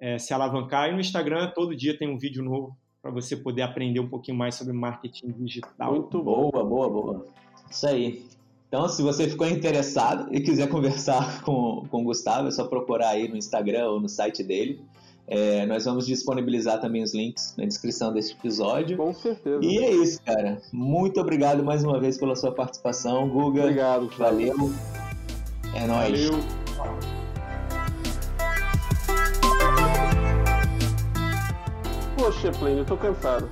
é, 0.00 0.18
se 0.18 0.32
alavancar. 0.32 0.88
E 0.88 0.92
no 0.92 1.00
Instagram, 1.00 1.52
todo 1.54 1.76
dia 1.76 1.98
tem 1.98 2.08
um 2.08 2.18
vídeo 2.18 2.42
novo 2.42 2.74
para 3.02 3.10
você 3.10 3.36
poder 3.36 3.62
aprender 3.62 4.00
um 4.00 4.08
pouquinho 4.08 4.38
mais 4.38 4.54
sobre 4.54 4.72
marketing 4.72 5.32
digital. 5.32 5.92
Muito 5.92 6.22
boa, 6.22 6.64
boa, 6.64 6.88
boa. 6.88 7.26
Isso 7.70 7.86
aí. 7.86 8.37
Então, 8.68 8.86
se 8.86 9.02
você 9.02 9.26
ficou 9.26 9.46
interessado 9.46 10.28
e 10.30 10.40
quiser 10.40 10.68
conversar 10.70 11.42
com, 11.42 11.86
com 11.90 12.02
o 12.02 12.04
Gustavo, 12.04 12.48
é 12.48 12.50
só 12.50 12.64
procurar 12.64 13.10
aí 13.10 13.26
no 13.26 13.36
Instagram 13.36 13.88
ou 13.88 14.00
no 14.00 14.08
site 14.08 14.44
dele. 14.44 14.80
É, 15.26 15.66
nós 15.66 15.84
vamos 15.84 16.06
disponibilizar 16.06 16.80
também 16.80 17.02
os 17.02 17.14
links 17.14 17.54
na 17.56 17.64
descrição 17.66 18.12
deste 18.12 18.34
episódio. 18.34 18.96
Com 18.96 19.12
certeza. 19.12 19.58
E 19.62 19.78
é 19.78 19.92
isso, 19.92 20.22
cara. 20.22 20.60
Muito 20.72 21.20
obrigado 21.20 21.62
mais 21.62 21.84
uma 21.84 21.98
vez 22.00 22.16
pela 22.16 22.34
sua 22.34 22.52
participação, 22.52 23.28
Guga. 23.28 23.62
Obrigado. 23.62 24.08
Valeu. 24.16 24.72
É 25.74 25.86
nóis. 25.86 26.30
Valeu. 26.76 26.98
Poxa, 32.16 32.50
Plínio, 32.52 32.80
eu 32.80 32.84
tô 32.84 32.96
cansado. 32.96 33.48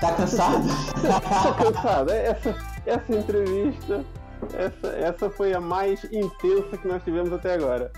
Tá 0.00 0.12
cansado? 0.14 0.66
tô 1.58 1.64
cansado. 1.64 2.10
É, 2.10 2.26
essa, 2.28 2.56
essa 2.86 3.14
entrevista, 3.14 4.04
essa, 4.52 4.88
essa 4.88 5.30
foi 5.30 5.52
a 5.52 5.60
mais 5.60 6.04
intensa 6.04 6.76
que 6.76 6.88
nós 6.88 7.02
tivemos 7.02 7.32
até 7.32 7.54
agora. 7.54 7.90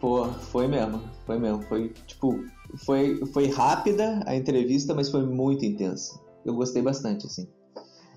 Pô, 0.00 0.24
foi 0.26 0.66
mesmo. 0.66 1.00
Foi 1.24 1.38
mesmo. 1.38 1.62
Foi, 1.62 1.88
tipo, 2.06 2.44
foi, 2.84 3.24
foi 3.26 3.48
rápida 3.48 4.20
a 4.26 4.34
entrevista, 4.34 4.94
mas 4.94 5.10
foi 5.10 5.22
muito 5.22 5.64
intensa. 5.64 6.20
Eu 6.44 6.54
gostei 6.54 6.82
bastante, 6.82 7.26
assim. 7.26 7.48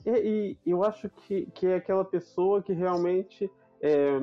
E, 0.05 0.57
e 0.65 0.71
eu 0.71 0.83
acho 0.83 1.09
que, 1.09 1.47
que 1.53 1.67
é 1.67 1.75
aquela 1.75 2.03
pessoa 2.03 2.61
que 2.61 2.73
realmente. 2.73 3.49
É, 3.81 4.21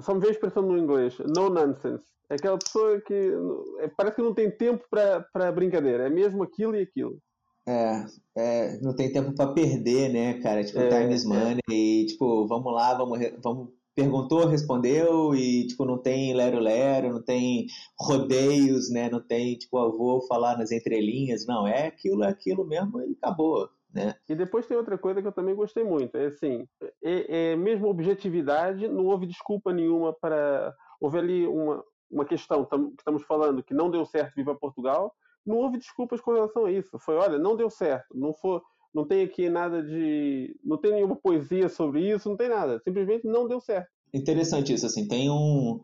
só 0.00 0.12
me 0.12 0.20
vejo 0.20 0.32
expressão 0.32 0.62
no 0.62 0.76
inglês, 0.76 1.16
no 1.18 1.48
nonsense. 1.48 2.04
É 2.28 2.34
aquela 2.34 2.58
pessoa 2.58 3.00
que 3.00 3.32
é, 3.78 3.88
parece 3.96 4.16
que 4.16 4.22
não 4.22 4.34
tem 4.34 4.50
tempo 4.50 4.84
para 4.90 5.52
brincadeira, 5.52 6.06
é 6.06 6.10
mesmo 6.10 6.42
aquilo 6.42 6.74
e 6.74 6.82
aquilo. 6.82 7.18
É, 7.66 8.04
é 8.36 8.80
não 8.80 8.94
tem 8.94 9.12
tempo 9.12 9.34
para 9.34 9.52
perder, 9.52 10.12
né, 10.12 10.34
cara? 10.40 10.64
Tipo, 10.64 10.80
é, 10.80 10.88
time 10.88 11.14
is 11.14 11.24
é. 11.24 11.28
money, 11.28 11.60
é. 11.70 11.72
e 11.72 12.06
tipo, 12.06 12.46
vamos 12.46 12.72
lá, 12.72 12.94
vamos, 12.94 13.18
vamos. 13.42 13.68
Perguntou, 13.94 14.46
respondeu, 14.46 15.36
e 15.36 15.68
tipo, 15.68 15.84
não 15.84 15.98
tem 15.98 16.34
lero-lero, 16.34 17.12
não 17.12 17.22
tem 17.22 17.66
rodeios, 17.96 18.90
né? 18.90 19.08
Não 19.08 19.20
tem, 19.20 19.56
tipo, 19.56 19.78
eu 19.78 19.96
vou 19.96 20.20
falar 20.26 20.58
nas 20.58 20.72
entrelinhas, 20.72 21.46
não, 21.46 21.64
é 21.64 21.86
aquilo, 21.86 22.24
é 22.24 22.28
aquilo 22.28 22.66
mesmo 22.66 23.00
e 23.00 23.16
acabou. 23.22 23.68
Né? 23.94 24.12
E 24.28 24.34
depois 24.34 24.66
tem 24.66 24.76
outra 24.76 24.98
coisa 24.98 25.22
que 25.22 25.28
eu 25.28 25.32
também 25.32 25.54
gostei 25.54 25.84
muito, 25.84 26.16
é 26.16 26.26
assim, 26.26 26.66
é, 27.00 27.52
é 27.52 27.56
mesmo 27.56 27.86
objetividade, 27.86 28.88
não 28.88 29.06
houve 29.06 29.24
desculpa 29.24 29.72
nenhuma 29.72 30.12
para 30.12 30.74
houve 31.00 31.18
ali 31.18 31.46
uma, 31.46 31.84
uma 32.10 32.24
questão 32.24 32.64
que 32.64 32.76
estamos 32.98 33.22
falando 33.22 33.62
que 33.62 33.72
não 33.72 33.88
deu 33.90 34.04
certo 34.04 34.42
para 34.42 34.54
Portugal, 34.56 35.14
não 35.46 35.56
houve 35.56 35.78
desculpas 35.78 36.20
com 36.20 36.32
relação 36.32 36.64
a 36.66 36.72
isso. 36.72 36.98
Foi, 36.98 37.16
olha, 37.16 37.38
não 37.38 37.56
deu 37.56 37.70
certo, 37.70 38.06
não 38.14 38.34
foi, 38.34 38.60
não 38.94 39.06
tem 39.06 39.24
aqui 39.24 39.48
nada 39.48 39.82
de, 39.82 40.56
não 40.64 40.76
tem 40.76 40.92
nenhuma 40.92 41.16
poesia 41.16 41.68
sobre 41.68 42.08
isso, 42.08 42.28
não 42.28 42.36
tem 42.36 42.48
nada. 42.48 42.80
Simplesmente 42.84 43.26
não 43.26 43.48
deu 43.48 43.60
certo. 43.60 43.88
Interessante 44.12 44.72
isso, 44.72 44.86
assim, 44.86 45.08
tem 45.08 45.30
um 45.30 45.80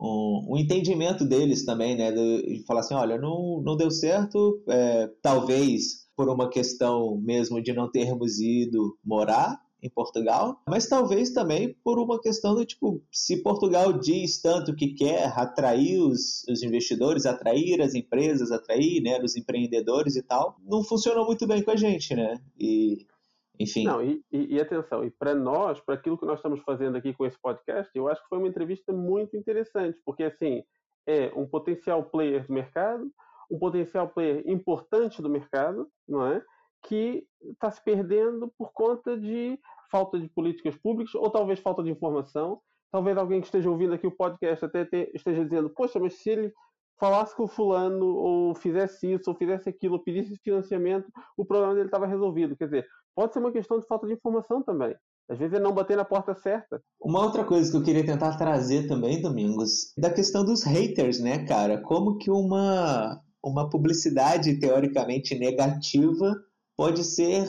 um, 0.00 0.52
um, 0.52 0.56
entendimento 0.56 1.24
deles 1.24 1.64
também, 1.64 1.96
né? 1.96 2.12
De, 2.12 2.62
falar 2.66 2.80
assim, 2.80 2.94
olha, 2.94 3.18
não, 3.18 3.60
não 3.64 3.76
deu 3.76 3.90
certo, 3.90 4.62
é, 4.68 5.10
talvez 5.20 6.06
por 6.16 6.28
uma 6.28 6.48
questão 6.48 7.16
mesmo 7.16 7.60
de 7.60 7.72
não 7.72 7.90
termos 7.90 8.40
ido 8.40 8.96
morar 9.04 9.60
em 9.82 9.88
Portugal, 9.88 10.60
mas 10.68 10.88
talvez 10.88 11.30
também 11.30 11.74
por 11.84 11.98
uma 11.98 12.20
questão 12.20 12.54
do 12.54 12.64
tipo, 12.64 13.00
se 13.12 13.42
Portugal 13.42 13.92
diz 13.92 14.40
tanto 14.40 14.74
que 14.74 14.94
quer 14.94 15.32
atrair 15.38 16.00
os, 16.00 16.44
os 16.48 16.62
investidores, 16.62 17.26
atrair 17.26 17.80
as 17.80 17.94
empresas, 17.94 18.50
atrair 18.50 19.00
né, 19.00 19.20
os 19.22 19.36
empreendedores 19.36 20.16
e 20.16 20.22
tal, 20.22 20.56
não 20.64 20.82
funcionou 20.82 21.24
muito 21.26 21.46
bem 21.46 21.62
com 21.62 21.70
a 21.70 21.76
gente, 21.76 22.14
né? 22.14 22.40
E 22.58 23.06
enfim. 23.60 23.84
Não, 23.84 24.02
e, 24.02 24.22
e, 24.30 24.54
e 24.54 24.60
atenção, 24.60 25.04
e 25.04 25.10
para 25.10 25.34
nós, 25.34 25.80
para 25.80 25.94
aquilo 25.94 26.16
que 26.16 26.26
nós 26.26 26.38
estamos 26.38 26.60
fazendo 26.60 26.96
aqui 26.96 27.12
com 27.12 27.26
esse 27.26 27.38
podcast, 27.40 27.90
eu 27.94 28.08
acho 28.08 28.22
que 28.22 28.28
foi 28.28 28.38
uma 28.38 28.48
entrevista 28.48 28.92
muito 28.92 29.36
interessante, 29.36 29.98
porque 30.04 30.22
assim, 30.22 30.62
é 31.06 31.32
um 31.34 31.46
potencial 31.46 32.04
player 32.04 32.46
do 32.46 32.52
mercado, 32.52 33.10
um 33.50 33.58
potencial 33.58 34.08
player 34.08 34.42
importante 34.46 35.20
do 35.20 35.28
mercado, 35.28 35.88
não 36.06 36.26
é? 36.26 36.42
Que 36.82 37.26
está 37.42 37.70
se 37.70 37.82
perdendo 37.82 38.52
por 38.56 38.72
conta 38.72 39.18
de 39.18 39.58
falta 39.90 40.18
de 40.18 40.28
políticas 40.28 40.76
públicas 40.76 41.14
ou 41.14 41.30
talvez 41.30 41.58
falta 41.58 41.82
de 41.82 41.90
informação. 41.90 42.60
Talvez 42.90 43.16
alguém 43.18 43.40
que 43.40 43.46
esteja 43.46 43.70
ouvindo 43.70 43.94
aqui 43.94 44.06
o 44.06 44.16
podcast 44.16 44.64
até 44.64 44.88
esteja 45.14 45.44
dizendo: 45.44 45.70
Poxa, 45.70 45.98
mas 45.98 46.14
se 46.14 46.30
ele 46.30 46.52
falasse 46.98 47.34
com 47.36 47.44
o 47.44 47.48
fulano, 47.48 48.06
ou 48.06 48.54
fizesse 48.54 49.12
isso, 49.12 49.30
ou 49.30 49.36
fizesse 49.36 49.68
aquilo, 49.68 49.94
ou 49.94 50.02
pedisse 50.02 50.36
financiamento, 50.42 51.06
o 51.36 51.44
problema 51.44 51.74
dele 51.74 51.86
estava 51.86 52.06
resolvido. 52.06 52.56
Quer 52.56 52.64
dizer, 52.64 52.86
pode 53.14 53.32
ser 53.32 53.38
uma 53.38 53.52
questão 53.52 53.78
de 53.78 53.86
falta 53.86 54.06
de 54.06 54.14
informação 54.14 54.62
também. 54.62 54.94
Às 55.30 55.38
vezes 55.38 55.58
é 55.58 55.60
não 55.60 55.72
bater 55.72 55.96
na 55.96 56.04
porta 56.04 56.34
certa. 56.34 56.82
Uma 57.00 57.22
outra 57.22 57.44
coisa 57.44 57.70
que 57.70 57.76
eu 57.76 57.82
queria 57.82 58.04
tentar 58.04 58.36
trazer 58.36 58.88
também, 58.88 59.20
Domingos, 59.20 59.92
da 59.96 60.10
questão 60.10 60.44
dos 60.44 60.64
haters, 60.64 61.20
né, 61.20 61.44
cara? 61.44 61.80
Como 61.82 62.16
que 62.16 62.30
uma, 62.30 63.20
uma 63.44 63.68
publicidade 63.68 64.58
teoricamente 64.58 65.38
negativa 65.38 66.34
pode 66.78 67.02
ser 67.02 67.48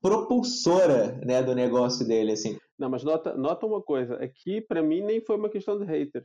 propulsora 0.00 1.20
né, 1.26 1.42
do 1.42 1.52
negócio 1.52 2.06
dele, 2.06 2.30
assim. 2.32 2.56
Não, 2.78 2.88
mas 2.88 3.02
nota, 3.02 3.34
nota 3.34 3.66
uma 3.66 3.82
coisa, 3.82 4.14
aqui 4.22 4.60
para 4.60 4.80
mim 4.80 5.02
nem 5.02 5.20
foi 5.20 5.36
uma 5.36 5.48
questão 5.50 5.76
de 5.76 5.84
hater. 5.84 6.24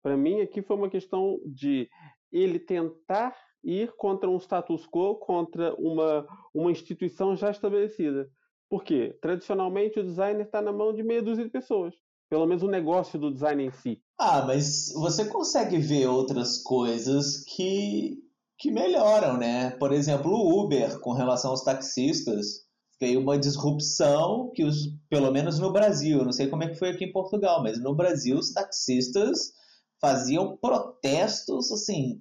Para 0.00 0.16
mim, 0.16 0.40
aqui 0.40 0.62
foi 0.62 0.76
uma 0.76 0.88
questão 0.88 1.40
de 1.44 1.88
ele 2.32 2.60
tentar 2.60 3.36
ir 3.62 3.92
contra 3.96 4.30
um 4.30 4.38
status 4.38 4.86
quo, 4.86 5.16
contra 5.16 5.74
uma, 5.74 6.26
uma 6.54 6.70
instituição 6.70 7.36
já 7.36 7.50
estabelecida. 7.50 8.30
Por 8.68 8.84
quê? 8.84 9.18
Tradicionalmente, 9.20 9.98
o 9.98 10.04
designer 10.04 10.46
está 10.46 10.62
na 10.62 10.72
mão 10.72 10.94
de 10.94 11.02
meia 11.02 11.20
dúzia 11.20 11.44
de 11.44 11.50
pessoas. 11.50 11.92
Pelo 12.30 12.46
menos 12.46 12.62
o 12.62 12.68
negócio 12.68 13.18
do 13.18 13.32
design 13.32 13.64
em 13.64 13.72
si. 13.72 14.00
Ah, 14.16 14.44
mas 14.46 14.92
você 14.94 15.28
consegue 15.28 15.78
ver 15.78 16.06
outras 16.06 16.62
coisas 16.62 17.44
que, 17.44 18.22
que 18.60 18.70
melhoram, 18.70 19.38
né? 19.38 19.70
Por 19.70 19.90
exemplo, 19.90 20.30
o 20.30 20.62
Uber, 20.62 21.00
com 21.00 21.14
relação 21.14 21.50
aos 21.50 21.64
taxistas, 21.64 22.66
veio 23.00 23.18
uma 23.18 23.38
disrupção 23.38 24.52
que, 24.54 24.62
os, 24.62 24.94
pelo 25.08 25.32
menos 25.32 25.58
no 25.58 25.72
Brasil, 25.72 26.22
não 26.22 26.30
sei 26.30 26.46
como 26.46 26.62
é 26.62 26.68
que 26.68 26.78
foi 26.78 26.90
aqui 26.90 27.06
em 27.06 27.12
Portugal, 27.12 27.62
mas 27.62 27.82
no 27.82 27.94
Brasil 27.94 28.36
os 28.36 28.52
taxistas 28.52 29.54
faziam 29.98 30.58
protestos 30.58 31.72
assim 31.72 32.20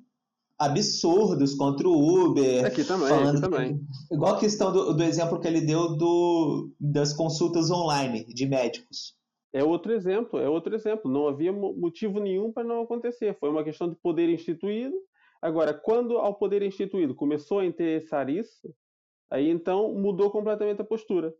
absurdos 0.57 1.55
contra 1.55 1.87
o 1.87 2.25
Uber. 2.25 2.65
Aqui 2.65 2.85
também, 2.85 3.11
aqui 3.11 3.41
também. 3.41 3.81
igual 4.09 4.35
a 4.35 4.39
questão 4.39 4.71
do, 4.71 4.93
do, 4.93 5.03
exemplo 5.03 5.39
que 5.39 5.47
ele 5.47 5.61
deu 5.61 5.95
do, 5.95 6.71
das 6.79 7.13
consultas 7.13 7.69
online 7.69 8.25
de 8.25 8.45
médicos. 8.45 9.13
É 9.51 9.63
outro 9.63 9.91
exemplo, 9.91 10.39
é 10.39 10.49
outro 10.49 10.75
exemplo. 10.75 11.11
Não 11.11 11.27
havia 11.27 11.51
motivo 11.51 12.19
nenhum 12.19 12.51
para 12.51 12.63
não 12.63 12.81
acontecer. 12.81 13.35
Foi 13.39 13.49
uma 13.49 13.63
questão 13.63 13.89
de 13.89 13.95
poder 13.95 14.29
instituído. 14.29 14.95
Agora, 15.41 15.73
quando 15.73 16.17
ao 16.17 16.35
poder 16.35 16.61
instituído 16.61 17.15
começou 17.15 17.59
a 17.59 17.65
interessar 17.65 18.29
isso, 18.29 18.73
aí 19.29 19.49
então 19.49 19.93
mudou 19.93 20.29
completamente 20.29 20.81
a 20.81 20.85
postura. 20.85 21.33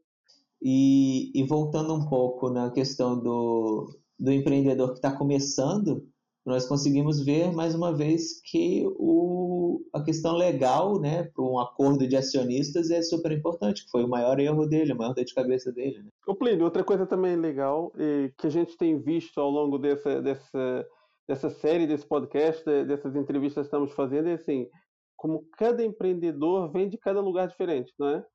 E, 0.61 1.31
e 1.33 1.43
voltando 1.43 1.93
um 1.93 2.07
pouco 2.07 2.49
na 2.49 2.69
questão 2.71 3.17
do, 3.19 3.97
do 4.19 4.31
empreendedor 4.31 4.89
que 4.89 4.97
está 4.97 5.15
começando, 5.15 6.07
nós 6.45 6.67
conseguimos 6.67 7.23
ver 7.23 7.51
mais 7.51 7.75
uma 7.75 7.95
vez 7.95 8.41
que 8.41 8.83
o, 8.97 9.81
a 9.93 10.01
questão 10.01 10.35
legal, 10.35 10.99
né, 10.99 11.23
para 11.23 11.43
um 11.43 11.59
acordo 11.59 12.07
de 12.07 12.15
acionistas 12.15 12.89
é 12.89 13.01
super 13.01 13.31
importante, 13.31 13.85
que 13.85 13.91
foi 13.91 14.03
o 14.03 14.09
maior 14.09 14.39
erro 14.39 14.65
dele, 14.65 14.93
o 14.93 14.97
maior 14.97 15.13
dor 15.13 15.23
de 15.23 15.33
cabeça 15.33 15.71
dele. 15.71 15.99
Né? 15.99 16.09
O 16.25 16.35
Plínio, 16.35 16.65
outra 16.65 16.83
coisa 16.83 17.05
também 17.05 17.35
legal 17.35 17.93
e 17.97 18.31
que 18.37 18.47
a 18.47 18.49
gente 18.49 18.75
tem 18.77 18.97
visto 18.99 19.39
ao 19.39 19.49
longo 19.49 19.77
dessa, 19.77 20.21
dessa, 20.21 20.87
dessa 21.29 21.51
série, 21.51 21.85
desse 21.85 22.07
podcast, 22.07 22.65
dessas 22.85 23.15
entrevistas 23.15 23.61
que 23.61 23.67
estamos 23.67 23.93
fazendo, 23.93 24.29
é 24.29 24.33
assim, 24.33 24.67
como 25.15 25.45
cada 25.59 25.85
empreendedor 25.85 26.71
vem 26.71 26.89
de 26.89 26.97
cada 26.97 27.21
lugar 27.21 27.47
diferente, 27.47 27.93
não 27.99 28.07
é? 28.09 28.25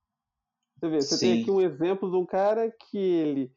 Você 0.77 0.89
vê, 0.89 1.01
você 1.01 1.17
Sim. 1.17 1.33
tem 1.33 1.43
aqui 1.43 1.51
um 1.51 1.61
exemplo 1.61 2.09
de 2.09 2.17
um 2.17 2.25
cara 2.25 2.71
que 2.71 2.97
ele 2.97 3.53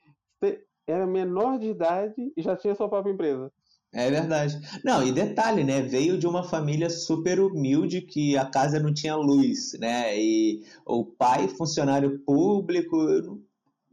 era 0.88 1.06
menor 1.06 1.60
de 1.60 1.68
idade 1.68 2.34
e 2.36 2.42
já 2.42 2.56
tinha 2.56 2.74
sua 2.74 2.90
própria 2.90 3.12
empresa. 3.12 3.52
É 3.94 4.10
verdade. 4.10 4.58
Não, 4.84 5.06
e 5.06 5.12
detalhe, 5.12 5.64
né? 5.64 5.82
Veio 5.84 6.18
de 6.18 6.26
uma 6.26 6.44
família 6.44 6.90
super 6.90 7.40
humilde 7.40 8.02
que 8.02 8.36
a 8.36 8.46
casa 8.46 8.80
não 8.80 8.92
tinha 8.92 9.16
luz, 9.16 9.78
né? 9.80 10.18
E 10.20 10.64
o 10.84 11.06
pai, 11.06 11.48
funcionário 11.48 12.20
público, 12.26 12.98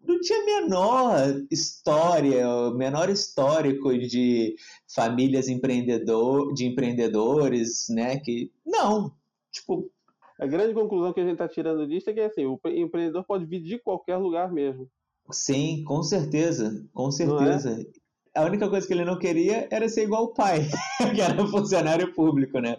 não 0.06 0.20
tinha 0.20 0.44
menor 0.44 1.42
história, 1.50 2.70
menor 2.72 3.08
histórico 3.10 3.96
de 3.96 4.54
famílias 4.94 5.48
empreendedor, 5.48 6.52
de 6.54 6.66
empreendedores, 6.66 7.86
né? 7.88 8.18
Que 8.18 8.50
não, 8.64 9.12
tipo. 9.50 9.90
A 10.38 10.46
grande 10.46 10.74
conclusão 10.74 11.12
que 11.12 11.20
a 11.20 11.22
gente 11.22 11.34
está 11.34 11.48
tirando 11.48 11.86
disso 11.86 12.10
é 12.10 12.12
que 12.12 12.20
assim, 12.20 12.44
o 12.44 12.58
empreendedor 12.66 13.24
pode 13.24 13.46
vir 13.46 13.62
de 13.62 13.78
qualquer 13.78 14.16
lugar 14.16 14.52
mesmo. 14.52 14.90
Sim, 15.30 15.84
com 15.84 16.02
certeza, 16.02 16.84
com 16.92 17.10
certeza. 17.10 17.80
É? 17.80 18.03
A 18.34 18.44
única 18.44 18.68
coisa 18.68 18.86
que 18.86 18.92
ele 18.92 19.04
não 19.04 19.18
queria 19.18 19.68
era 19.70 19.88
ser 19.88 20.02
igual 20.02 20.24
o 20.24 20.34
pai, 20.34 20.68
que 21.14 21.20
era 21.20 21.46
funcionário 21.46 22.12
público, 22.12 22.58
né? 22.58 22.76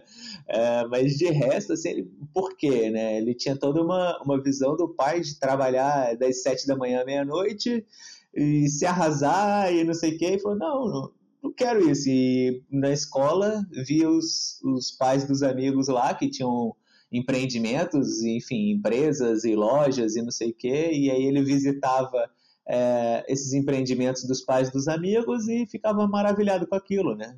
É, 0.47 0.85
mas 0.87 1.17
de 1.17 1.27
resto, 1.27 1.73
assim, 1.73 1.89
ele, 1.89 2.11
por 2.33 2.55
quê, 2.57 2.89
né? 2.89 3.17
Ele 3.17 3.33
tinha 3.33 3.55
toda 3.55 3.81
uma, 3.81 4.21
uma 4.21 4.41
visão 4.41 4.75
do 4.75 4.89
pai 4.89 5.21
de 5.21 5.39
trabalhar 5.39 6.15
das 6.17 6.43
sete 6.43 6.67
da 6.67 6.75
manhã 6.75 7.01
à 7.01 7.05
meia-noite 7.05 7.85
e 8.33 8.67
se 8.67 8.85
arrasar 8.85 9.73
e 9.73 9.83
não 9.83 9.93
sei 9.93 10.15
o 10.15 10.17
quê, 10.17 10.35
e 10.35 10.39
falou, 10.39 10.57
não, 10.57 10.87
não, 10.87 11.11
não 11.43 11.53
quero 11.53 11.89
isso. 11.89 12.09
E 12.09 12.61
na 12.69 12.91
escola 12.91 13.65
via 13.87 14.09
os, 14.09 14.61
os 14.63 14.91
pais 14.91 15.25
dos 15.25 15.41
amigos 15.41 15.87
lá 15.87 16.13
que 16.13 16.29
tinham 16.29 16.75
empreendimentos, 17.11 18.23
enfim, 18.23 18.71
empresas 18.71 19.45
e 19.45 19.55
lojas 19.55 20.17
e 20.17 20.21
não 20.21 20.31
sei 20.31 20.49
o 20.49 20.53
quê, 20.53 20.91
e 20.91 21.09
aí 21.09 21.23
ele 21.23 21.43
visitava 21.43 22.29
é, 22.67 23.25
esses 23.27 23.53
empreendimentos 23.53 24.23
dos 24.23 24.41
pais 24.41 24.71
dos 24.71 24.87
amigos 24.87 25.47
e 25.47 25.65
ficava 25.65 26.07
maravilhado 26.07 26.67
com 26.67 26.75
aquilo, 26.75 27.15
né? 27.15 27.37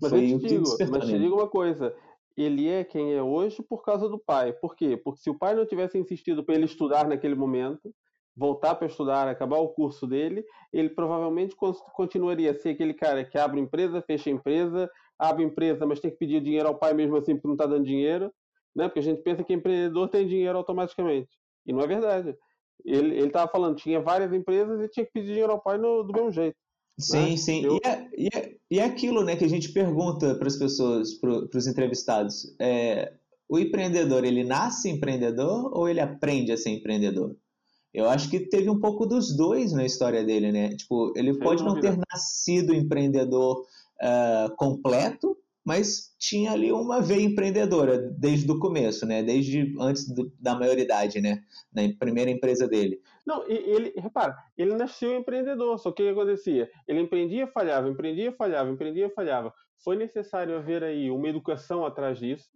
Mas 0.00 0.10
Foi 0.10 0.32
eu 0.32 0.38
te 0.38 0.46
digo, 0.46 0.64
mas 0.90 1.06
te 1.06 1.18
digo 1.18 1.36
uma 1.36 1.48
coisa, 1.48 1.94
ele 2.36 2.68
é 2.68 2.82
quem 2.82 3.12
é 3.12 3.22
hoje 3.22 3.62
por 3.62 3.82
causa 3.82 4.08
do 4.08 4.18
pai. 4.18 4.52
Por 4.52 4.74
quê? 4.74 4.96
Porque 4.96 5.20
se 5.20 5.30
o 5.30 5.38
pai 5.38 5.54
não 5.54 5.66
tivesse 5.66 5.98
insistido 5.98 6.42
para 6.42 6.54
ele 6.54 6.64
estudar 6.64 7.06
naquele 7.06 7.34
momento, 7.34 7.94
voltar 8.36 8.74
para 8.74 8.88
estudar, 8.88 9.28
acabar 9.28 9.58
o 9.58 9.68
curso 9.68 10.06
dele, 10.06 10.44
ele 10.72 10.88
provavelmente 10.88 11.54
continuaria 11.94 12.50
a 12.50 12.54
ser 12.54 12.70
aquele 12.70 12.94
cara 12.94 13.24
que 13.24 13.38
abre 13.38 13.60
empresa, 13.60 14.02
fecha 14.02 14.30
empresa, 14.30 14.90
abre 15.18 15.44
empresa, 15.44 15.86
mas 15.86 16.00
tem 16.00 16.10
que 16.10 16.16
pedir 16.16 16.40
dinheiro 16.40 16.68
ao 16.68 16.74
pai 16.74 16.92
mesmo 16.92 17.16
assim 17.16 17.34
porque 17.34 17.46
não 17.46 17.54
está 17.54 17.66
dando 17.66 17.84
dinheiro, 17.84 18.32
né? 18.74 18.88
Porque 18.88 18.98
a 18.98 19.02
gente 19.02 19.22
pensa 19.22 19.44
que 19.44 19.52
empreendedor 19.52 20.08
tem 20.08 20.26
dinheiro 20.26 20.58
automaticamente. 20.58 21.30
E 21.64 21.72
não 21.72 21.80
é 21.80 21.86
verdade. 21.86 22.36
Ele 22.84 23.26
estava 23.26 23.50
falando, 23.50 23.76
tinha 23.76 24.00
várias 24.00 24.32
empresas 24.32 24.80
e 24.80 24.88
tinha 24.88 25.06
que 25.06 25.12
pedir 25.12 25.28
dinheiro 25.28 25.52
ao 25.52 25.60
pai 25.60 25.78
no, 25.78 26.02
do 26.02 26.12
mesmo 26.12 26.32
jeito. 26.32 26.56
Sim, 26.98 27.30
né? 27.30 27.36
sim. 27.36 27.64
Eu... 27.64 27.76
E, 27.76 27.88
é, 27.88 28.08
e, 28.16 28.28
é, 28.32 28.56
e 28.70 28.78
é 28.78 28.84
aquilo 28.84 29.24
né, 29.24 29.36
que 29.36 29.44
a 29.44 29.48
gente 29.48 29.72
pergunta 29.72 30.34
para 30.34 30.46
as 30.46 30.56
pessoas, 30.56 31.14
para 31.14 31.58
os 31.58 31.66
entrevistados. 31.66 32.54
É, 32.60 33.12
o 33.48 33.58
empreendedor, 33.58 34.24
ele 34.24 34.44
nasce 34.44 34.88
empreendedor 34.88 35.70
ou 35.76 35.88
ele 35.88 36.00
aprende 36.00 36.52
a 36.52 36.56
ser 36.56 36.70
empreendedor? 36.70 37.36
Eu 37.92 38.08
acho 38.08 38.28
que 38.28 38.40
teve 38.40 38.68
um 38.68 38.80
pouco 38.80 39.06
dos 39.06 39.36
dois 39.36 39.72
na 39.72 39.84
história 39.84 40.24
dele, 40.24 40.50
né? 40.50 40.74
Tipo, 40.74 41.12
ele 41.16 41.38
pode 41.38 41.62
não 41.62 41.78
ter 41.78 41.96
nascido 42.10 42.74
empreendedor 42.74 43.60
uh, 44.02 44.56
completo, 44.56 45.36
mas 45.64 46.14
tinha 46.18 46.52
ali 46.52 46.70
uma 46.70 47.00
veia 47.00 47.22
empreendedora 47.22 47.98
desde 47.98 48.50
o 48.52 48.58
começo, 48.58 49.06
né? 49.06 49.22
Desde 49.22 49.74
antes 49.80 50.06
do, 50.12 50.30
da 50.38 50.54
maioridade, 50.54 51.20
né? 51.20 51.42
Na 51.72 51.82
primeira 51.98 52.30
empresa 52.30 52.68
dele. 52.68 53.00
Não, 53.26 53.48
ele, 53.48 53.94
repara, 53.96 54.36
ele 54.58 54.74
nasceu 54.74 55.16
empreendedor, 55.16 55.78
só 55.78 55.90
que 55.90 56.02
o 56.02 56.06
que 56.06 56.12
acontecia? 56.12 56.70
Ele 56.86 57.00
empreendia, 57.00 57.46
falhava, 57.46 57.88
empreendia, 57.88 58.30
falhava, 58.32 58.70
empreendia, 58.70 59.08
falhava. 59.08 59.54
Foi 59.82 59.96
necessário 59.96 60.56
haver 60.56 60.84
aí 60.84 61.10
uma 61.10 61.28
educação 61.28 61.86
atrás 61.86 62.18
disso, 62.18 62.50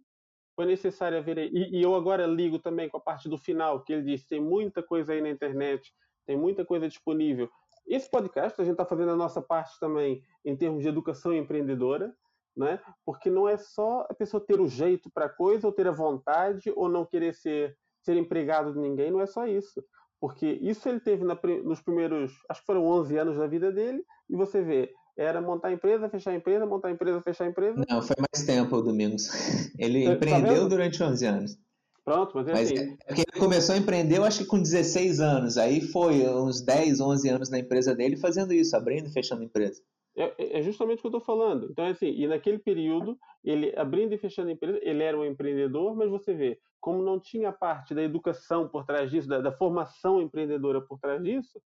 foi 0.55 0.67
necessário 0.67 1.17
haver. 1.17 1.37
E, 1.37 1.77
e 1.77 1.81
eu 1.81 1.95
agora 1.95 2.27
ligo 2.27 2.59
também 2.59 2.87
com 2.87 2.97
a 2.97 3.01
parte 3.01 3.27
do 3.27 3.37
final, 3.37 3.83
que 3.83 3.93
ele 3.93 4.03
disse: 4.03 4.27
tem 4.27 4.39
muita 4.39 4.83
coisa 4.83 5.13
aí 5.13 5.21
na 5.21 5.29
internet, 5.29 5.91
tem 6.27 6.37
muita 6.37 6.63
coisa 6.63 6.87
disponível. 6.87 7.49
Esse 7.87 8.07
podcast, 8.07 8.61
a 8.61 8.63
gente 8.63 8.73
está 8.73 8.85
fazendo 8.85 9.11
a 9.11 9.15
nossa 9.15 9.41
parte 9.41 9.79
também 9.79 10.21
em 10.45 10.55
termos 10.55 10.83
de 10.83 10.89
educação 10.89 11.33
empreendedora, 11.33 12.13
né? 12.59 12.79
porque 13.05 13.29
não 13.29 13.47
é 13.47 13.57
só 13.57 14.05
a 14.09 14.13
pessoa 14.13 14.45
ter 14.45 14.59
o 14.59 14.67
jeito 14.67 15.09
para 15.09 15.25
a 15.25 15.29
coisa, 15.29 15.65
ou 15.65 15.73
ter 15.73 15.87
a 15.87 15.91
vontade, 15.91 16.71
ou 16.75 16.89
não 16.89 17.05
querer 17.05 17.33
ser, 17.33 17.75
ser 18.03 18.17
empregado 18.17 18.73
de 18.73 18.79
ninguém, 18.79 19.09
não 19.09 19.21
é 19.21 19.25
só 19.25 19.47
isso. 19.47 19.83
Porque 20.19 20.45
isso 20.61 20.87
ele 20.89 20.99
teve 20.99 21.23
na, 21.23 21.39
nos 21.63 21.81
primeiros, 21.81 22.33
acho 22.49 22.59
que 22.59 22.65
foram 22.65 22.85
11 22.85 23.17
anos 23.17 23.37
da 23.37 23.47
vida 23.47 23.71
dele, 23.71 24.03
e 24.29 24.35
você 24.35 24.61
vê, 24.61 24.91
era 25.17 25.41
montar 25.41 25.71
empresa, 25.71 26.09
fechar 26.09 26.35
empresa, 26.35 26.65
montar 26.65 26.91
empresa, 26.91 27.21
fechar 27.21 27.47
empresa. 27.47 27.83
Não, 27.89 28.01
foi 28.01 28.15
mais 28.19 28.45
tempo, 28.45 28.81
Domingos. 28.81 29.29
Ele 29.79 30.05
tá 30.05 30.11
empreendeu 30.13 30.67
durante 30.67 31.01
11 31.01 31.25
anos. 31.25 31.57
Pronto, 32.03 32.35
mas 32.35 32.47
é 32.47 32.51
mas 32.51 32.71
assim. 32.71 32.97
É 33.05 33.07
porque 33.07 33.21
ele 33.21 33.39
começou 33.39 33.75
a 33.75 33.77
empreender, 33.77 34.17
eu 34.17 34.23
acho 34.23 34.39
que 34.39 34.45
com 34.45 34.59
16 34.59 35.19
anos. 35.19 35.57
Aí 35.59 35.79
foi 35.79 36.27
uns 36.27 36.59
10, 36.59 36.99
11 37.01 37.29
anos 37.29 37.49
na 37.51 37.59
empresa 37.59 37.93
dele 37.93 38.17
fazendo 38.17 38.51
isso, 38.51 38.75
abrindo 38.75 39.07
e 39.07 39.13
fechando 39.13 39.43
empresa. 39.43 39.79
É, 40.17 40.23
é, 40.37 40.59
é 40.59 40.61
justamente 40.61 40.99
o 40.99 41.01
que 41.01 41.07
eu 41.07 41.17
estou 41.17 41.21
falando. 41.21 41.67
Então, 41.71 41.85
é 41.85 41.91
assim, 41.91 42.07
e 42.07 42.27
naquele 42.27 42.59
período, 42.59 43.17
ele 43.43 43.73
abrindo 43.77 44.13
e 44.13 44.17
fechando 44.17 44.49
a 44.49 44.53
empresa, 44.53 44.79
ele 44.81 45.03
era 45.03 45.17
um 45.17 45.25
empreendedor, 45.25 45.95
mas 45.95 46.09
você 46.09 46.33
vê, 46.33 46.59
como 46.79 47.03
não 47.03 47.19
tinha 47.19 47.51
parte 47.51 47.93
da 47.93 48.03
educação 48.03 48.67
por 48.67 48.85
trás 48.85 49.09
disso, 49.09 49.27
da, 49.27 49.39
da 49.39 49.51
formação 49.51 50.21
empreendedora 50.21 50.81
por 50.81 50.99
trás 50.99 51.23
disso, 51.23 51.61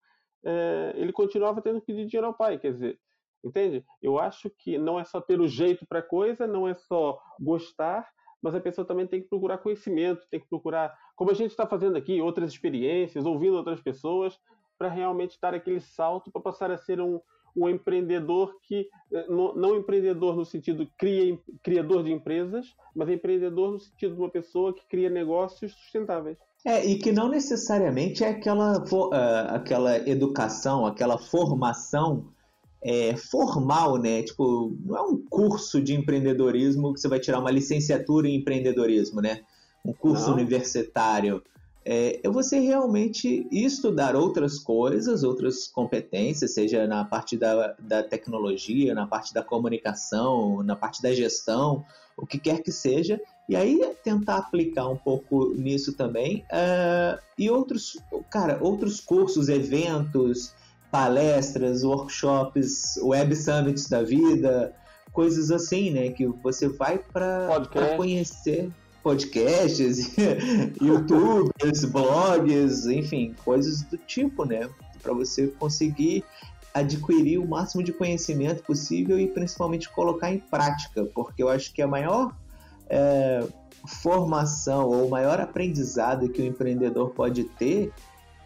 é, 0.43 0.93
ele 0.95 1.13
continuava 1.13 1.61
tendo 1.61 1.79
que 1.79 1.87
pedir 1.87 2.05
dinheiro 2.05 2.27
ao 2.27 2.33
pai. 2.33 2.57
Quer 2.57 2.73
dizer, 2.73 2.99
entende? 3.43 3.85
Eu 4.01 4.19
acho 4.19 4.49
que 4.49 4.77
não 4.77 4.99
é 4.99 5.03
só 5.03 5.21
ter 5.21 5.39
o 5.39 5.47
jeito 5.47 5.85
para 5.87 5.99
a 5.99 6.03
coisa, 6.03 6.47
não 6.47 6.67
é 6.67 6.73
só 6.73 7.19
gostar, 7.39 8.09
mas 8.41 8.55
a 8.55 8.59
pessoa 8.59 8.85
também 8.85 9.05
tem 9.05 9.21
que 9.21 9.29
procurar 9.29 9.59
conhecimento, 9.59 10.27
tem 10.29 10.39
que 10.39 10.49
procurar, 10.49 10.97
como 11.15 11.29
a 11.29 11.35
gente 11.35 11.51
está 11.51 11.67
fazendo 11.67 11.95
aqui, 11.95 12.19
outras 12.19 12.51
experiências, 12.51 13.25
ouvindo 13.25 13.55
outras 13.55 13.79
pessoas, 13.79 14.37
para 14.77 14.89
realmente 14.89 15.37
dar 15.39 15.53
aquele 15.53 15.79
salto 15.79 16.31
para 16.31 16.41
passar 16.41 16.71
a 16.71 16.77
ser 16.77 16.99
um, 16.99 17.21
um 17.55 17.69
empreendedor 17.69 18.55
que, 18.63 18.87
eh, 19.11 19.25
não 19.29 19.75
empreendedor 19.75 20.35
no 20.35 20.45
sentido 20.45 20.87
cria, 20.97 21.37
criador 21.61 22.03
de 22.03 22.11
empresas, 22.11 22.73
mas 22.95 23.09
empreendedor 23.09 23.71
no 23.71 23.79
sentido 23.79 24.15
de 24.15 24.21
uma 24.21 24.29
pessoa 24.29 24.73
que 24.73 24.85
cria 24.87 25.09
negócios 25.09 25.73
sustentáveis. 25.73 26.37
É, 26.63 26.85
e 26.85 26.97
que 26.97 27.11
não 27.11 27.27
necessariamente 27.27 28.23
é 28.23 28.29
aquela, 28.29 28.77
uh, 28.77 29.55
aquela 29.55 29.97
educação, 30.07 30.85
aquela 30.85 31.17
formação 31.17 32.27
é, 32.83 33.15
formal, 33.15 33.97
né? 33.97 34.23
Tipo, 34.23 34.75
não 34.85 34.97
é 34.97 35.01
um 35.01 35.17
curso 35.29 35.81
de 35.81 35.93
empreendedorismo 35.95 36.93
que 36.93 36.99
você 36.99 37.07
vai 37.07 37.19
tirar 37.19 37.39
uma 37.39 37.51
licenciatura 37.51 38.27
em 38.27 38.35
empreendedorismo, 38.35 39.21
né? 39.21 39.41
Um 39.85 39.93
curso 39.93 40.27
não. 40.27 40.33
universitário. 40.35 41.41
É, 41.83 42.19
é 42.23 42.29
você 42.29 42.59
realmente 42.59 43.47
estudar 43.51 44.15
outras 44.15 44.59
coisas, 44.59 45.23
outras 45.23 45.67
competências, 45.67 46.53
seja 46.53 46.85
na 46.85 47.03
parte 47.03 47.35
da, 47.37 47.75
da 47.79 48.03
tecnologia, 48.03 48.93
na 48.93 49.07
parte 49.07 49.33
da 49.33 49.43
comunicação, 49.43 50.61
na 50.63 50.75
parte 50.75 51.01
da 51.01 51.11
gestão, 51.13 51.83
o 52.15 52.25
que 52.25 52.37
quer 52.37 52.61
que 52.61 52.71
seja, 52.71 53.19
e 53.49 53.55
aí 53.55 53.81
tentar 54.03 54.37
aplicar 54.37 54.87
um 54.87 54.95
pouco 54.95 55.53
nisso 55.55 55.93
também. 55.93 56.45
Uh, 56.51 57.19
e 57.37 57.49
outros, 57.49 57.97
cara, 58.29 58.59
outros 58.61 58.99
cursos, 58.99 59.49
eventos, 59.49 60.53
palestras, 60.91 61.83
workshops, 61.83 62.97
web 63.01 63.35
summits 63.35 63.89
da 63.89 64.03
vida, 64.03 64.75
coisas 65.11 65.51
assim, 65.51 65.89
né? 65.89 66.09
Que 66.11 66.27
você 66.27 66.67
vai 66.67 66.99
para 66.99 67.65
conhecer 67.97 68.69
podcasts, 69.03 70.15
youtubers, 70.81 71.85
blogs, 71.85 72.85
enfim, 72.85 73.35
coisas 73.43 73.81
do 73.83 73.97
tipo, 73.97 74.45
né? 74.45 74.69
Para 75.01 75.13
você 75.13 75.47
conseguir 75.47 76.23
adquirir 76.73 77.37
o 77.37 77.47
máximo 77.47 77.83
de 77.83 77.91
conhecimento 77.91 78.63
possível 78.63 79.19
e 79.19 79.27
principalmente 79.27 79.89
colocar 79.89 80.31
em 80.31 80.39
prática, 80.39 81.05
porque 81.13 81.43
eu 81.43 81.49
acho 81.49 81.73
que 81.73 81.81
a 81.81 81.87
maior 81.87 82.33
é, 82.89 83.45
formação 83.85 84.87
ou 84.87 85.07
o 85.07 85.09
maior 85.09 85.39
aprendizado 85.39 86.29
que 86.29 86.41
o 86.41 86.45
empreendedor 86.45 87.09
pode 87.09 87.43
ter 87.43 87.91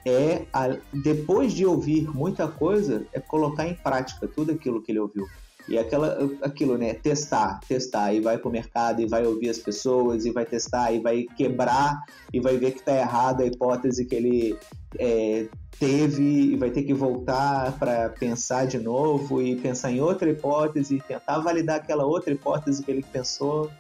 é, 0.05 0.45
a, 0.53 0.77
depois 0.93 1.51
de 1.51 1.65
ouvir 1.65 2.07
muita 2.13 2.47
coisa, 2.47 3.05
é 3.11 3.19
colocar 3.19 3.67
em 3.67 3.73
prática 3.73 4.27
tudo 4.27 4.51
aquilo 4.51 4.81
que 4.81 4.91
ele 4.91 4.99
ouviu. 4.99 5.25
E 5.67 5.77
aquela, 5.79 6.17
aquilo, 6.41 6.77
né? 6.77 6.93
Testar, 6.93 7.59
testar, 7.67 8.13
e 8.13 8.21
vai 8.21 8.37
pro 8.37 8.51
mercado, 8.51 9.01
e 9.01 9.07
vai 9.07 9.25
ouvir 9.25 9.49
as 9.49 9.57
pessoas, 9.57 10.25
e 10.25 10.31
vai 10.31 10.45
testar, 10.45 10.91
e 10.91 10.99
vai 10.99 11.25
quebrar, 11.35 12.03
e 12.31 12.39
vai 12.39 12.55
ver 12.57 12.71
que 12.71 12.83
tá 12.83 12.95
errado 12.95 13.41
a 13.41 13.45
hipótese 13.45 14.05
que 14.05 14.15
ele 14.15 14.59
é, 14.99 15.47
teve, 15.79 16.53
e 16.53 16.55
vai 16.55 16.69
ter 16.69 16.83
que 16.83 16.93
voltar 16.93 17.77
para 17.79 18.09
pensar 18.09 18.67
de 18.67 18.77
novo, 18.77 19.41
e 19.41 19.55
pensar 19.55 19.91
em 19.91 20.01
outra 20.01 20.29
hipótese, 20.29 20.97
e 20.97 21.01
tentar 21.01 21.39
validar 21.39 21.77
aquela 21.77 22.05
outra 22.05 22.31
hipótese 22.31 22.83
que 22.83 22.91
ele 22.91 23.03
pensou. 23.11 23.71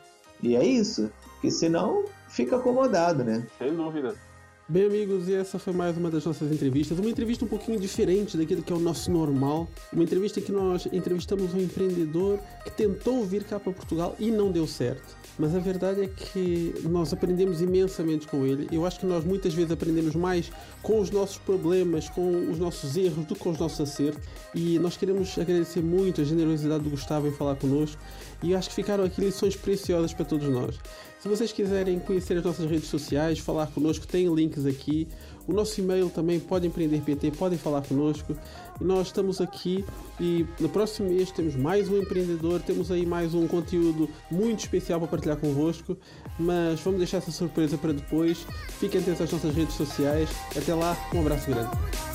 E 0.41 0.55
é 0.55 0.65
isso, 0.65 1.11
porque 1.33 1.51
senão 1.51 2.05
fica 2.27 2.55
acomodado, 2.57 3.23
né? 3.23 3.45
Sem 3.59 3.75
dúvida. 3.75 4.15
Bem, 4.67 4.87
amigos, 4.87 5.29
e 5.29 5.35
essa 5.35 5.59
foi 5.59 5.73
mais 5.73 5.95
uma 5.95 6.09
das 6.09 6.25
nossas 6.25 6.51
entrevistas. 6.51 6.97
Uma 6.97 7.11
entrevista 7.11 7.45
um 7.45 7.47
pouquinho 7.47 7.79
diferente 7.79 8.35
daquilo 8.35 8.63
que 8.63 8.73
é 8.73 8.75
o 8.75 8.79
nosso 8.79 9.11
normal. 9.11 9.69
Uma 9.93 10.01
entrevista 10.01 10.41
que 10.41 10.51
nós 10.51 10.87
entrevistamos 10.91 11.53
um 11.53 11.59
empreendedor 11.59 12.39
que 12.63 12.71
tentou 12.71 13.23
vir 13.23 13.43
cá 13.43 13.59
para 13.59 13.71
Portugal 13.71 14.15
e 14.17 14.31
não 14.31 14.51
deu 14.51 14.65
certo. 14.65 15.15
Mas 15.37 15.53
a 15.53 15.59
verdade 15.59 16.01
é 16.01 16.07
que 16.07 16.73
nós 16.89 17.13
aprendemos 17.13 17.61
imensamente 17.61 18.25
com 18.25 18.43
ele. 18.43 18.67
Eu 18.71 18.87
acho 18.87 18.99
que 18.99 19.05
nós 19.05 19.23
muitas 19.23 19.53
vezes 19.53 19.69
aprendemos 19.69 20.15
mais 20.15 20.51
com 20.81 20.99
os 20.99 21.11
nossos 21.11 21.37
problemas, 21.37 22.09
com 22.09 22.49
os 22.49 22.57
nossos 22.57 22.97
erros, 22.97 23.23
do 23.23 23.35
que 23.35 23.41
com 23.41 23.51
os 23.51 23.59
nossos 23.59 23.79
acertos. 23.79 24.23
E 24.55 24.79
nós 24.79 24.97
queremos 24.97 25.37
agradecer 25.37 25.83
muito 25.83 26.21
a 26.21 26.23
generosidade 26.23 26.83
do 26.83 26.89
Gustavo 26.89 27.27
em 27.27 27.31
falar 27.31 27.55
connosco. 27.57 28.01
E 28.41 28.55
acho 28.55 28.69
que 28.69 28.75
ficaram 28.75 29.03
aqui 29.03 29.21
lições 29.21 29.55
preciosas 29.55 30.11
para 30.11 30.25
todos 30.25 30.49
nós. 30.49 30.79
Se 31.25 31.29
vocês 31.29 31.51
quiserem 31.51 31.97
conhecer 31.97 32.37
as 32.37 32.43
nossas 32.43 32.69
redes 32.69 32.87
sociais, 32.87 33.39
falar 33.39 33.65
conosco, 33.65 34.05
tem 34.05 34.31
links 34.31 34.63
aqui. 34.63 35.07
O 35.47 35.53
nosso 35.53 35.81
e-mail 35.81 36.07
também 36.07 36.39
pode 36.39 36.67
empreender 36.67 37.01
PT, 37.01 37.31
podem 37.31 37.57
falar 37.57 37.81
conosco. 37.81 38.37
E 38.79 38.83
nós 38.83 39.07
estamos 39.07 39.41
aqui 39.41 39.83
e 40.19 40.45
no 40.59 40.69
próximo 40.69 41.09
mês 41.09 41.31
temos 41.31 41.55
mais 41.55 41.89
um 41.89 41.97
empreendedor, 41.97 42.61
temos 42.61 42.91
aí 42.91 43.07
mais 43.07 43.33
um 43.33 43.47
conteúdo 43.47 44.07
muito 44.29 44.59
especial 44.59 44.99
para 44.99 45.07
partilhar 45.07 45.37
convosco, 45.37 45.97
mas 46.37 46.79
vamos 46.81 46.99
deixar 46.99 47.17
essa 47.17 47.31
surpresa 47.31 47.75
para 47.75 47.91
depois. 47.91 48.45
Fiquem 48.79 49.01
atentos 49.01 49.21
às 49.21 49.31
nossas 49.31 49.55
redes 49.55 49.73
sociais. 49.73 50.29
Até 50.55 50.75
lá, 50.75 50.95
um 51.11 51.21
abraço 51.21 51.49
grande. 51.49 52.14